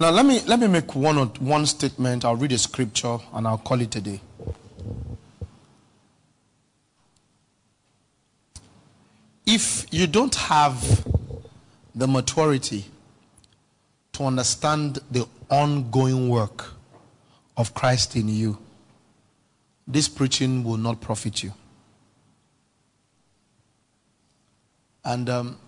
Now 0.00 0.08
let 0.08 0.24
me 0.24 0.40
let 0.46 0.58
me 0.58 0.66
make 0.66 0.94
one 0.94 1.18
one 1.40 1.66
statement. 1.66 2.24
I'll 2.24 2.36
read 2.36 2.52
a 2.52 2.58
scripture 2.58 3.18
and 3.34 3.46
I'll 3.46 3.58
call 3.58 3.82
it 3.82 3.94
a 3.96 4.00
day. 4.00 4.18
If 9.44 9.92
you 9.92 10.06
don't 10.06 10.34
have 10.36 11.04
the 11.94 12.08
maturity 12.08 12.86
to 14.14 14.24
understand 14.24 15.00
the 15.10 15.28
ongoing 15.50 16.30
work 16.30 16.64
of 17.58 17.74
Christ 17.74 18.16
in 18.16 18.30
you, 18.30 18.56
this 19.86 20.08
preaching 20.08 20.64
will 20.64 20.78
not 20.78 21.02
profit 21.02 21.42
you. 21.42 21.52
And 25.04 25.28
um, 25.28 25.58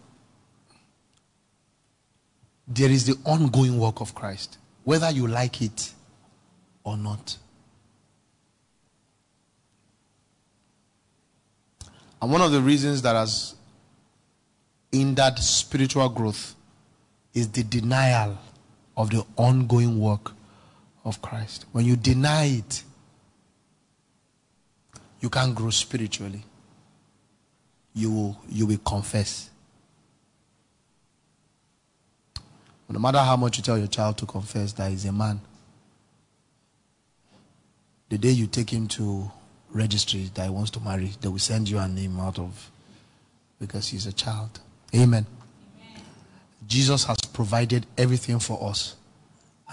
there 2.75 2.91
is 2.91 3.07
the 3.07 3.17
ongoing 3.25 3.79
work 3.79 4.01
of 4.01 4.15
Christ, 4.15 4.59
whether 4.85 5.11
you 5.11 5.27
like 5.27 5.61
it 5.61 5.93
or 6.85 6.97
not. 6.97 7.37
And 12.21 12.31
one 12.31 12.41
of 12.41 12.53
the 12.53 12.61
reasons 12.61 13.03
that 13.03 13.15
has 13.15 13.55
hindered 14.91 15.39
spiritual 15.39 16.09
growth 16.09 16.55
is 17.35 17.49
the 17.49 17.63
denial 17.63 18.39
of 18.97 19.11
the 19.11 19.25
ongoing 19.37 19.99
work 19.99 20.33
of 21.05 21.21
Christ. 21.21 21.67
When 21.73 21.85
you 21.85 21.97
deny 21.97 22.45
it, 22.45 22.85
you 25.21 25.29
can't 25.29 25.55
grow 25.55 25.71
spiritually. 25.71 26.45
You 27.95 28.11
will, 28.11 28.41
you 28.49 28.67
will 28.67 28.79
confess. 28.79 29.51
No 32.89 32.99
matter 32.99 33.19
how 33.19 33.37
much 33.37 33.57
you 33.57 33.63
tell 33.63 33.79
your 33.79 33.87
child 33.87 34.19
to 34.19 34.27
confess 34.27 34.73
that 34.75 34.91
he's 34.91 35.07
a 35.07 35.13
man, 35.13 35.41
the 38.11 38.19
day 38.19 38.31
you 38.31 38.47
take 38.47 38.69
him 38.71 38.87
to 38.89 39.31
registry 39.71 40.31
that 40.35 40.45
he 40.45 40.51
wants 40.51 40.71
to 40.73 40.81
marry, 40.81 41.13
they 41.23 41.29
will 41.29 41.39
send 41.39 41.69
you 41.71 41.79
a 41.79 41.89
name 41.89 42.21
out 42.21 42.39
of 42.39 42.71
because 43.59 43.89
he's 43.89 44.07
a 44.07 44.13
child. 44.13 44.61
Amen. 44.95 45.25
Amen. 45.81 46.03
Jesus 46.67 47.05
has 47.05 47.17
provided 47.33 47.87
everything 47.97 48.39
for 48.39 48.63
us. 48.69 48.97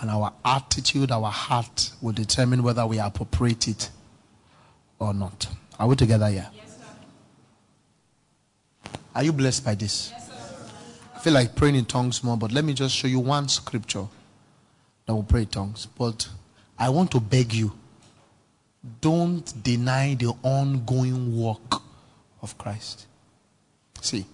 And 0.01 0.09
our 0.09 0.31
attitude, 0.45 1.11
our 1.11 1.29
heart 1.29 1.91
will 2.01 2.13
determine 2.13 2.63
whether 2.63 2.85
we 2.85 2.99
appropriate 2.99 3.67
it 3.67 3.89
or 4.97 5.13
not. 5.13 5.47
Are 5.77 5.87
we 5.87 5.95
together 5.97 6.27
here? 6.29 6.47
Yes, 6.55 6.79
Are 9.13 9.23
you 9.23 9.33
blessed 9.33 9.65
by 9.65 9.75
this? 9.75 10.11
Yes, 10.11 10.18
I 11.19 11.21
feel 11.21 11.33
like 11.33 11.53
praying 11.53 11.75
in 11.75 11.83
tongues 11.83 12.23
more, 12.23 12.37
but 12.37 12.53
let 12.53 12.63
me 12.63 12.73
just 12.73 12.95
show 12.95 13.09
you 13.09 13.19
one 13.19 13.49
scripture 13.49 14.07
that 15.05 15.13
will 15.13 15.23
pray 15.23 15.41
in 15.41 15.47
tongues. 15.47 15.85
But 15.85 16.29
I 16.77 16.87
want 16.87 17.11
to 17.11 17.19
beg 17.19 17.53
you 17.53 17.73
don't 19.01 19.61
deny 19.61 20.13
the 20.13 20.33
ongoing 20.43 21.37
work 21.37 21.81
of 22.41 22.57
Christ. 22.57 23.05
See, 23.99 24.27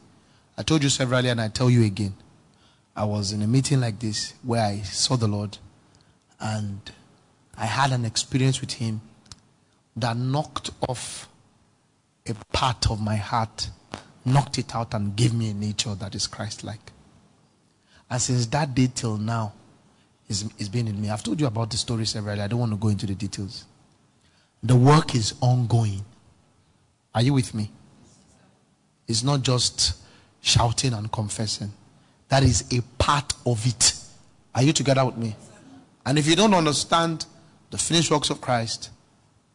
I 0.60 0.62
told 0.62 0.84
you 0.84 0.90
severally 0.90 1.30
and 1.30 1.42
I 1.42 1.48
tell 1.48 1.72
you 1.72 1.84
again. 1.84 2.14
I 2.96 3.06
was 3.06 3.32
in 3.32 3.42
a 3.42 3.48
meeting 3.48 3.80
like 3.80 3.98
this 3.98 4.36
where 4.44 4.64
I 4.64 4.82
saw 4.82 5.16
the 5.16 5.28
Lord 5.28 5.58
and 6.40 6.80
I 7.58 7.66
had 7.66 7.94
an 7.94 8.06
experience 8.06 8.62
with 8.62 8.74
Him 8.74 9.02
that 9.96 10.16
knocked 10.16 10.70
off 10.88 11.28
a 12.28 12.36
part 12.54 12.92
of 12.92 13.02
my 13.02 13.16
heart 13.16 13.72
knocked 14.26 14.58
it 14.58 14.76
out 14.76 14.94
and 14.94 15.16
gave 15.16 15.34
me 15.34 15.52
a 15.52 15.54
nature 15.54 15.94
that 15.96 16.16
is 16.16 16.28
Christ 16.28 16.64
like. 16.64 16.92
And 18.10 18.22
since 18.22 18.46
that 18.48 18.76
day 18.76 18.90
till 18.94 19.18
now, 19.18 19.54
it's, 20.28 20.44
it's 20.58 20.70
been 20.70 20.88
in 20.88 21.00
me. 21.00 21.10
I've 21.10 21.24
told 21.24 21.40
you 21.40 21.48
about 21.48 21.70
the 21.70 21.78
story 21.78 22.06
severally. 22.06 22.42
I 22.42 22.48
don't 22.48 22.60
want 22.60 22.72
to 22.72 22.78
go 22.78 22.88
into 22.88 23.06
the 23.06 23.16
details. 23.16 23.66
The 24.64 24.76
work 24.76 25.14
is 25.16 25.36
ongoing. 25.42 26.04
Are 27.14 27.22
you 27.22 27.34
with 27.34 27.54
me? 27.54 27.72
It's 29.08 29.24
not 29.24 29.44
just 29.44 29.98
shouting 30.42 30.94
and 30.94 31.12
confessing. 31.12 31.72
That 32.30 32.44
is 32.44 32.66
a 32.72 32.82
part 32.98 33.34
of 33.46 33.66
it. 33.68 33.94
Are 34.54 34.64
you 34.64 34.74
together 34.74 35.06
with 35.06 35.18
me? 35.18 35.36
And 36.06 36.18
if 36.18 36.28
you 36.28 36.36
don't 36.36 36.54
understand 36.54 37.26
the 37.70 37.78
finished 37.78 38.12
works 38.12 38.30
of 38.30 38.42
Christ, 38.42 38.90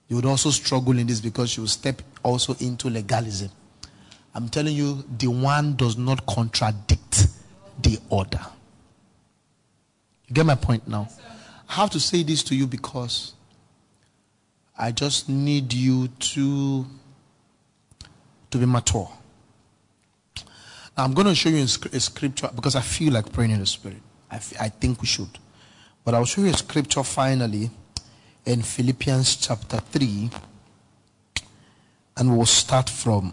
you 0.08 0.16
would 0.16 0.24
also 0.24 0.50
struggle 0.50 0.98
in 0.98 1.06
this 1.06 1.20
because 1.20 1.56
you 1.56 1.62
will 1.62 1.68
step 1.68 2.02
also 2.22 2.54
into 2.60 2.88
legalism. 2.88 3.50
I'm 4.34 4.48
telling 4.48 4.76
you, 4.76 5.04
the 5.18 5.28
one 5.28 5.76
does 5.76 5.96
not 5.96 6.24
contradict 6.26 7.26
the 7.82 7.98
other. 8.10 8.40
You 10.28 10.34
get 10.34 10.46
my 10.46 10.54
point 10.54 10.86
now? 10.86 11.08
I 11.68 11.74
have 11.74 11.90
to 11.90 12.00
say 12.00 12.22
this 12.22 12.42
to 12.44 12.54
you 12.54 12.66
because 12.66 13.34
I 14.78 14.92
just 14.92 15.28
need 15.28 15.72
you 15.72 16.08
to, 16.08 16.86
to 18.50 18.58
be 18.58 18.66
mature. 18.66 19.10
Now, 20.96 21.04
I'm 21.04 21.14
going 21.14 21.26
to 21.26 21.34
show 21.34 21.48
you 21.48 21.64
a 21.64 21.66
scripture 22.00 22.50
because 22.54 22.76
I 22.76 22.80
feel 22.80 23.12
like 23.12 23.32
praying 23.32 23.50
in 23.50 23.60
the 23.60 23.66
spirit. 23.66 24.02
I, 24.30 24.36
I 24.36 24.68
think 24.68 25.00
we 25.00 25.06
should. 25.06 25.38
But 26.04 26.14
I'll 26.14 26.24
show 26.24 26.42
you 26.42 26.48
a 26.48 26.56
scripture 26.56 27.02
finally 27.02 27.70
in 28.46 28.62
Philippians 28.62 29.36
chapter 29.36 29.78
3. 29.78 30.30
And 32.16 32.36
we'll 32.36 32.46
start 32.46 32.88
from 32.88 33.32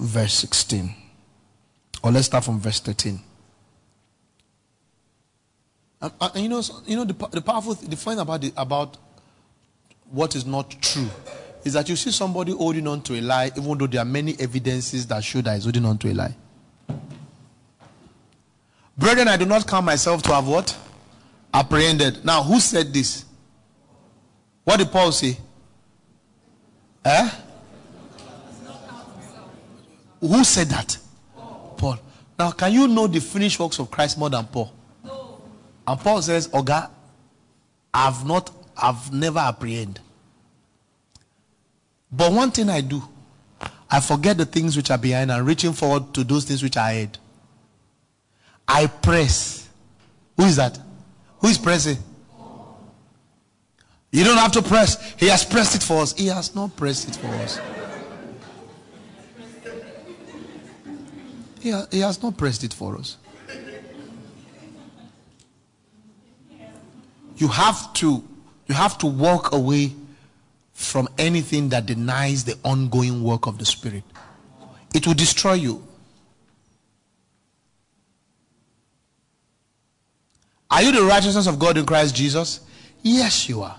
verse 0.00 0.34
16. 0.34 0.94
Or 2.02 2.10
let's 2.10 2.26
start 2.26 2.44
from 2.44 2.58
verse 2.58 2.80
13. 2.80 3.20
And, 6.02 6.12
and 6.20 6.42
you 6.42 6.48
know, 6.48 6.62
you 6.86 6.96
know 6.96 7.04
the, 7.04 7.28
the 7.30 7.40
powerful, 7.42 7.74
the 7.74 7.96
point 7.96 8.20
about, 8.20 8.40
the, 8.40 8.52
about 8.56 8.96
what 10.10 10.34
is 10.34 10.46
not 10.46 10.70
true 10.80 11.08
is 11.64 11.74
that 11.74 11.88
you 11.88 11.96
see 11.96 12.10
somebody 12.10 12.52
holding 12.52 12.86
on 12.86 13.02
to 13.02 13.18
a 13.18 13.20
lie, 13.20 13.50
even 13.56 13.76
though 13.76 13.86
there 13.86 14.00
are 14.00 14.06
many 14.06 14.34
evidences 14.40 15.06
that 15.06 15.22
show 15.22 15.42
that 15.42 15.54
he's 15.54 15.64
holding 15.64 15.84
on 15.84 15.98
to 15.98 16.10
a 16.10 16.14
lie. 16.14 16.34
Brethren, 18.96 19.28
I 19.28 19.36
do 19.36 19.44
not 19.44 19.66
count 19.66 19.84
myself 19.84 20.22
to 20.22 20.32
have 20.32 20.46
what? 20.46 20.76
Apprehended. 21.52 22.24
Now, 22.24 22.42
who 22.42 22.60
said 22.60 22.92
this? 22.92 23.24
What 24.64 24.78
did 24.78 24.90
Paul 24.90 25.12
say? 25.12 25.36
Eh? 27.04 27.30
Who 30.20 30.44
said 30.44 30.68
that? 30.68 30.98
Paul. 31.76 31.98
Now, 32.38 32.50
can 32.52 32.72
you 32.72 32.86
know 32.88 33.06
the 33.06 33.20
finished 33.20 33.58
works 33.58 33.78
of 33.78 33.90
Christ 33.90 34.18
more 34.18 34.30
than 34.30 34.44
Paul? 34.46 34.72
No. 35.04 35.40
And 35.86 36.00
Paul 36.00 36.22
says, 36.22 36.48
Oga, 36.48 36.90
I've 37.92 38.26
not, 38.26 38.50
I've 38.76 39.12
never 39.12 39.38
apprehended. 39.38 40.00
But 42.12 42.32
one 42.32 42.50
thing 42.50 42.68
I 42.68 42.80
do, 42.80 43.02
I 43.90 44.00
forget 44.00 44.36
the 44.36 44.46
things 44.46 44.76
which 44.76 44.90
are 44.90 44.98
behind 44.98 45.30
and 45.30 45.46
reaching 45.46 45.72
forward 45.72 46.12
to 46.14 46.24
those 46.24 46.44
things 46.44 46.62
which 46.62 46.76
are 46.76 46.88
ahead. 46.88 47.18
I 48.66 48.86
press. 48.86 49.68
Who 50.36 50.44
is 50.44 50.56
that? 50.56 50.78
Who 51.38 51.48
is 51.48 51.58
pressing? 51.58 51.98
You 54.12 54.24
don't 54.24 54.38
have 54.38 54.52
to 54.52 54.62
press. 54.62 55.14
He 55.14 55.26
has 55.26 55.44
pressed 55.44 55.76
it 55.76 55.82
for 55.82 56.02
us. 56.02 56.16
He 56.16 56.26
has 56.26 56.54
not 56.54 56.76
pressed 56.76 57.08
it 57.08 57.16
for 57.16 57.28
us. 57.28 57.60
He, 61.60 61.70
ha- 61.70 61.86
he 61.90 62.00
has 62.00 62.22
not 62.22 62.36
pressed 62.36 62.64
it 62.64 62.72
for 62.72 62.96
us. 62.96 63.16
You 67.36 67.48
have 67.48 67.92
to 67.94 68.22
you 68.66 68.74
have 68.74 68.98
to 68.98 69.06
walk 69.06 69.52
away 69.52 69.92
from 70.72 71.08
anything 71.18 71.70
that 71.70 71.86
denies 71.86 72.44
the 72.44 72.56
ongoing 72.64 73.22
work 73.22 73.46
of 73.46 73.58
the 73.58 73.64
Spirit. 73.64 74.04
It 74.94 75.06
will 75.06 75.14
destroy 75.14 75.54
you. 75.54 75.86
Are 80.70 80.82
you 80.82 80.92
the 80.92 81.02
righteousness 81.02 81.46
of 81.46 81.58
God 81.58 81.78
in 81.78 81.84
Christ 81.86 82.14
Jesus? 82.14 82.60
Yes, 83.02 83.48
you 83.48 83.62
are. 83.62 83.78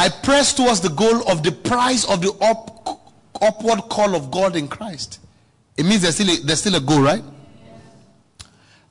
I 0.00 0.08
press 0.08 0.54
towards 0.54 0.80
the 0.80 0.88
goal 0.88 1.28
of 1.28 1.42
the 1.42 1.52
prize 1.52 2.06
of 2.06 2.22
the 2.22 2.32
up, 2.40 3.02
upward 3.42 3.80
call 3.90 4.14
of 4.14 4.30
God 4.30 4.56
in 4.56 4.66
Christ. 4.66 5.20
It 5.76 5.84
means 5.84 6.00
there's 6.00 6.14
still 6.14 6.30
a, 6.30 6.36
there's 6.38 6.60
still 6.60 6.74
a 6.76 6.80
goal, 6.80 7.02
right? 7.02 7.22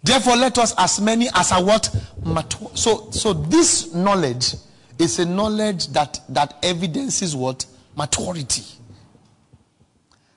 Therefore, 0.04 0.36
let 0.36 0.60
us 0.60 0.76
as 0.78 1.02
many 1.02 1.28
as 1.34 1.52
are 1.52 1.64
what 1.64 1.90
mature. 2.24 2.70
So, 2.76 3.10
so 3.10 3.34
this 3.34 3.92
knowledge 3.96 4.54
is 5.00 5.18
a 5.18 5.26
knowledge 5.26 5.88
that 5.88 6.22
that 6.30 6.54
evidences 6.62 7.36
what 7.36 7.66
maturity. 7.98 8.62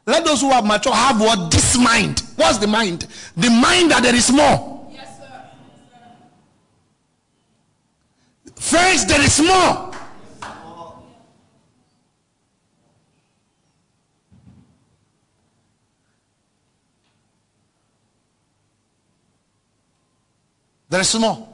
Let 0.06 0.24
those 0.24 0.40
who 0.40 0.52
are 0.52 0.62
mature 0.62 0.94
have 0.94 1.20
what 1.20 1.50
this 1.50 1.76
mind. 1.76 2.22
What's 2.36 2.56
the 2.56 2.66
mind? 2.66 3.08
The 3.36 3.50
mind 3.50 3.90
that 3.90 4.04
there 4.04 4.14
is 4.14 4.32
more. 4.32 4.88
Yes, 4.90 5.18
sir. 5.18 5.50
First, 8.56 9.08
there 9.08 9.20
is 9.20 9.38
more. 9.38 9.91
There 20.92 21.00
is 21.00 21.18
more. 21.18 21.48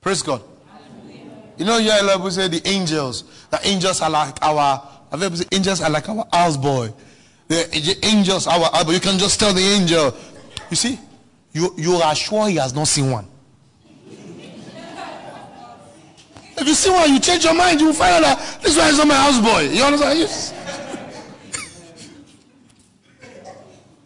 Praise 0.00 0.22
God. 0.22 0.42
You 1.58 1.64
know, 1.64 1.76
like 2.04 2.22
we 2.22 2.30
say 2.30 2.46
the 2.46 2.62
angels. 2.68 3.24
The 3.50 3.58
angels 3.66 4.00
are 4.00 4.10
like 4.10 4.40
our. 4.42 4.80
Have 5.10 5.18
you 5.18 5.26
ever 5.26 5.36
angels 5.50 5.80
are 5.82 5.90
like 5.90 6.08
our 6.08 6.24
houseboy? 6.26 6.94
The 7.48 7.98
angels 8.04 8.46
are 8.46 8.60
our. 8.60 8.92
You 8.92 9.00
can 9.00 9.18
just 9.18 9.40
tell 9.40 9.52
the 9.52 9.60
angel. 9.60 10.14
You 10.70 10.76
see, 10.76 11.00
you 11.52 11.74
you 11.76 11.94
are 11.96 12.14
sure 12.14 12.46
he 12.46 12.54
has 12.54 12.72
not 12.72 12.86
seen 12.86 13.10
one. 13.10 13.26
If 16.58 16.64
you 16.64 16.74
see 16.74 16.90
one, 16.90 17.12
you 17.12 17.18
change 17.18 17.42
your 17.42 17.54
mind. 17.54 17.80
You 17.80 17.92
find 17.92 18.24
out 18.24 18.38
that 18.38 18.62
this 18.62 18.78
one 18.78 18.86
is 18.86 18.98
not 18.98 19.08
my 19.08 19.14
houseboy. 19.14 19.74
You 19.74 19.82
understand? 19.82 20.54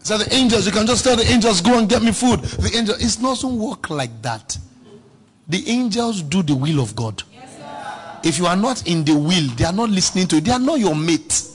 So 0.05 0.19
the 0.19 0.33
angels, 0.35 0.67
you 0.67 0.73
can 0.73 0.87
just 0.87 1.03
tell 1.03 1.17
the 1.17 1.25
angels, 1.25 1.63
go 1.63 1.79
and 1.79 1.89
get 1.89 2.03
me 2.03 2.13
food. 2.13 2.41
The 2.41 2.77
angel, 2.77 2.95
it 2.97 3.19
doesn't 3.23 3.59
work 3.59 3.89
like 3.89 4.21
that. 4.21 4.57
The 5.49 5.67
angels 5.67 6.21
do 6.21 6.43
the 6.43 6.55
will 6.55 6.81
of 6.81 6.95
God. 6.95 7.23
Yes, 7.33 7.59
if 8.23 8.39
you 8.39 8.45
are 8.45 8.57
not 8.57 8.87
in 8.87 9.03
the 9.05 9.15
will, 9.17 9.49
they 9.57 9.65
are 9.65 9.73
not 9.73 9.89
listening 9.89 10.27
to 10.29 10.37
you. 10.37 10.41
They 10.43 10.53
are 10.53 10.59
not 10.59 10.79
your 10.79 10.95
mate. 10.95 11.49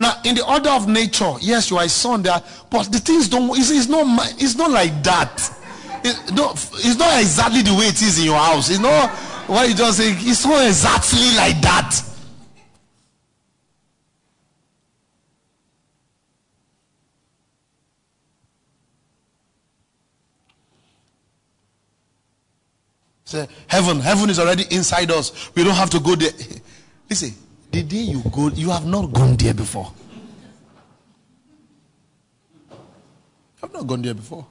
Now, 0.00 0.20
in 0.24 0.34
the 0.34 0.44
order 0.46 0.70
of 0.70 0.88
nature, 0.88 1.34
yes, 1.40 1.70
you 1.70 1.78
are 1.78 1.84
a 1.84 1.88
son 1.88 2.22
there, 2.22 2.42
but 2.70 2.90
the 2.90 2.98
things 2.98 3.28
don't. 3.28 3.56
It's, 3.56 3.70
it's 3.70 3.88
not. 3.88 4.04
It's 4.42 4.56
not 4.56 4.72
like 4.72 5.00
that. 5.04 5.32
It's 6.04 6.32
not, 6.32 6.54
it's 6.74 6.96
not 6.96 7.20
exactly 7.20 7.62
the 7.62 7.74
way 7.74 7.86
it 7.86 8.02
is 8.02 8.18
in 8.18 8.24
your 8.24 8.38
house. 8.38 8.68
It's 8.68 8.80
not 8.80 9.10
what 9.46 9.68
you 9.68 9.76
just 9.76 9.98
say. 9.98 10.10
It's 10.10 10.44
not 10.44 10.66
exactly 10.66 11.36
like 11.36 11.60
that. 11.62 12.02
Say, 23.28 23.46
heaven, 23.66 24.00
heaven 24.00 24.30
is 24.30 24.38
already 24.38 24.64
inside 24.70 25.10
us. 25.10 25.54
We 25.54 25.62
don't 25.62 25.74
have 25.74 25.90
to 25.90 26.00
go 26.00 26.14
there. 26.14 26.30
Listen, 27.10 27.34
the 27.70 27.82
day 27.82 27.98
you 27.98 28.22
go, 28.32 28.48
you 28.48 28.70
have 28.70 28.86
not 28.86 29.12
gone 29.12 29.36
there 29.36 29.52
before. 29.52 29.92
I've 33.62 33.70
not 33.70 33.86
gone 33.86 34.00
there 34.00 34.14
before. 34.14 34.46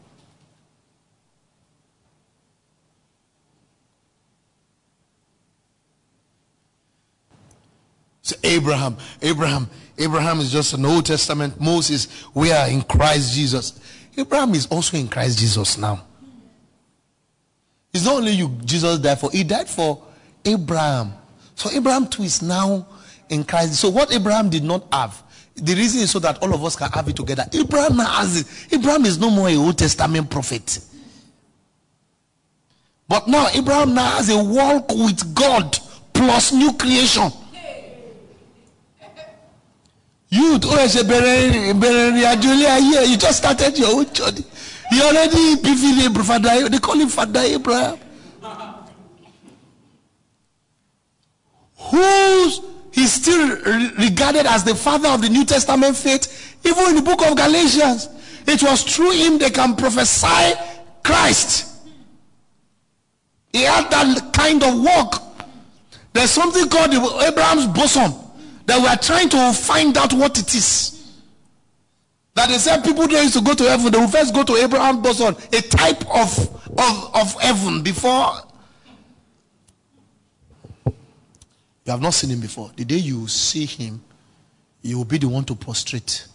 So 8.22 8.36
Abraham, 8.44 8.96
Abraham, 9.24 9.72
Abraham 9.98 10.40
is 10.40 10.52
just 10.52 10.76
an 10.76 10.86
Old 10.86 11.08
Testament. 11.08 11.60
Moses, 11.60 12.26
we 12.32 12.52
are 12.52 12.68
in 12.70 12.84
Christ 12.84 13.34
Jesus. 13.34 13.80
Abraham 14.16 14.54
is 14.54 14.68
also 14.68 14.98
in 14.98 15.08
Christ 15.08 15.40
Jesus 15.40 15.80
now. 15.80 16.04
It's 17.98 18.06
not 18.06 18.18
only 18.18 18.34
you 18.34 18.50
Jesus 18.64 19.00
died 19.00 19.20
for, 19.20 19.32
he 19.32 19.44
died 19.44 19.68
for 19.68 20.04
Abraham. 20.46 21.14
So 21.56 21.72
Abraham 21.72 22.08
too 22.08 22.22
is 22.22 22.44
now 22.44 22.86
in 23.28 23.44
Christ. 23.44 23.74
So 23.74 23.90
what 23.90 24.14
Abraham 24.14 24.52
did 24.52 24.64
not 24.64 24.86
have, 24.94 25.24
the 25.56 25.74
reason 25.74 26.02
is 26.02 26.12
so 26.12 26.20
that 26.20 26.38
all 26.44 26.54
of 26.54 26.64
us 26.64 26.76
can 26.76 26.92
have 26.92 27.10
it 27.10 27.16
together. 27.16 27.46
Abraham 27.52 27.98
has 27.98 28.42
it. 28.42 28.48
Abraham 28.72 29.06
is 29.06 29.18
no 29.18 29.32
more 29.32 29.50
a 29.50 29.56
Old 29.56 29.80
Testament 29.80 30.30
prophet. 30.30 30.78
But 33.08 33.28
now 33.28 33.48
Abraham 33.56 33.96
now 33.96 34.12
has 34.12 34.30
a 34.30 34.38
walk 34.44 34.90
with 34.90 35.34
God 35.34 35.76
plus 36.14 36.54
new 36.54 36.74
creation. 36.74 37.32
You, 40.30 40.52
you 40.52 40.60
just 43.18 43.38
started 43.40 43.80
your 43.80 43.90
own 43.90 44.14
journey. 44.14 44.44
He 44.90 45.02
already 45.02 45.56
beefing 45.62 46.14
Father. 46.24 46.70
They 46.70 46.80
call 46.80 46.96
him 46.96 47.10
Father 47.10 47.42
Abraham. 47.42 48.00
Who's 51.78 52.62
he's 52.92 53.14
still 53.14 53.50
regarded 53.98 54.46
as 54.46 54.64
the 54.64 54.76
father 54.76 55.10
of 55.10 55.22
the 55.22 55.30
New 55.30 55.46
Testament 55.46 55.96
faith, 55.96 56.58
even 56.66 56.90
in 56.90 56.96
the 56.96 57.02
book 57.02 57.26
of 57.26 57.38
Galatians. 57.38 58.10
it 58.48 58.64
was 58.64 58.84
through 58.84 59.12
him 59.12 59.38
they 59.38 59.50
can 59.50 59.76
prophesy 59.76 60.54
Christ. 61.04 61.76
He 63.54 63.64
had 63.64 63.90
that 63.90 64.34
kind 64.34 64.64
of 64.64 64.82
work. 64.82 65.22
There's 66.14 66.32
something 66.32 66.68
called 66.70 66.94
Abraham's 66.94 67.68
bosom 67.68 68.14
that 68.66 68.80
we 68.80 68.88
are 68.88 68.98
trying 68.98 69.30
to 69.30 69.54
find 69.54 69.98
out 69.98 70.14
what 70.14 70.38
it 70.40 70.54
is. 70.54 70.97
That 72.48 72.54
they 72.54 72.60
said 72.60 72.82
people 72.84 73.08
don't 73.08 73.24
used 73.24 73.34
to 73.34 73.42
go 73.42 73.54
to 73.54 73.64
heaven, 73.66 73.92
they 73.92 73.98
will 73.98 74.08
first 74.08 74.34
go 74.34 74.42
to 74.42 74.54
Abraham's 74.56 75.02
bosom, 75.02 75.36
a 75.52 75.62
type 75.62 76.02
of, 76.10 76.40
of, 76.80 77.16
of 77.16 77.42
heaven 77.42 77.84
before. 77.84 78.32
You 80.86 81.92
have 81.92 82.02
not 82.02 82.14
seen 82.14 82.30
him 82.30 82.40
before. 82.40 82.72
The 82.76 82.86
day 82.86 82.96
you 82.96 83.28
see 83.28 83.66
him, 83.66 84.02
you 84.82 84.98
will 84.98 85.06
be 85.06 85.18
the 85.18 85.28
one 85.28 85.44
to 85.44 85.56
prostrate. 85.56 86.26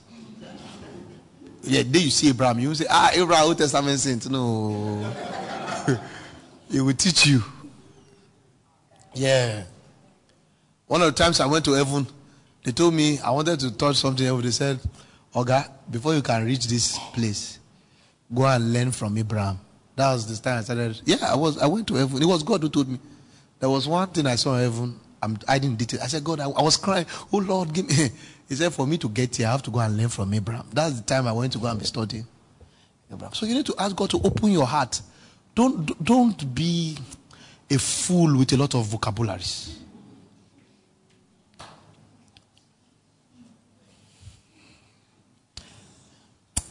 Yeah, 1.63 1.83
the 1.83 1.89
day 1.89 1.99
you 2.01 2.11
see 2.11 2.29
Abraham, 2.29 2.59
you 2.59 2.69
will 2.69 2.75
say, 2.75 2.87
Ah, 2.91 3.11
Abraham, 3.15 3.47
Old 3.47 3.57
Testament 3.57 3.99
saint. 3.99 4.29
No. 4.29 5.11
he 6.71 6.81
will 6.81 6.93
teach 6.93 7.27
you. 7.27 7.43
Yeah. 9.15 9.63
One 10.89 11.01
of 11.01 11.15
the 11.15 11.23
times 11.23 11.41
I 11.41 11.47
went 11.47 11.65
to 11.65 11.73
heaven, 11.73 12.07
they 12.65 12.73
told 12.73 12.93
me 12.93 13.19
I 13.21 13.31
wanted 13.31 13.61
to 13.61 13.71
touch 13.71 13.97
something. 13.97 14.41
They 14.43 14.51
said, 14.51 14.79
Oga, 15.35 15.71
before 15.91 16.15
you 16.15 16.23
can 16.23 16.45
reach 16.45 16.67
this 16.67 16.99
place, 17.15 17.59
go 18.33 18.45
and 18.45 18.73
learn 18.73 18.93
from 18.93 19.17
Abraham. 19.17 19.59
That 19.97 20.13
was 20.13 20.27
the 20.27 20.43
time 20.43 20.59
I 20.59 20.63
started. 20.63 21.01
Yeah, 21.05 21.17
I 21.23 21.37
was. 21.37 21.59
I 21.59 21.67
went 21.67 21.87
to 21.89 21.95
heaven. 21.95 22.23
It 22.23 22.27
was 22.27 22.43
God 22.43 22.63
who 22.63 22.69
told 22.69 22.89
me. 22.89 22.99
There 23.59 23.71
was 23.71 23.87
one 23.87 24.09
thing 24.09 24.27
I 24.27 24.37
saw 24.37 24.57
in 24.57 24.63
heaven. 24.63 25.01
I'm, 25.23 25.39
I 25.47 25.59
didn't 25.59 25.79
detail. 25.79 26.01
I 26.03 26.09
said, 26.09 26.25
God, 26.25 26.41
I, 26.41 26.49
I 26.49 26.63
was 26.63 26.77
crying. 26.77 27.07
Oh 27.33 27.39
Lord, 27.39 27.73
give 27.73 27.89
me. 27.89 28.11
He 28.49 28.57
said, 28.57 28.75
for 28.75 28.87
me 28.87 28.99
to 28.99 29.09
get 29.09 29.35
here, 29.37 29.47
I 29.47 29.53
have 29.53 29.63
to 29.63 29.71
go 29.71 29.79
and 29.79 29.97
learn 29.97 30.11
from 30.11 30.35
Abraham. 30.35 30.67
That's 30.75 31.01
the 31.01 31.03
time 31.07 31.27
I 31.27 31.33
went 31.33 31.55
to 31.55 31.59
go 31.59 31.69
and 31.69 31.79
be 31.79 31.87
studying 31.87 32.27
Abraham. 33.11 33.33
So 33.33 33.47
you 33.47 33.55
need 33.55 33.65
to 33.65 33.75
ask 33.79 33.97
God 33.97 34.11
to 34.11 34.21
open 34.23 34.51
your 34.51 34.67
heart. 34.67 35.01
Don't 35.55 36.05
don't 36.05 36.55
be 36.55 36.99
a 37.71 37.79
fool 37.79 38.37
with 38.37 38.53
a 38.53 38.57
lot 38.59 38.75
of 38.75 38.85
vocabularies. 38.87 39.79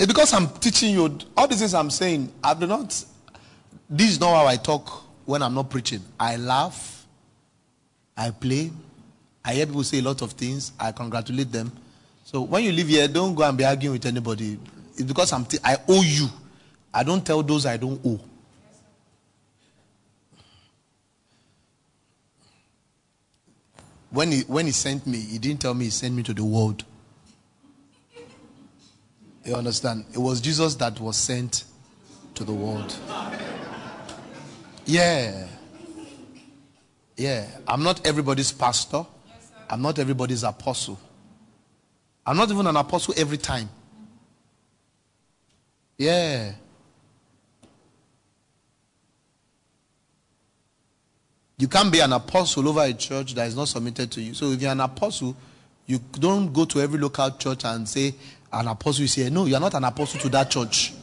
It's 0.01 0.07
because 0.07 0.33
I'm 0.33 0.49
teaching 0.49 0.95
you 0.95 1.15
all 1.37 1.47
these 1.47 1.59
things 1.59 1.75
I'm 1.75 1.91
saying. 1.91 2.33
I 2.43 2.55
do 2.55 2.65
not. 2.65 2.87
This 3.87 4.09
is 4.09 4.19
not 4.19 4.33
how 4.33 4.47
I 4.47 4.55
talk 4.55 4.89
when 5.25 5.43
I'm 5.43 5.53
not 5.53 5.69
preaching. 5.69 6.01
I 6.19 6.37
laugh. 6.37 7.05
I 8.17 8.31
play. 8.31 8.71
I 9.45 9.53
hear 9.53 9.67
people 9.67 9.83
say 9.83 9.99
a 9.99 10.01
lot 10.01 10.23
of 10.23 10.31
things. 10.31 10.71
I 10.79 10.91
congratulate 10.91 11.51
them. 11.51 11.71
So 12.23 12.41
when 12.41 12.63
you 12.63 12.71
leave 12.71 12.87
here, 12.87 13.07
don't 13.07 13.35
go 13.35 13.43
and 13.43 13.55
be 13.55 13.63
arguing 13.63 13.93
with 13.93 14.05
anybody. 14.07 14.57
It's 14.93 15.03
because 15.03 15.31
I'm. 15.33 15.45
T- 15.45 15.59
I 15.63 15.77
owe 15.87 16.01
you. 16.01 16.29
I 16.91 17.03
don't 17.03 17.23
tell 17.23 17.43
those 17.43 17.67
I 17.67 17.77
don't 17.77 18.01
owe. 18.03 18.19
When 24.09 24.31
he, 24.31 24.41
when 24.47 24.65
he 24.65 24.71
sent 24.71 25.05
me, 25.05 25.19
he 25.19 25.37
didn't 25.37 25.61
tell 25.61 25.75
me 25.75 25.85
he 25.85 25.91
sent 25.91 26.15
me 26.15 26.23
to 26.23 26.33
the 26.33 26.43
world. 26.43 26.85
You 29.43 29.55
understand? 29.55 30.05
It 30.13 30.19
was 30.19 30.39
Jesus 30.39 30.75
that 30.75 30.99
was 30.99 31.17
sent 31.17 31.63
to 32.35 32.43
the 32.43 32.53
world. 32.53 32.95
Yeah. 34.85 35.47
Yeah. 37.17 37.47
I'm 37.67 37.83
not 37.83 38.05
everybody's 38.05 38.51
pastor. 38.51 39.05
I'm 39.69 39.81
not 39.81 39.99
everybody's 39.99 40.43
apostle. 40.43 40.99
I'm 42.25 42.37
not 42.37 42.51
even 42.51 42.67
an 42.67 42.75
apostle 42.75 43.13
every 43.17 43.37
time. 43.37 43.69
Yeah. 45.97 46.53
You 51.57 51.67
can't 51.67 51.91
be 51.91 51.99
an 51.99 52.13
apostle 52.13 52.67
over 52.67 52.81
a 52.81 52.93
church 52.93 53.35
that 53.35 53.47
is 53.47 53.55
not 53.55 53.67
submitted 53.67 54.11
to 54.11 54.21
you. 54.21 54.33
So 54.33 54.47
if 54.47 54.61
you're 54.61 54.71
an 54.71 54.79
apostle, 54.79 55.35
you 55.85 55.99
don't 56.13 56.51
go 56.51 56.65
to 56.65 56.81
every 56.81 56.99
local 56.99 57.29
church 57.31 57.65
and 57.65 57.87
say, 57.87 58.15
an 58.53 58.67
apostle, 58.67 59.03
you 59.03 59.07
say, 59.07 59.29
no, 59.29 59.45
you 59.45 59.55
are 59.55 59.61
not 59.61 59.73
an 59.73 59.83
apostle 59.83 60.19
to 60.21 60.29
that 60.29 60.49
church. 60.51 60.93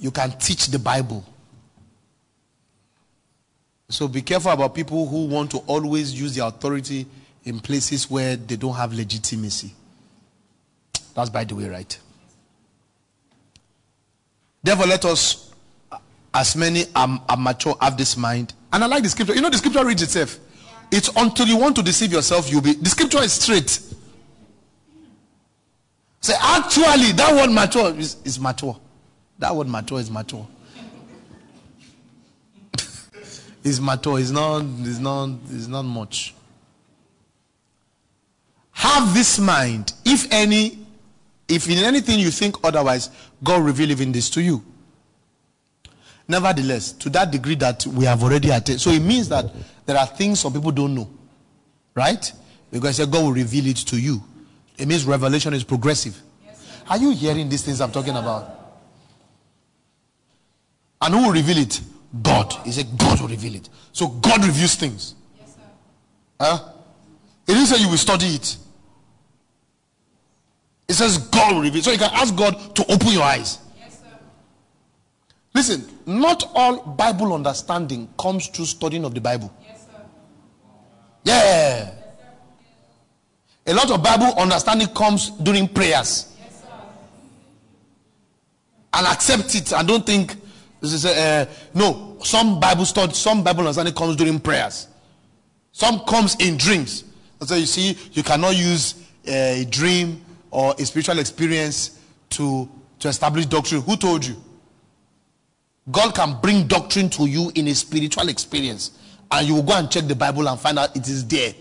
You 0.00 0.10
can 0.10 0.32
teach 0.32 0.66
the 0.66 0.78
Bible. 0.78 1.24
So 3.88 4.06
be 4.06 4.22
careful 4.22 4.50
about 4.52 4.74
people 4.74 5.06
who 5.06 5.26
want 5.26 5.50
to 5.52 5.58
always 5.66 6.18
use 6.18 6.34
their 6.34 6.46
authority 6.46 7.06
in 7.44 7.60
places 7.60 8.10
where 8.10 8.36
they 8.36 8.56
don't 8.56 8.74
have 8.74 8.92
legitimacy. 8.92 9.74
That's 11.14 11.30
by 11.30 11.44
the 11.44 11.54
way, 11.54 11.68
right? 11.68 11.98
Therefore, 14.62 14.86
let 14.86 15.04
us, 15.04 15.52
as 16.34 16.54
many 16.54 16.84
are 16.94 17.20
mature, 17.38 17.76
have 17.80 17.96
this 17.96 18.16
mind. 18.16 18.52
And 18.72 18.84
I 18.84 18.86
like 18.86 19.02
the 19.02 19.08
scripture. 19.08 19.34
You 19.34 19.40
know, 19.40 19.50
the 19.50 19.56
scripture 19.56 19.84
reads 19.84 20.02
itself. 20.02 20.38
It's 20.90 21.08
until 21.16 21.46
you 21.46 21.56
want 21.56 21.76
to 21.76 21.82
deceive 21.82 22.12
yourself, 22.12 22.50
you'll 22.50 22.60
be. 22.60 22.74
The 22.74 22.90
scripture 22.90 23.22
is 23.22 23.32
straight. 23.32 23.80
Say, 26.20 26.34
actually, 26.40 27.12
that 27.12 27.32
word 27.34 27.50
mature 27.50 27.94
is, 27.94 28.16
is 28.24 28.40
mature. 28.40 28.78
That 29.38 29.54
word 29.54 29.68
mature 29.68 30.00
is 30.00 30.10
mature. 30.10 30.46
it's 33.64 33.78
mature. 33.80 34.18
It's 34.18 34.30
not, 34.30 34.64
it's 34.80 34.98
not, 34.98 35.30
it's 35.50 35.68
not 35.68 35.82
much. 35.82 36.34
Have 38.72 39.14
this 39.14 39.38
mind. 39.38 39.92
If 40.04 40.32
any, 40.32 40.78
if 41.48 41.68
in 41.68 41.78
anything 41.84 42.18
you 42.18 42.30
think 42.30 42.56
otherwise, 42.64 43.10
God 43.42 43.62
reveal 43.62 43.90
even 43.90 44.12
this 44.12 44.28
to 44.30 44.42
you. 44.42 44.62
Nevertheless, 46.26 46.92
to 46.92 47.10
that 47.10 47.30
degree 47.30 47.54
that 47.56 47.86
we 47.86 48.04
have 48.04 48.22
already 48.22 48.50
attained. 48.50 48.80
So 48.80 48.90
it 48.90 49.00
means 49.00 49.28
that 49.30 49.46
there 49.86 49.96
are 49.96 50.06
things 50.06 50.40
some 50.40 50.52
people 50.52 50.72
don't 50.72 50.94
know. 50.94 51.08
Right? 51.94 52.30
Because 52.70 52.98
God 52.98 53.22
will 53.24 53.32
reveal 53.32 53.66
it 53.66 53.78
to 53.78 53.98
you. 53.98 54.22
It 54.78 54.86
means 54.86 55.04
revelation 55.04 55.52
is 55.54 55.64
progressive. 55.64 56.20
Yes, 56.46 56.82
Are 56.88 56.96
you 56.96 57.10
hearing 57.10 57.48
these 57.48 57.64
things 57.64 57.80
I'm 57.80 57.90
talking 57.90 58.16
about? 58.16 58.54
And 61.00 61.14
who 61.14 61.26
will 61.26 61.32
reveal 61.32 61.58
it? 61.58 61.80
God. 62.22 62.52
He 62.64 62.72
said 62.72 62.86
God 62.96 63.20
will 63.20 63.28
reveal 63.28 63.56
it. 63.56 63.68
So 63.92 64.08
God 64.08 64.44
reveals 64.44 64.76
things. 64.76 65.14
Yes, 65.38 65.54
sir. 65.54 65.60
Huh? 66.40 66.72
It 67.46 67.54
didn't 67.54 67.66
say 67.66 67.80
you 67.82 67.88
will 67.88 67.96
study 67.96 68.26
it. 68.26 68.56
It 70.88 70.94
says 70.94 71.18
God 71.18 71.54
will 71.54 71.62
reveal. 71.62 71.82
So 71.82 71.90
you 71.90 71.98
can 71.98 72.10
ask 72.12 72.34
God 72.34 72.76
to 72.76 72.92
open 72.92 73.08
your 73.08 73.22
eyes. 73.22 73.58
Yes, 73.78 73.98
sir. 73.98 74.18
Listen, 75.54 75.86
not 76.06 76.44
all 76.54 76.82
Bible 76.82 77.34
understanding 77.34 78.08
comes 78.18 78.46
through 78.46 78.66
studying 78.66 79.04
of 79.04 79.12
the 79.14 79.20
Bible. 79.20 79.52
Yes, 79.62 79.86
sir. 79.86 80.02
Yeah. 81.24 81.97
A 83.68 83.74
lot 83.74 83.90
of 83.90 84.02
Bible 84.02 84.32
understanding 84.38 84.88
comes 84.88 85.30
during 85.30 85.68
prayers. 85.68 86.34
Yes, 86.40 86.64
and 88.94 89.06
accept 89.06 89.54
it 89.54 89.72
and 89.72 89.86
don't 89.86 90.04
think 90.06 90.34
this 90.80 90.92
is 90.92 91.04
a, 91.04 91.10
uh, 91.10 91.46
no. 91.74 92.16
Some 92.22 92.58
Bible 92.58 92.84
study, 92.84 93.12
some 93.12 93.44
Bible 93.44 93.60
understanding 93.60 93.94
comes 93.94 94.16
during 94.16 94.40
prayers. 94.40 94.88
Some 95.72 96.00
comes 96.00 96.34
in 96.36 96.56
dreams. 96.56 97.04
So 97.42 97.54
you 97.54 97.66
see, 97.66 97.96
you 98.12 98.22
cannot 98.22 98.56
use 98.56 98.94
a 99.26 99.66
dream 99.70 100.24
or 100.50 100.74
a 100.78 100.84
spiritual 100.84 101.18
experience 101.18 102.00
to, 102.30 102.68
to 103.00 103.08
establish 103.08 103.46
doctrine. 103.46 103.82
Who 103.82 103.96
told 103.96 104.24
you? 104.24 104.36
God 105.90 106.14
can 106.14 106.40
bring 106.40 106.66
doctrine 106.66 107.08
to 107.10 107.26
you 107.26 107.52
in 107.54 107.68
a 107.68 107.74
spiritual 107.74 108.28
experience, 108.28 108.98
and 109.30 109.46
you 109.46 109.54
will 109.54 109.62
go 109.62 109.74
and 109.74 109.90
check 109.90 110.06
the 110.06 110.16
Bible 110.16 110.48
and 110.48 110.58
find 110.58 110.78
out 110.78 110.96
it 110.96 111.06
is 111.08 111.26
there. 111.26 111.52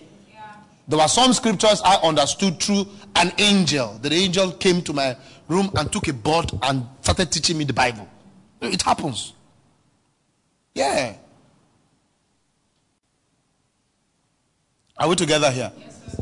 There 0.87 0.97
were 0.97 1.07
some 1.07 1.33
scriptures 1.33 1.81
I 1.83 1.95
understood 1.97 2.61
through 2.61 2.87
an 3.15 3.33
angel. 3.37 3.97
The 4.01 4.13
angel 4.13 4.51
came 4.53 4.81
to 4.83 4.93
my 4.93 5.17
room 5.49 5.69
and 5.75 5.91
took 5.91 6.07
a 6.07 6.13
board 6.13 6.49
and 6.63 6.85
started 7.01 7.31
teaching 7.31 7.57
me 7.57 7.65
the 7.65 7.73
Bible. 7.73 8.07
It 8.61 8.81
happens. 8.81 9.33
Yeah. 10.73 11.15
Are 14.97 15.09
we 15.09 15.15
together 15.15 15.51
here? 15.51 15.71
Yes, 15.77 16.21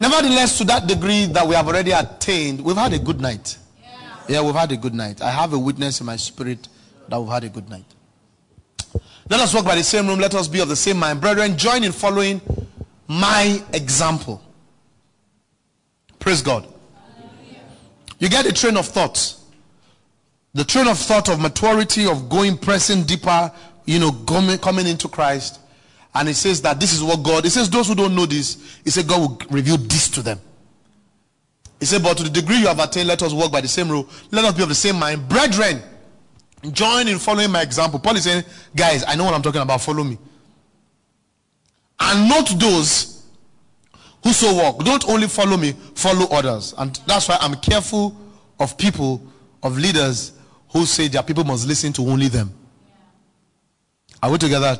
Nevertheless, 0.00 0.58
to 0.58 0.64
that 0.64 0.88
degree 0.88 1.26
that 1.26 1.46
we 1.46 1.54
have 1.54 1.68
already 1.68 1.92
attained, 1.92 2.60
we've 2.60 2.76
had 2.76 2.92
a 2.92 2.98
good 2.98 3.20
night. 3.20 3.56
Yeah. 3.80 3.90
yeah, 4.28 4.42
we've 4.42 4.54
had 4.54 4.72
a 4.72 4.76
good 4.76 4.94
night. 4.94 5.22
I 5.22 5.30
have 5.30 5.52
a 5.52 5.58
witness 5.58 6.00
in 6.00 6.06
my 6.06 6.16
spirit 6.16 6.66
that 7.08 7.20
we've 7.20 7.30
had 7.30 7.44
a 7.44 7.48
good 7.48 7.70
night. 7.70 7.84
Let 9.32 9.40
us 9.40 9.54
walk 9.54 9.64
by 9.64 9.76
the 9.76 9.82
same 9.82 10.06
room. 10.06 10.18
Let 10.18 10.34
us 10.34 10.46
be 10.46 10.60
of 10.60 10.68
the 10.68 10.76
same 10.76 10.98
mind. 10.98 11.22
Brethren, 11.22 11.56
join 11.56 11.84
in 11.84 11.92
following 11.92 12.38
my 13.08 13.64
example. 13.72 14.42
Praise 16.18 16.42
God. 16.42 16.68
You 18.18 18.28
get 18.28 18.44
a 18.44 18.52
train 18.52 18.76
of 18.76 18.84
thought. 18.84 19.34
The 20.52 20.64
train 20.64 20.86
of 20.86 20.98
thought 20.98 21.30
of 21.30 21.40
maturity, 21.40 22.06
of 22.06 22.28
going, 22.28 22.58
pressing 22.58 23.04
deeper, 23.04 23.50
you 23.86 24.00
know, 24.00 24.12
coming, 24.12 24.58
coming 24.58 24.86
into 24.86 25.08
Christ. 25.08 25.60
And 26.14 26.28
it 26.28 26.34
says 26.34 26.60
that 26.60 26.78
this 26.78 26.92
is 26.92 27.02
what 27.02 27.22
God, 27.22 27.46
it 27.46 27.50
says 27.52 27.70
those 27.70 27.88
who 27.88 27.94
don't 27.94 28.14
know 28.14 28.26
this, 28.26 28.80
he 28.84 28.90
said 28.90 29.08
God 29.08 29.20
will 29.20 29.40
reveal 29.48 29.78
this 29.78 30.10
to 30.10 30.20
them. 30.20 30.40
He 31.80 31.86
said, 31.86 32.02
but 32.02 32.18
to 32.18 32.24
the 32.24 32.28
degree 32.28 32.58
you 32.58 32.66
have 32.66 32.80
attained, 32.80 33.08
let 33.08 33.22
us 33.22 33.32
walk 33.32 33.50
by 33.50 33.62
the 33.62 33.68
same 33.68 33.88
rule. 33.88 34.06
Let 34.30 34.44
us 34.44 34.52
be 34.54 34.62
of 34.62 34.68
the 34.68 34.74
same 34.74 34.98
mind. 34.98 35.26
Brethren, 35.26 35.82
join 36.70 37.08
in 37.08 37.18
following 37.18 37.50
my 37.50 37.62
example. 37.62 37.98
Paul 37.98 38.16
is 38.16 38.24
saying, 38.24 38.44
guys, 38.74 39.04
I 39.06 39.16
know 39.16 39.24
what 39.24 39.34
I'm 39.34 39.42
talking 39.42 39.60
about. 39.60 39.80
Follow 39.80 40.04
me. 40.04 40.18
And 41.98 42.28
not 42.28 42.48
those 42.58 43.24
who 44.22 44.32
so 44.32 44.54
walk. 44.54 44.84
Don't 44.84 45.08
only 45.08 45.26
follow 45.26 45.56
me, 45.56 45.72
follow 45.94 46.26
others. 46.30 46.74
And 46.78 46.94
that's 47.06 47.28
why 47.28 47.36
I'm 47.40 47.54
careful 47.56 48.16
of 48.60 48.78
people, 48.78 49.22
of 49.62 49.76
leaders 49.76 50.32
who 50.70 50.86
say 50.86 51.08
their 51.08 51.22
people 51.22 51.44
must 51.44 51.66
listen 51.66 51.92
to 51.94 52.02
only 52.02 52.28
them. 52.28 52.52
Are 54.22 54.30
we 54.30 54.38
together? 54.38 54.78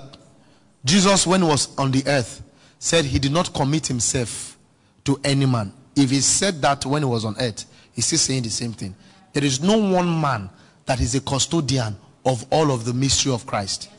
Jesus, 0.84 1.26
when 1.26 1.42
he 1.42 1.48
was 1.48 1.76
on 1.76 1.90
the 1.90 2.02
earth, 2.06 2.42
said 2.78 3.04
he 3.04 3.18
did 3.18 3.32
not 3.32 3.52
commit 3.52 3.86
himself 3.86 4.56
to 5.04 5.20
any 5.24 5.46
man. 5.46 5.72
If 5.96 6.10
he 6.10 6.20
said 6.20 6.62
that 6.62 6.86
when 6.86 7.02
he 7.02 7.08
was 7.08 7.24
on 7.24 7.36
earth, 7.40 7.64
he's 7.92 8.06
still 8.06 8.18
saying 8.18 8.44
the 8.44 8.50
same 8.50 8.72
thing. 8.72 8.94
There 9.32 9.44
is 9.44 9.60
no 9.60 9.76
one 9.76 10.20
man 10.20 10.50
that 10.86 11.00
is 11.00 11.14
a 11.14 11.20
custodian 11.20 11.96
of 12.24 12.44
all 12.50 12.70
of 12.70 12.84
the 12.84 12.92
mystery 12.92 13.32
of 13.32 13.46
Christ. 13.46 13.90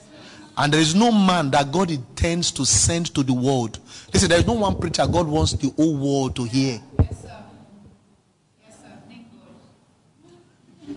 And 0.55 0.71
there 0.71 0.79
is 0.81 0.93
no 0.93 1.11
man 1.11 1.49
that 1.51 1.71
God 1.71 1.89
intends 1.89 2.51
to 2.51 2.65
send 2.65 3.13
to 3.15 3.23
the 3.23 3.33
world. 3.33 3.79
Listen, 4.13 4.29
there 4.29 4.39
is 4.39 4.45
no 4.45 4.53
one 4.53 4.77
preacher 4.79 5.05
God 5.07 5.27
wants 5.27 5.53
the 5.53 5.69
whole 5.69 5.97
world 5.97 6.35
to 6.35 6.43
hear. 6.43 6.79
Yes, 6.99 7.21
sir. 7.21 7.43
Yes, 8.63 8.77
sir. 8.79 8.87
Thank 9.09 9.27
God. 10.87 10.95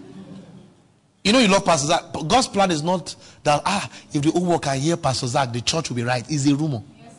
You 1.25 1.33
know 1.33 1.39
you 1.39 1.49
love 1.49 1.65
Pastor 1.65 1.89
Zach. 1.89 2.03
God's 2.29 2.49
plan 2.49 2.71
is 2.71 2.83
not 2.83 3.15
that 3.45 3.63
ah, 3.65 3.91
if 4.13 4.21
the 4.21 4.31
whole 4.31 4.45
world 4.45 4.63
can 4.63 4.79
hear 4.79 4.97
Pastor 4.97 5.27
Zach, 5.27 5.53
the 5.53 5.63
church 5.63 5.89
will 5.89 5.97
be 5.97 6.05
right. 6.05 6.25
It's 6.29 6.47
a 6.47 6.55
rumor. 6.55 6.83
Yes, 7.03 7.15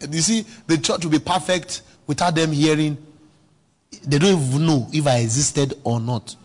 sir. 0.00 0.08
You 0.12 0.20
see, 0.20 0.46
the 0.66 0.76
church 0.76 1.02
will 1.04 1.12
be 1.12 1.18
perfect 1.18 1.80
without 2.06 2.34
them 2.34 2.52
hearing. 2.52 2.98
They 4.04 4.18
don't 4.18 4.38
even 4.38 4.66
know 4.66 4.86
if 4.92 5.06
I 5.06 5.18
existed 5.18 5.74
or 5.82 5.98
not. 5.98 6.36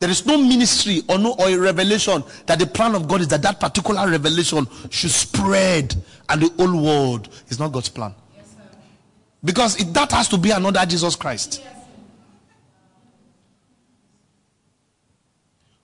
There 0.00 0.08
is 0.08 0.24
no 0.24 0.38
ministry 0.38 1.02
or 1.08 1.18
no 1.18 1.34
or 1.38 1.58
revelation 1.58 2.24
that 2.46 2.58
the 2.58 2.66
plan 2.66 2.94
of 2.94 3.06
God 3.06 3.20
is 3.20 3.28
that 3.28 3.42
that 3.42 3.60
particular 3.60 4.08
revelation 4.08 4.66
should 4.88 5.10
spread 5.10 5.94
and 6.30 6.40
the 6.42 6.48
whole 6.56 6.82
world 6.82 7.28
is 7.48 7.58
not 7.58 7.70
God's 7.70 7.90
plan. 7.90 8.14
Yes, 8.34 8.56
because 9.44 9.78
it, 9.78 9.92
that 9.92 10.10
has 10.12 10.26
to 10.28 10.38
be 10.38 10.52
another 10.52 10.84
Jesus 10.86 11.16
Christ. 11.16 11.60
Yes. 11.62 11.76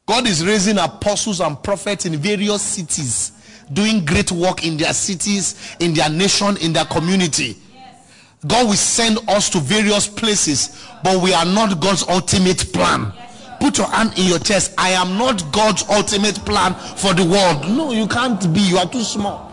God 0.06 0.26
is 0.26 0.46
raising 0.46 0.78
apostles 0.78 1.40
and 1.40 1.62
prophets 1.62 2.06
in 2.06 2.16
various 2.16 2.62
cities, 2.62 3.32
doing 3.70 4.02
great 4.02 4.32
work 4.32 4.64
in 4.64 4.78
their 4.78 4.94
cities, 4.94 5.76
in 5.78 5.92
their 5.92 6.08
nation, 6.08 6.56
in 6.58 6.72
their 6.72 6.86
community. 6.86 7.58
God 8.46 8.66
will 8.66 8.74
send 8.74 9.18
us 9.28 9.50
to 9.50 9.58
various 9.58 10.08
places, 10.08 10.86
but 11.02 11.20
we 11.20 11.34
are 11.34 11.44
not 11.44 11.80
God's 11.80 12.04
ultimate 12.08 12.72
plan. 12.72 13.12
Put 13.60 13.78
your 13.78 13.88
hand 13.88 14.18
in 14.18 14.26
your 14.26 14.38
chest. 14.38 14.74
I 14.78 14.90
am 14.90 15.16
not 15.18 15.50
God's 15.52 15.84
ultimate 15.88 16.36
plan 16.44 16.74
for 16.74 17.14
the 17.14 17.24
world. 17.24 17.68
No, 17.68 17.92
you 17.92 18.06
can't 18.06 18.52
be. 18.52 18.60
You 18.60 18.78
are 18.78 18.86
too 18.88 19.02
small. 19.02 19.46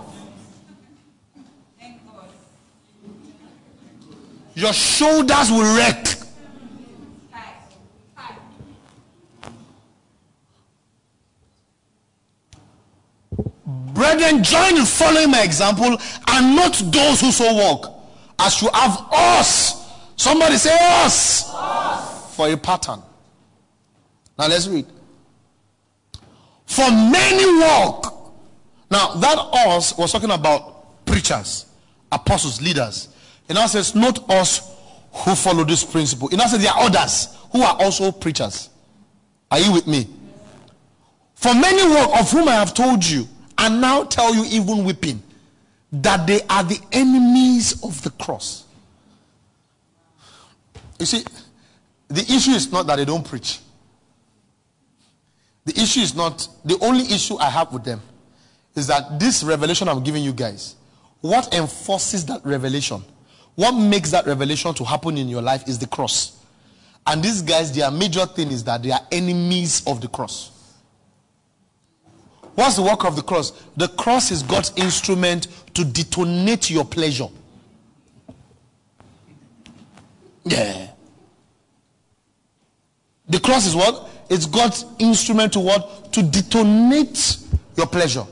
Your 4.55 4.73
shoulders 4.73 5.49
will 5.49 5.75
wreck. 5.75 6.07
Brethren, 13.93 14.43
join 14.43 14.77
in 14.77 14.85
following 14.85 15.31
my 15.31 15.43
example 15.43 15.97
and 16.27 16.55
not 16.55 16.73
those 16.87 17.21
who 17.21 17.31
so 17.31 17.53
walk. 17.53 17.93
As 18.39 18.61
you 18.61 18.69
have 18.73 19.07
us. 19.11 19.83
Somebody 20.15 20.57
say 20.57 20.75
us. 20.81 21.49
us. 21.53 22.35
For 22.35 22.49
a 22.51 22.57
pattern. 22.57 23.01
Now 24.37 24.47
let's 24.47 24.67
read. 24.67 24.85
For 26.65 26.89
many 26.89 27.45
walk. 27.61 28.33
Now 28.89 29.13
that 29.15 29.37
us 29.67 29.97
was 29.97 30.11
talking 30.11 30.31
about 30.31 31.05
preachers, 31.05 31.65
apostles, 32.11 32.61
leaders. 32.61 33.09
It 33.47 33.53
now 33.53 33.67
says, 33.67 33.93
not 33.93 34.29
us 34.29 34.71
who 35.11 35.35
follow 35.35 35.63
this 35.63 35.83
principle. 35.83 36.29
It 36.29 36.37
now 36.37 36.47
says 36.47 36.61
there 36.61 36.71
are 36.71 36.85
others 36.85 37.37
who 37.51 37.61
are 37.61 37.75
also 37.79 38.11
preachers. 38.11 38.69
Are 39.51 39.59
you 39.59 39.73
with 39.73 39.85
me? 39.85 40.07
For 41.35 41.53
many 41.53 41.83
walk 41.93 42.19
of 42.19 42.31
whom 42.31 42.47
I 42.47 42.53
have 42.53 42.73
told 42.73 43.05
you, 43.05 43.27
and 43.57 43.81
now 43.81 44.03
tell 44.03 44.33
you 44.33 44.45
even 44.45 44.83
weeping, 44.83 45.21
that 45.91 46.25
they 46.25 46.41
are 46.49 46.63
the 46.63 46.79
enemies 46.91 47.83
of 47.83 48.01
the 48.01 48.09
cross. 48.11 48.65
You 50.99 51.05
see, 51.05 51.23
the 52.07 52.21
issue 52.21 52.51
is 52.51 52.71
not 52.71 52.87
that 52.87 52.95
they 52.95 53.05
don't 53.05 53.27
preach. 53.27 53.59
The 55.65 55.79
issue 55.79 56.01
is 56.01 56.15
not, 56.15 56.47
the 56.65 56.77
only 56.81 57.05
issue 57.05 57.37
I 57.37 57.49
have 57.49 57.71
with 57.71 57.83
them 57.83 58.01
is 58.75 58.87
that 58.87 59.19
this 59.19 59.43
revelation 59.43 59.87
I'm 59.87 60.03
giving 60.03 60.23
you 60.23 60.33
guys, 60.33 60.75
what 61.21 61.53
enforces 61.53 62.25
that 62.25 62.45
revelation, 62.45 63.01
what 63.55 63.71
makes 63.71 64.11
that 64.11 64.25
revelation 64.25 64.73
to 64.73 64.83
happen 64.83 65.17
in 65.17 65.29
your 65.29 65.41
life 65.41 65.67
is 65.67 65.79
the 65.79 65.87
cross. 65.87 66.43
And 67.05 67.23
these 67.23 67.41
guys, 67.41 67.71
their 67.73 67.91
major 67.91 68.25
thing 68.25 68.51
is 68.51 68.63
that 68.65 68.83
they 68.83 68.91
are 68.91 69.01
enemies 69.11 69.83
of 69.85 70.01
the 70.01 70.07
cross. 70.07 70.51
What's 72.55 72.75
the 72.75 72.83
work 72.83 73.03
of 73.05 73.15
the 73.15 73.21
cross? 73.21 73.51
The 73.77 73.87
cross 73.87 74.31
is 74.31 74.43
God's 74.43 74.73
instrument 74.75 75.47
to 75.73 75.83
detonate 75.83 76.69
your 76.69 76.85
pleasure. 76.85 77.27
Yeah. 80.43 80.87
The 83.27 83.39
cross 83.39 83.65
is 83.65 83.75
what? 83.75 84.09
It's 84.29 84.45
God's 84.45 84.85
instrument 84.99 85.53
to 85.53 85.59
what? 85.59 86.11
To 86.13 86.23
detonate 86.23 87.37
your 87.75 87.87
pleasure 87.87 88.25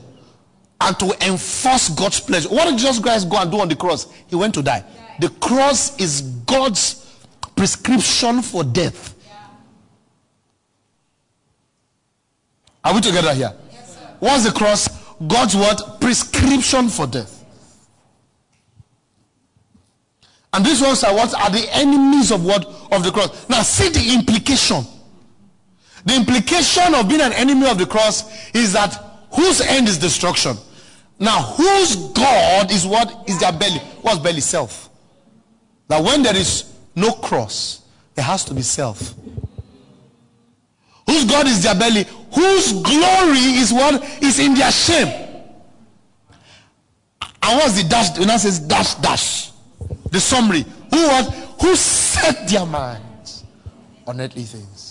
and 0.80 0.98
to 0.98 1.26
enforce 1.26 1.88
God's 1.90 2.20
pleasure. 2.20 2.48
What 2.48 2.68
did 2.68 2.78
Jesus 2.78 2.98
Christ 2.98 3.28
go 3.28 3.38
and 3.38 3.50
do 3.50 3.60
on 3.60 3.68
the 3.68 3.76
cross? 3.76 4.12
He 4.26 4.36
went 4.36 4.54
to 4.54 4.62
die. 4.62 4.84
The 5.20 5.28
cross 5.28 5.98
is 6.00 6.22
God's 6.22 7.20
prescription 7.54 8.42
for 8.42 8.64
death. 8.64 9.14
Are 12.84 12.94
we 12.94 13.00
together 13.00 13.32
here? 13.32 13.52
Yes, 13.70 13.96
What's 14.18 14.44
the 14.44 14.50
cross? 14.50 14.88
God's 15.26 15.54
what? 15.54 16.00
Prescription 16.00 16.88
for 16.88 17.06
death. 17.06 17.44
And 20.52 20.66
these 20.66 20.82
ones 20.82 21.04
are 21.04 21.14
what 21.14 21.32
are 21.34 21.50
the 21.50 21.66
enemies 21.72 22.32
of 22.32 22.44
what? 22.44 22.64
Of 22.90 23.04
the 23.04 23.12
cross. 23.12 23.48
Now 23.48 23.62
see 23.62 23.88
the 23.88 24.14
implication. 24.14 24.84
The 26.04 26.16
implication 26.16 26.94
of 26.94 27.08
being 27.08 27.20
an 27.20 27.32
enemy 27.32 27.68
of 27.68 27.78
the 27.78 27.86
cross 27.86 28.24
is 28.54 28.72
that 28.72 28.94
whose 29.32 29.60
end 29.60 29.88
is 29.88 29.98
destruction? 29.98 30.56
Now, 31.18 31.42
whose 31.42 31.96
God 32.12 32.70
is 32.72 32.84
what 32.86 33.28
is 33.28 33.38
their 33.38 33.52
belly? 33.52 33.78
What's 34.02 34.18
belly? 34.18 34.40
Self. 34.40 34.90
That 35.88 36.02
when 36.02 36.22
there 36.22 36.36
is 36.36 36.72
no 36.96 37.12
cross, 37.12 37.82
there 38.14 38.24
has 38.24 38.44
to 38.46 38.54
be 38.54 38.62
self. 38.62 39.14
Whose 41.06 41.24
God 41.24 41.46
is 41.46 41.62
their 41.62 41.74
belly? 41.74 42.04
Whose 42.34 42.72
glory 42.72 43.58
is 43.60 43.72
what 43.72 44.02
is 44.22 44.38
in 44.38 44.54
their 44.54 44.72
shame? 44.72 45.08
And 47.42 47.58
what's 47.58 47.80
the 47.80 47.88
dash? 47.88 48.10
The 48.10 48.38
says 48.38 48.60
dash 48.60 48.94
dash, 48.96 49.50
the 50.10 50.20
summary. 50.20 50.64
Who 50.90 51.08
was 51.08 51.28
Who 51.60 51.76
set 51.76 52.48
their 52.48 52.66
minds 52.66 53.44
on 54.06 54.20
earthly 54.20 54.42
things? 54.42 54.81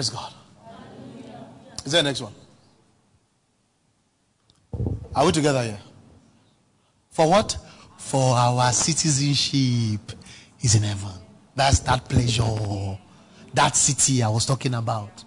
Praise 0.00 0.08
God. 0.08 0.32
Is 1.84 1.92
there 1.92 2.00
a 2.00 2.04
next 2.04 2.22
one? 2.22 2.32
Are 5.14 5.26
we 5.26 5.32
together 5.32 5.62
here? 5.62 5.78
For 7.10 7.28
what? 7.28 7.58
For 7.98 8.34
our 8.34 8.72
citizenship 8.72 10.00
is 10.62 10.74
in 10.74 10.84
heaven. 10.84 11.12
That's 11.54 11.80
that 11.80 12.08
pleasure. 12.08 12.96
That 13.52 13.76
city 13.76 14.22
I 14.22 14.30
was 14.30 14.46
talking 14.46 14.72
about. 14.72 15.22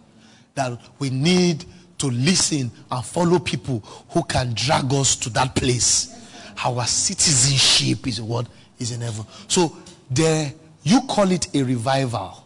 That 0.56 0.82
we 0.98 1.12
need 1.12 1.66
to 2.00 2.08
listen 2.08 2.72
and 2.90 3.06
follow 3.06 3.38
people 3.38 3.82
who 4.10 4.24
can 4.24 4.56
drag 4.56 4.92
us 4.92 5.16
to 5.18 5.30
that 5.34 5.54
place. 5.54 6.20
Our 6.66 6.84
citizenship 6.88 8.08
is 8.08 8.20
what 8.20 8.48
is 8.80 8.92
in 8.92 9.02
heaven. 9.02 9.28
So 9.48 9.78
there 10.10 10.52
you 10.82 11.02
call 11.02 11.30
it 11.30 11.54
a 11.54 11.62
revival 11.62 12.43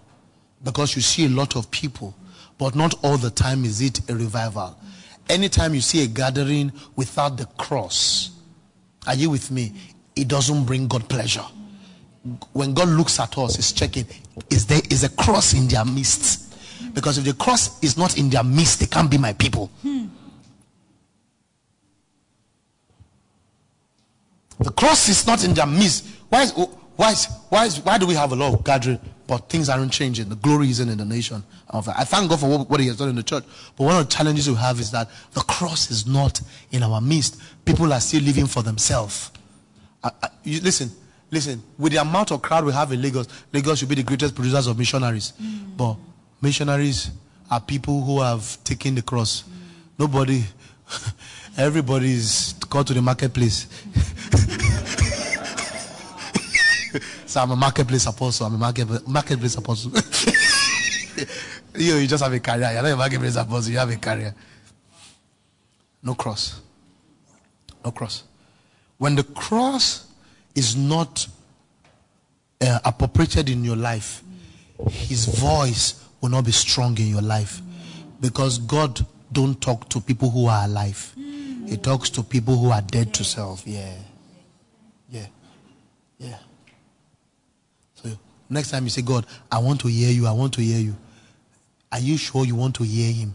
because 0.63 0.95
you 0.95 1.01
see 1.01 1.25
a 1.25 1.29
lot 1.29 1.55
of 1.55 1.69
people, 1.71 2.15
but 2.57 2.75
not 2.75 2.95
all 3.03 3.17
the 3.17 3.29
time 3.29 3.63
is 3.65 3.81
it 3.81 4.09
a 4.09 4.15
revival. 4.15 4.77
Anytime 5.29 5.73
you 5.73 5.81
see 5.81 6.03
a 6.03 6.07
gathering 6.07 6.71
without 6.95 7.37
the 7.37 7.45
cross, 7.57 8.31
are 9.05 9.15
you 9.15 9.29
with 9.29 9.51
me? 9.51 9.73
It 10.15 10.27
doesn't 10.27 10.65
bring 10.65 10.87
God 10.87 11.07
pleasure. 11.07 11.45
When 12.53 12.73
God 12.73 12.89
looks 12.89 13.19
at 13.19 13.37
us, 13.37 13.55
He's 13.55 13.71
checking, 13.71 14.05
is 14.49 14.65
there 14.65 14.81
is 14.89 15.03
a 15.03 15.09
cross 15.09 15.53
in 15.53 15.67
their 15.67 15.85
midst? 15.85 16.45
Because 16.93 17.17
if 17.17 17.25
the 17.25 17.33
cross 17.33 17.81
is 17.83 17.97
not 17.97 18.17
in 18.17 18.29
their 18.29 18.43
midst, 18.43 18.79
they 18.79 18.85
can't 18.87 19.09
be 19.09 19.17
my 19.17 19.33
people. 19.33 19.69
The 24.59 24.71
cross 24.71 25.07
is 25.07 25.27
not 25.27 25.43
in 25.43 25.53
their 25.53 25.67
midst. 25.67 26.07
Why 26.29 26.43
is, 26.43 26.51
why 26.51 27.11
is, 27.11 27.27
why 27.49 27.65
is, 27.65 27.79
why 27.79 27.97
do 27.97 28.07
we 28.07 28.15
have 28.15 28.31
a 28.31 28.35
lot 28.35 28.53
of 28.53 28.63
gathering, 28.63 28.99
but 29.27 29.49
things 29.49 29.67
aren't 29.67 29.91
changing? 29.91 30.29
The 30.29 30.35
glory 30.35 30.69
isn't 30.69 30.87
in 30.87 30.97
the 30.97 31.05
nation. 31.05 31.43
I 31.69 32.05
thank 32.05 32.29
God 32.29 32.39
for 32.39 32.49
what, 32.49 32.69
what 32.69 32.79
He 32.79 32.87
has 32.87 32.97
done 32.97 33.09
in 33.09 33.15
the 33.15 33.23
church. 33.23 33.43
But 33.75 33.83
one 33.83 33.97
of 33.97 34.07
the 34.07 34.11
challenges 34.15 34.49
we 34.49 34.55
have 34.55 34.79
is 34.79 34.91
that 34.91 35.09
the 35.33 35.41
cross 35.41 35.91
is 35.91 36.07
not 36.07 36.39
in 36.71 36.81
our 36.81 37.01
midst. 37.01 37.39
People 37.65 37.91
are 37.91 37.99
still 37.99 38.23
living 38.23 38.47
for 38.47 38.63
themselves. 38.63 39.31
I, 40.03 40.11
I, 40.23 40.29
you, 40.43 40.61
listen, 40.61 40.89
listen. 41.29 41.61
With 41.77 41.91
the 41.91 42.01
amount 42.01 42.31
of 42.31 42.41
crowd 42.41 42.63
we 42.63 42.71
have 42.71 42.91
in 42.93 43.01
Lagos, 43.01 43.27
Lagos 43.51 43.79
should 43.79 43.89
be 43.89 43.95
the 43.95 44.03
greatest 44.03 44.33
producers 44.33 44.67
of 44.67 44.77
missionaries. 44.77 45.33
Mm. 45.41 45.75
But 45.75 45.97
missionaries 46.41 47.11
are 47.51 47.59
people 47.59 48.01
who 48.01 48.21
have 48.21 48.63
taken 48.63 48.95
the 48.95 49.01
cross. 49.01 49.43
Mm. 49.43 49.49
Nobody, 49.99 50.43
everybody 51.57 52.13
is 52.13 52.55
called 52.69 52.87
to 52.87 52.93
the 52.93 53.01
marketplace. 53.01 53.67
So 57.27 57.41
I'm 57.41 57.51
a 57.51 57.55
marketplace 57.55 58.05
apostle. 58.07 58.47
I'm 58.47 58.55
a 58.55 58.57
market, 58.57 59.07
marketplace 59.07 59.55
apostle. 59.55 59.91
you, 61.75 61.95
you 61.95 62.07
just 62.07 62.23
have 62.23 62.33
a 62.33 62.39
career. 62.39 62.71
You're 62.73 62.81
not 62.81 62.91
a 62.91 62.95
marketplace 62.95 63.35
apostle. 63.35 63.71
You 63.71 63.79
have 63.79 63.91
a 63.91 63.97
career. 63.97 64.33
No 66.01 66.15
cross. 66.15 66.61
No 67.83 67.91
cross. 67.91 68.23
When 68.97 69.15
the 69.15 69.23
cross 69.23 70.07
is 70.55 70.75
not 70.75 71.27
uh, 72.61 72.79
appropriated 72.85 73.49
in 73.49 73.63
your 73.63 73.75
life, 73.75 74.23
his 74.89 75.25
voice 75.25 76.03
will 76.21 76.29
not 76.29 76.45
be 76.45 76.51
strong 76.51 76.97
in 76.97 77.07
your 77.07 77.21
life 77.21 77.61
because 78.21 78.57
God 78.57 79.05
don't 79.31 79.59
talk 79.59 79.89
to 79.89 79.99
people 79.99 80.29
who 80.29 80.47
are 80.47 80.65
alive. 80.65 81.13
He 81.67 81.75
talks 81.75 82.09
to 82.11 82.23
people 82.23 82.55
who 82.57 82.71
are 82.71 82.81
dead 82.81 83.13
to 83.15 83.23
self. 83.25 83.67
Yeah. 83.67 83.93
Yeah. 85.09 85.27
Yeah. 86.17 86.37
So 88.03 88.09
next 88.49 88.71
time 88.71 88.83
you 88.83 88.89
say, 88.89 89.01
God, 89.01 89.25
I 89.51 89.59
want 89.59 89.81
to 89.81 89.87
hear 89.87 90.11
you, 90.11 90.27
I 90.27 90.31
want 90.31 90.53
to 90.55 90.61
hear 90.61 90.79
you. 90.79 90.95
Are 91.91 91.99
you 91.99 92.17
sure 92.17 92.45
you 92.45 92.55
want 92.55 92.75
to 92.75 92.83
hear 92.83 93.11
him? 93.11 93.33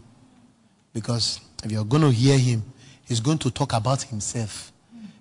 Because 0.93 1.39
if 1.63 1.71
you're 1.71 1.85
going 1.85 2.03
to 2.03 2.11
hear 2.11 2.37
him, 2.37 2.63
he's 3.05 3.19
going 3.19 3.39
to 3.39 3.51
talk 3.51 3.73
about 3.73 4.03
himself. 4.03 4.71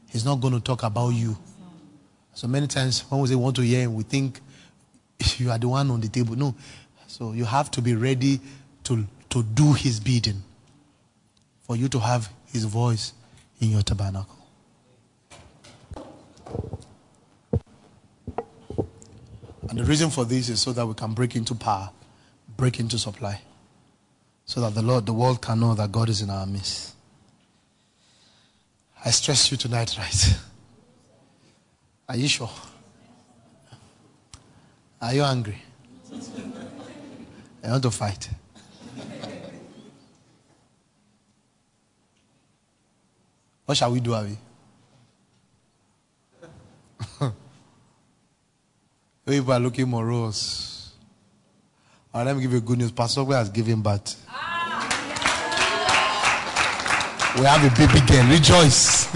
He's 0.09 0.25
not 0.25 0.41
going 0.41 0.53
to 0.55 0.61
talk 0.61 0.83
about 0.83 1.11
you. 1.11 1.37
So 2.35 2.47
many 2.47 2.67
times 2.67 3.01
when 3.11 3.21
we 3.21 3.29
say 3.29 3.35
want 3.35 3.57
to 3.57 3.63
hear 3.63 3.81
him, 3.81 3.95
we 3.95 4.03
think 4.03 4.41
you 5.39 5.51
are 5.51 5.59
the 5.59 5.69
one 5.69 5.91
on 5.91 6.01
the 6.01 6.09
table. 6.09 6.37
No. 6.37 6.55
So 7.07 7.33
you 7.33 7.45
have 7.45 7.71
to 7.73 7.83
be 7.83 7.95
ready 7.95 8.41
to, 8.85 9.07
to 9.31 9.43
do 9.43 9.73
his 9.73 10.01
bidding 10.01 10.43
for 11.63 11.77
you 11.77 11.89
to 11.89 11.99
have 11.99 12.31
his 12.47 12.65
voice 12.65 13.13
in 13.61 13.71
your 13.71 13.83
tabernacle. 13.83 14.42
And 19.69 19.79
the 19.79 19.85
reason 19.85 20.11
for 20.11 20.25
this 20.25 20.49
is 20.49 20.61
so 20.61 20.73
that 20.73 20.87
we 20.87 20.95
can 20.95 21.15
break 21.15 21.37
into 21.37 21.55
power, 21.55 21.91
break 22.57 22.81
into 22.81 22.99
supply, 22.99 23.41
so 24.45 24.61
that 24.61 24.75
the 24.75 24.83
Lord, 24.83 25.07
the 25.07 25.13
world 25.13 25.41
can 25.41 25.61
know 25.61 25.75
that 25.75 25.93
God 25.93 26.09
is 26.09 26.21
in 26.21 26.31
our 26.31 26.47
midst. 26.47 26.95
I 29.05 29.11
stress 29.11 29.51
you 29.51 29.57
tonight, 29.57 29.97
right? 29.99 30.39
Are 32.09 32.17
you 32.17 32.29
sure? 32.29 32.51
Are 35.01 35.15
you 35.15 35.23
angry? 35.23 35.59
I 37.65 37.71
want 37.71 37.83
to 37.85 37.91
fight. 37.91 38.29
What 43.65 43.79
shall 43.79 43.93
we 43.93 44.01
do, 44.01 44.15
Avi? 44.15 44.37
People 49.27 49.53
are 49.53 49.61
looking 49.61 49.89
morose. 49.89 50.91
Right, 52.13 52.25
let 52.25 52.35
me 52.35 52.43
give 52.43 52.53
you 52.53 52.61
good 52.61 52.79
news. 52.79 52.91
Pastor 52.91 53.25
has 53.27 53.49
given 53.51 53.81
birth. 53.81 54.21
Ah. 54.29 54.53
We 57.39 57.45
have 57.45 57.65
a 57.65 57.71
baby 57.77 58.01
girl. 58.07 58.27
Rejoice. 58.29 59.15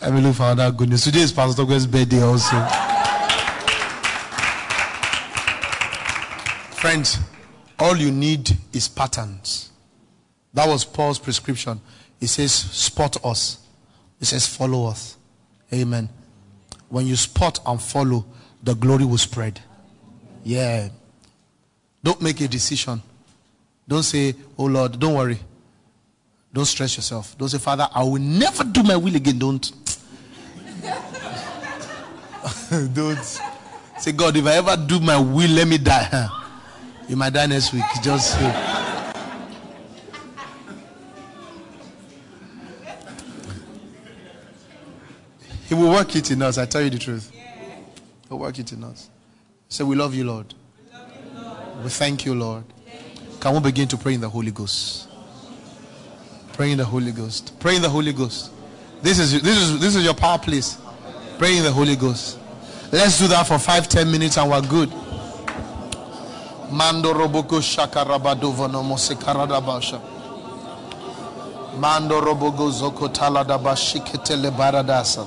Let 0.00 0.12
me 0.12 0.20
look 0.22 0.36
for 0.36 0.54
that 0.54 0.74
good 0.76 0.88
news. 0.88 1.04
Today 1.04 1.20
is 1.20 1.32
Pastor 1.32 1.62
Togwe's 1.62 1.86
birthday 1.86 2.22
also. 2.22 2.56
Friends, 6.80 7.18
all 7.78 7.96
you 7.96 8.10
need 8.10 8.56
is 8.72 8.88
patterns. 8.88 9.70
That 10.54 10.66
was 10.66 10.84
Paul's 10.84 11.18
prescription. 11.18 11.80
He 12.20 12.26
says, 12.26 12.52
spot 12.52 13.22
us. 13.24 13.58
He 14.18 14.24
says, 14.24 14.46
follow 14.46 14.86
us. 14.86 15.18
Amen. 15.74 16.08
When 16.88 17.06
you 17.06 17.16
spot 17.16 17.58
and 17.66 17.80
follow, 17.82 18.24
the 18.62 18.74
glory 18.74 19.04
will 19.04 19.18
spread. 19.18 19.60
Yeah. 20.44 20.88
Don't 22.02 22.20
make 22.22 22.40
a 22.40 22.48
decision. 22.48 23.02
Don't 23.88 24.02
say, 24.02 24.34
oh 24.56 24.64
Lord, 24.64 24.98
don't 24.98 25.14
worry. 25.14 25.38
Don't 26.52 26.64
stress 26.64 26.96
yourself. 26.96 27.36
Don't 27.36 27.48
say, 27.48 27.58
Father, 27.58 27.88
I 27.92 28.04
will 28.04 28.20
never 28.20 28.62
do 28.62 28.82
my 28.84 28.96
will 28.96 29.16
again. 29.16 29.38
Don't. 29.38 29.72
don't. 32.94 33.40
Say, 33.98 34.12
God, 34.12 34.36
if 34.36 34.46
I 34.46 34.54
ever 34.54 34.76
do 34.76 35.00
my 35.00 35.18
will, 35.18 35.50
let 35.50 35.66
me 35.66 35.78
die. 35.78 36.28
You 37.06 37.16
might 37.16 37.34
die 37.34 37.44
next 37.44 37.74
week. 37.74 37.84
Just. 38.02 38.34
He 45.66 45.74
will 45.74 45.90
work 45.90 46.14
it 46.14 46.30
in 46.30 46.42
us. 46.42 46.58
I 46.58 46.66
tell 46.66 46.82
you 46.82 46.90
the 46.90 46.98
truth. 46.98 47.32
He'll 48.28 48.38
work 48.38 48.58
it 48.58 48.72
in 48.72 48.84
us. 48.84 49.08
Say, 49.68 49.78
so 49.78 49.86
we 49.86 49.96
love 49.96 50.14
you, 50.14 50.24
Lord. 50.24 50.54
We 51.82 51.90
thank 51.90 52.24
you, 52.24 52.34
Lord. 52.34 52.64
Can 53.40 53.54
we 53.54 53.60
begin 53.60 53.88
to 53.88 53.96
pray 53.96 54.14
in 54.14 54.20
the 54.20 54.28
Holy 54.28 54.50
Ghost? 54.50 55.08
Pray 56.52 56.70
in 56.70 56.78
the 56.78 56.84
Holy 56.84 57.12
Ghost. 57.12 57.58
Pray 57.58 57.76
in 57.76 57.82
the 57.82 57.88
Holy 57.88 58.12
Ghost. 58.12 58.52
This 59.02 59.18
is 59.18 59.42
this 59.42 59.58
is 59.58 59.80
this 59.80 59.96
is 59.96 60.04
your 60.04 60.14
power 60.14 60.38
place. 60.38 60.78
Pray 61.38 61.56
in 61.56 61.64
the 61.64 61.72
Holy 61.72 61.96
Ghost. 61.96 62.38
Let's 62.92 63.18
do 63.18 63.26
that 63.28 63.46
for 63.46 63.58
five, 63.58 63.88
ten 63.88 64.10
minutes 64.10 64.38
and 64.38 64.50
we're 64.50 64.62
good. 64.62 64.90
Mando 66.70 67.12
roboko 67.12 67.60
shakarabadovano 67.60 68.82
mosekaradabasha. 68.82 70.00
Mando 71.78 72.20
robogo 72.20 72.70
zoko 72.70 73.08
taladabashiketele 73.08 74.50
baradasa. 74.50 75.26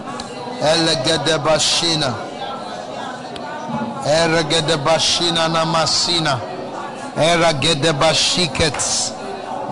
Elegedebashina. 0.61 2.13
Eregedebashina 4.05 5.47
namasina. 5.47 6.39
Eregedebashikets. 7.17 9.11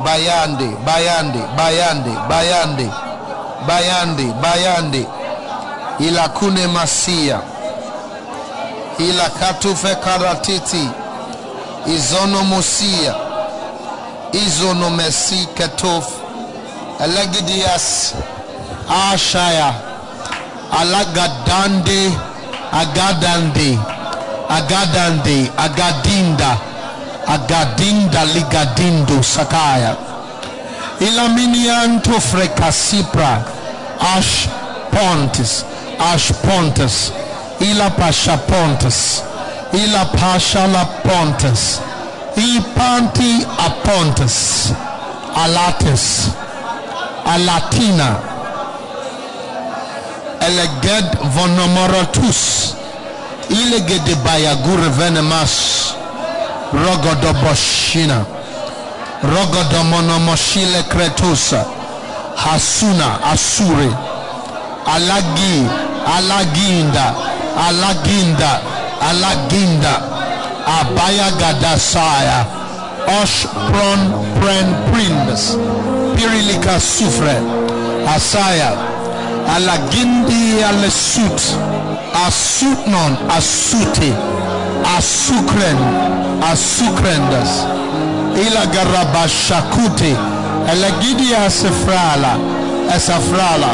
Bayandi, 0.03 0.69
Bayandi, 0.85 1.39
Bayandi, 1.57 2.13
Bayandi, 2.29 2.89
Bayandi, 3.67 4.33
Bayandi. 4.41 5.05
Ilakune 5.99 6.67
masia. 6.67 7.41
Ilakatufe 8.97 9.95
karatiti. 9.95 10.89
Izono 11.87 12.43
musia. 12.43 13.15
Izono 14.31 14.89
mesi 14.89 15.47
ketof. 15.55 16.07
Elegidias. 16.99 18.13
Ashaya. 19.11 19.88
Alagadande. 20.71 22.11
Agadande. 22.71 23.79
Agadande. 24.49 25.51
Agadinda. 25.57 26.57
Agadinda 27.27 28.25
ligadindo 28.25 29.23
sakaya. 29.23 29.95
Ilaminianto 30.99 32.19
frecasipra. 32.19 33.43
Ash 33.99 34.47
pontis. 34.91 35.63
Ash 35.99 36.31
pontus. 36.41 37.11
Ila 37.59 37.89
pasha 37.89 38.37
pontus. 38.37 39.21
Ila 39.73 40.05
pashala 40.05 40.85
pontes. 41.03 41.79
I 42.37 42.59
panti 42.75 43.43
apontes. 43.57 44.71
Alates. 45.35 46.29
Alatina. 47.25 48.28
Eleged 50.41 51.17
vonomorotus. 51.35 52.73
Ilegede 53.49 54.15
bayagur 54.23 54.79
venemas. 54.97 55.53
Rogodoboshina. 56.73 58.25
Rogodomonomoshile 59.23 60.83
kretusa. 60.89 61.65
Hasuna 62.35 63.19
Asure. 63.31 63.89
Alagi. 64.85 65.67
Alaginda. 66.17 67.13
Alaginda. 67.67 68.61
Alaginda. 69.01 69.93
Abaya 70.65 71.31
Gadasaya. 71.39 72.45
Osh 73.21 73.47
Pron 73.67 74.01
Pren 74.39 74.67
Prindes. 74.91 75.57
Pirilika 76.15 76.79
Sufre. 76.79 77.35
Asaya. 78.07 78.98
Alagindi 79.55 80.63
Alesut. 80.63 81.41
Asutnon 82.27 83.17
Asute. 83.29 84.13
Asukren. 84.97 85.77
Asukrendas. 86.51 87.65
Ilagarabashakute. 88.45 90.15
Elegidia 90.71 91.49
Sefrala. 91.49 92.37
Esafrala. 92.95 93.71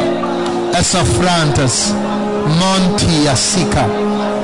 Esafrantas. 0.79 1.93
Monti 2.59 3.27
Asika. 3.27 3.85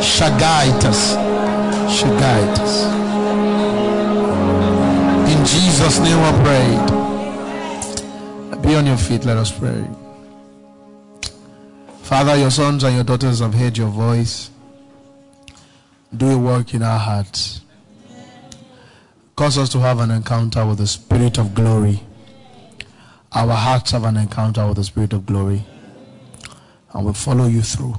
Shagaitas. 0.01 1.17
Shagaitas. 1.87 2.73
In 5.31 5.45
Jesus' 5.45 5.99
name 5.99 6.21
we 6.21 6.31
pray. 6.43 6.69
Be 8.61 8.75
on 8.75 8.85
your 8.85 8.97
feet, 8.97 9.25
let 9.25 9.37
us 9.37 9.51
pray. 9.51 10.01
Father, 12.11 12.35
your 12.35 12.51
sons 12.51 12.83
and 12.83 12.93
your 12.93 13.05
daughters 13.05 13.39
have 13.39 13.53
heard 13.53 13.77
your 13.77 13.88
voice. 13.88 14.51
Do 16.13 16.31
a 16.31 16.38
work 16.38 16.73
in 16.73 16.83
our 16.83 16.99
hearts. 16.99 17.61
Cause 19.33 19.57
us 19.57 19.69
to 19.69 19.79
have 19.79 20.01
an 20.01 20.11
encounter 20.11 20.65
with 20.65 20.79
the 20.79 20.88
Spirit 20.88 21.38
of 21.38 21.55
glory. 21.55 22.03
Our 23.31 23.53
hearts 23.53 23.91
have 23.91 24.03
an 24.03 24.17
encounter 24.17 24.67
with 24.67 24.75
the 24.75 24.83
Spirit 24.83 25.13
of 25.13 25.25
glory. 25.25 25.63
And 26.91 27.05
we 27.05 27.13
follow 27.13 27.45
you 27.45 27.61
through. 27.61 27.95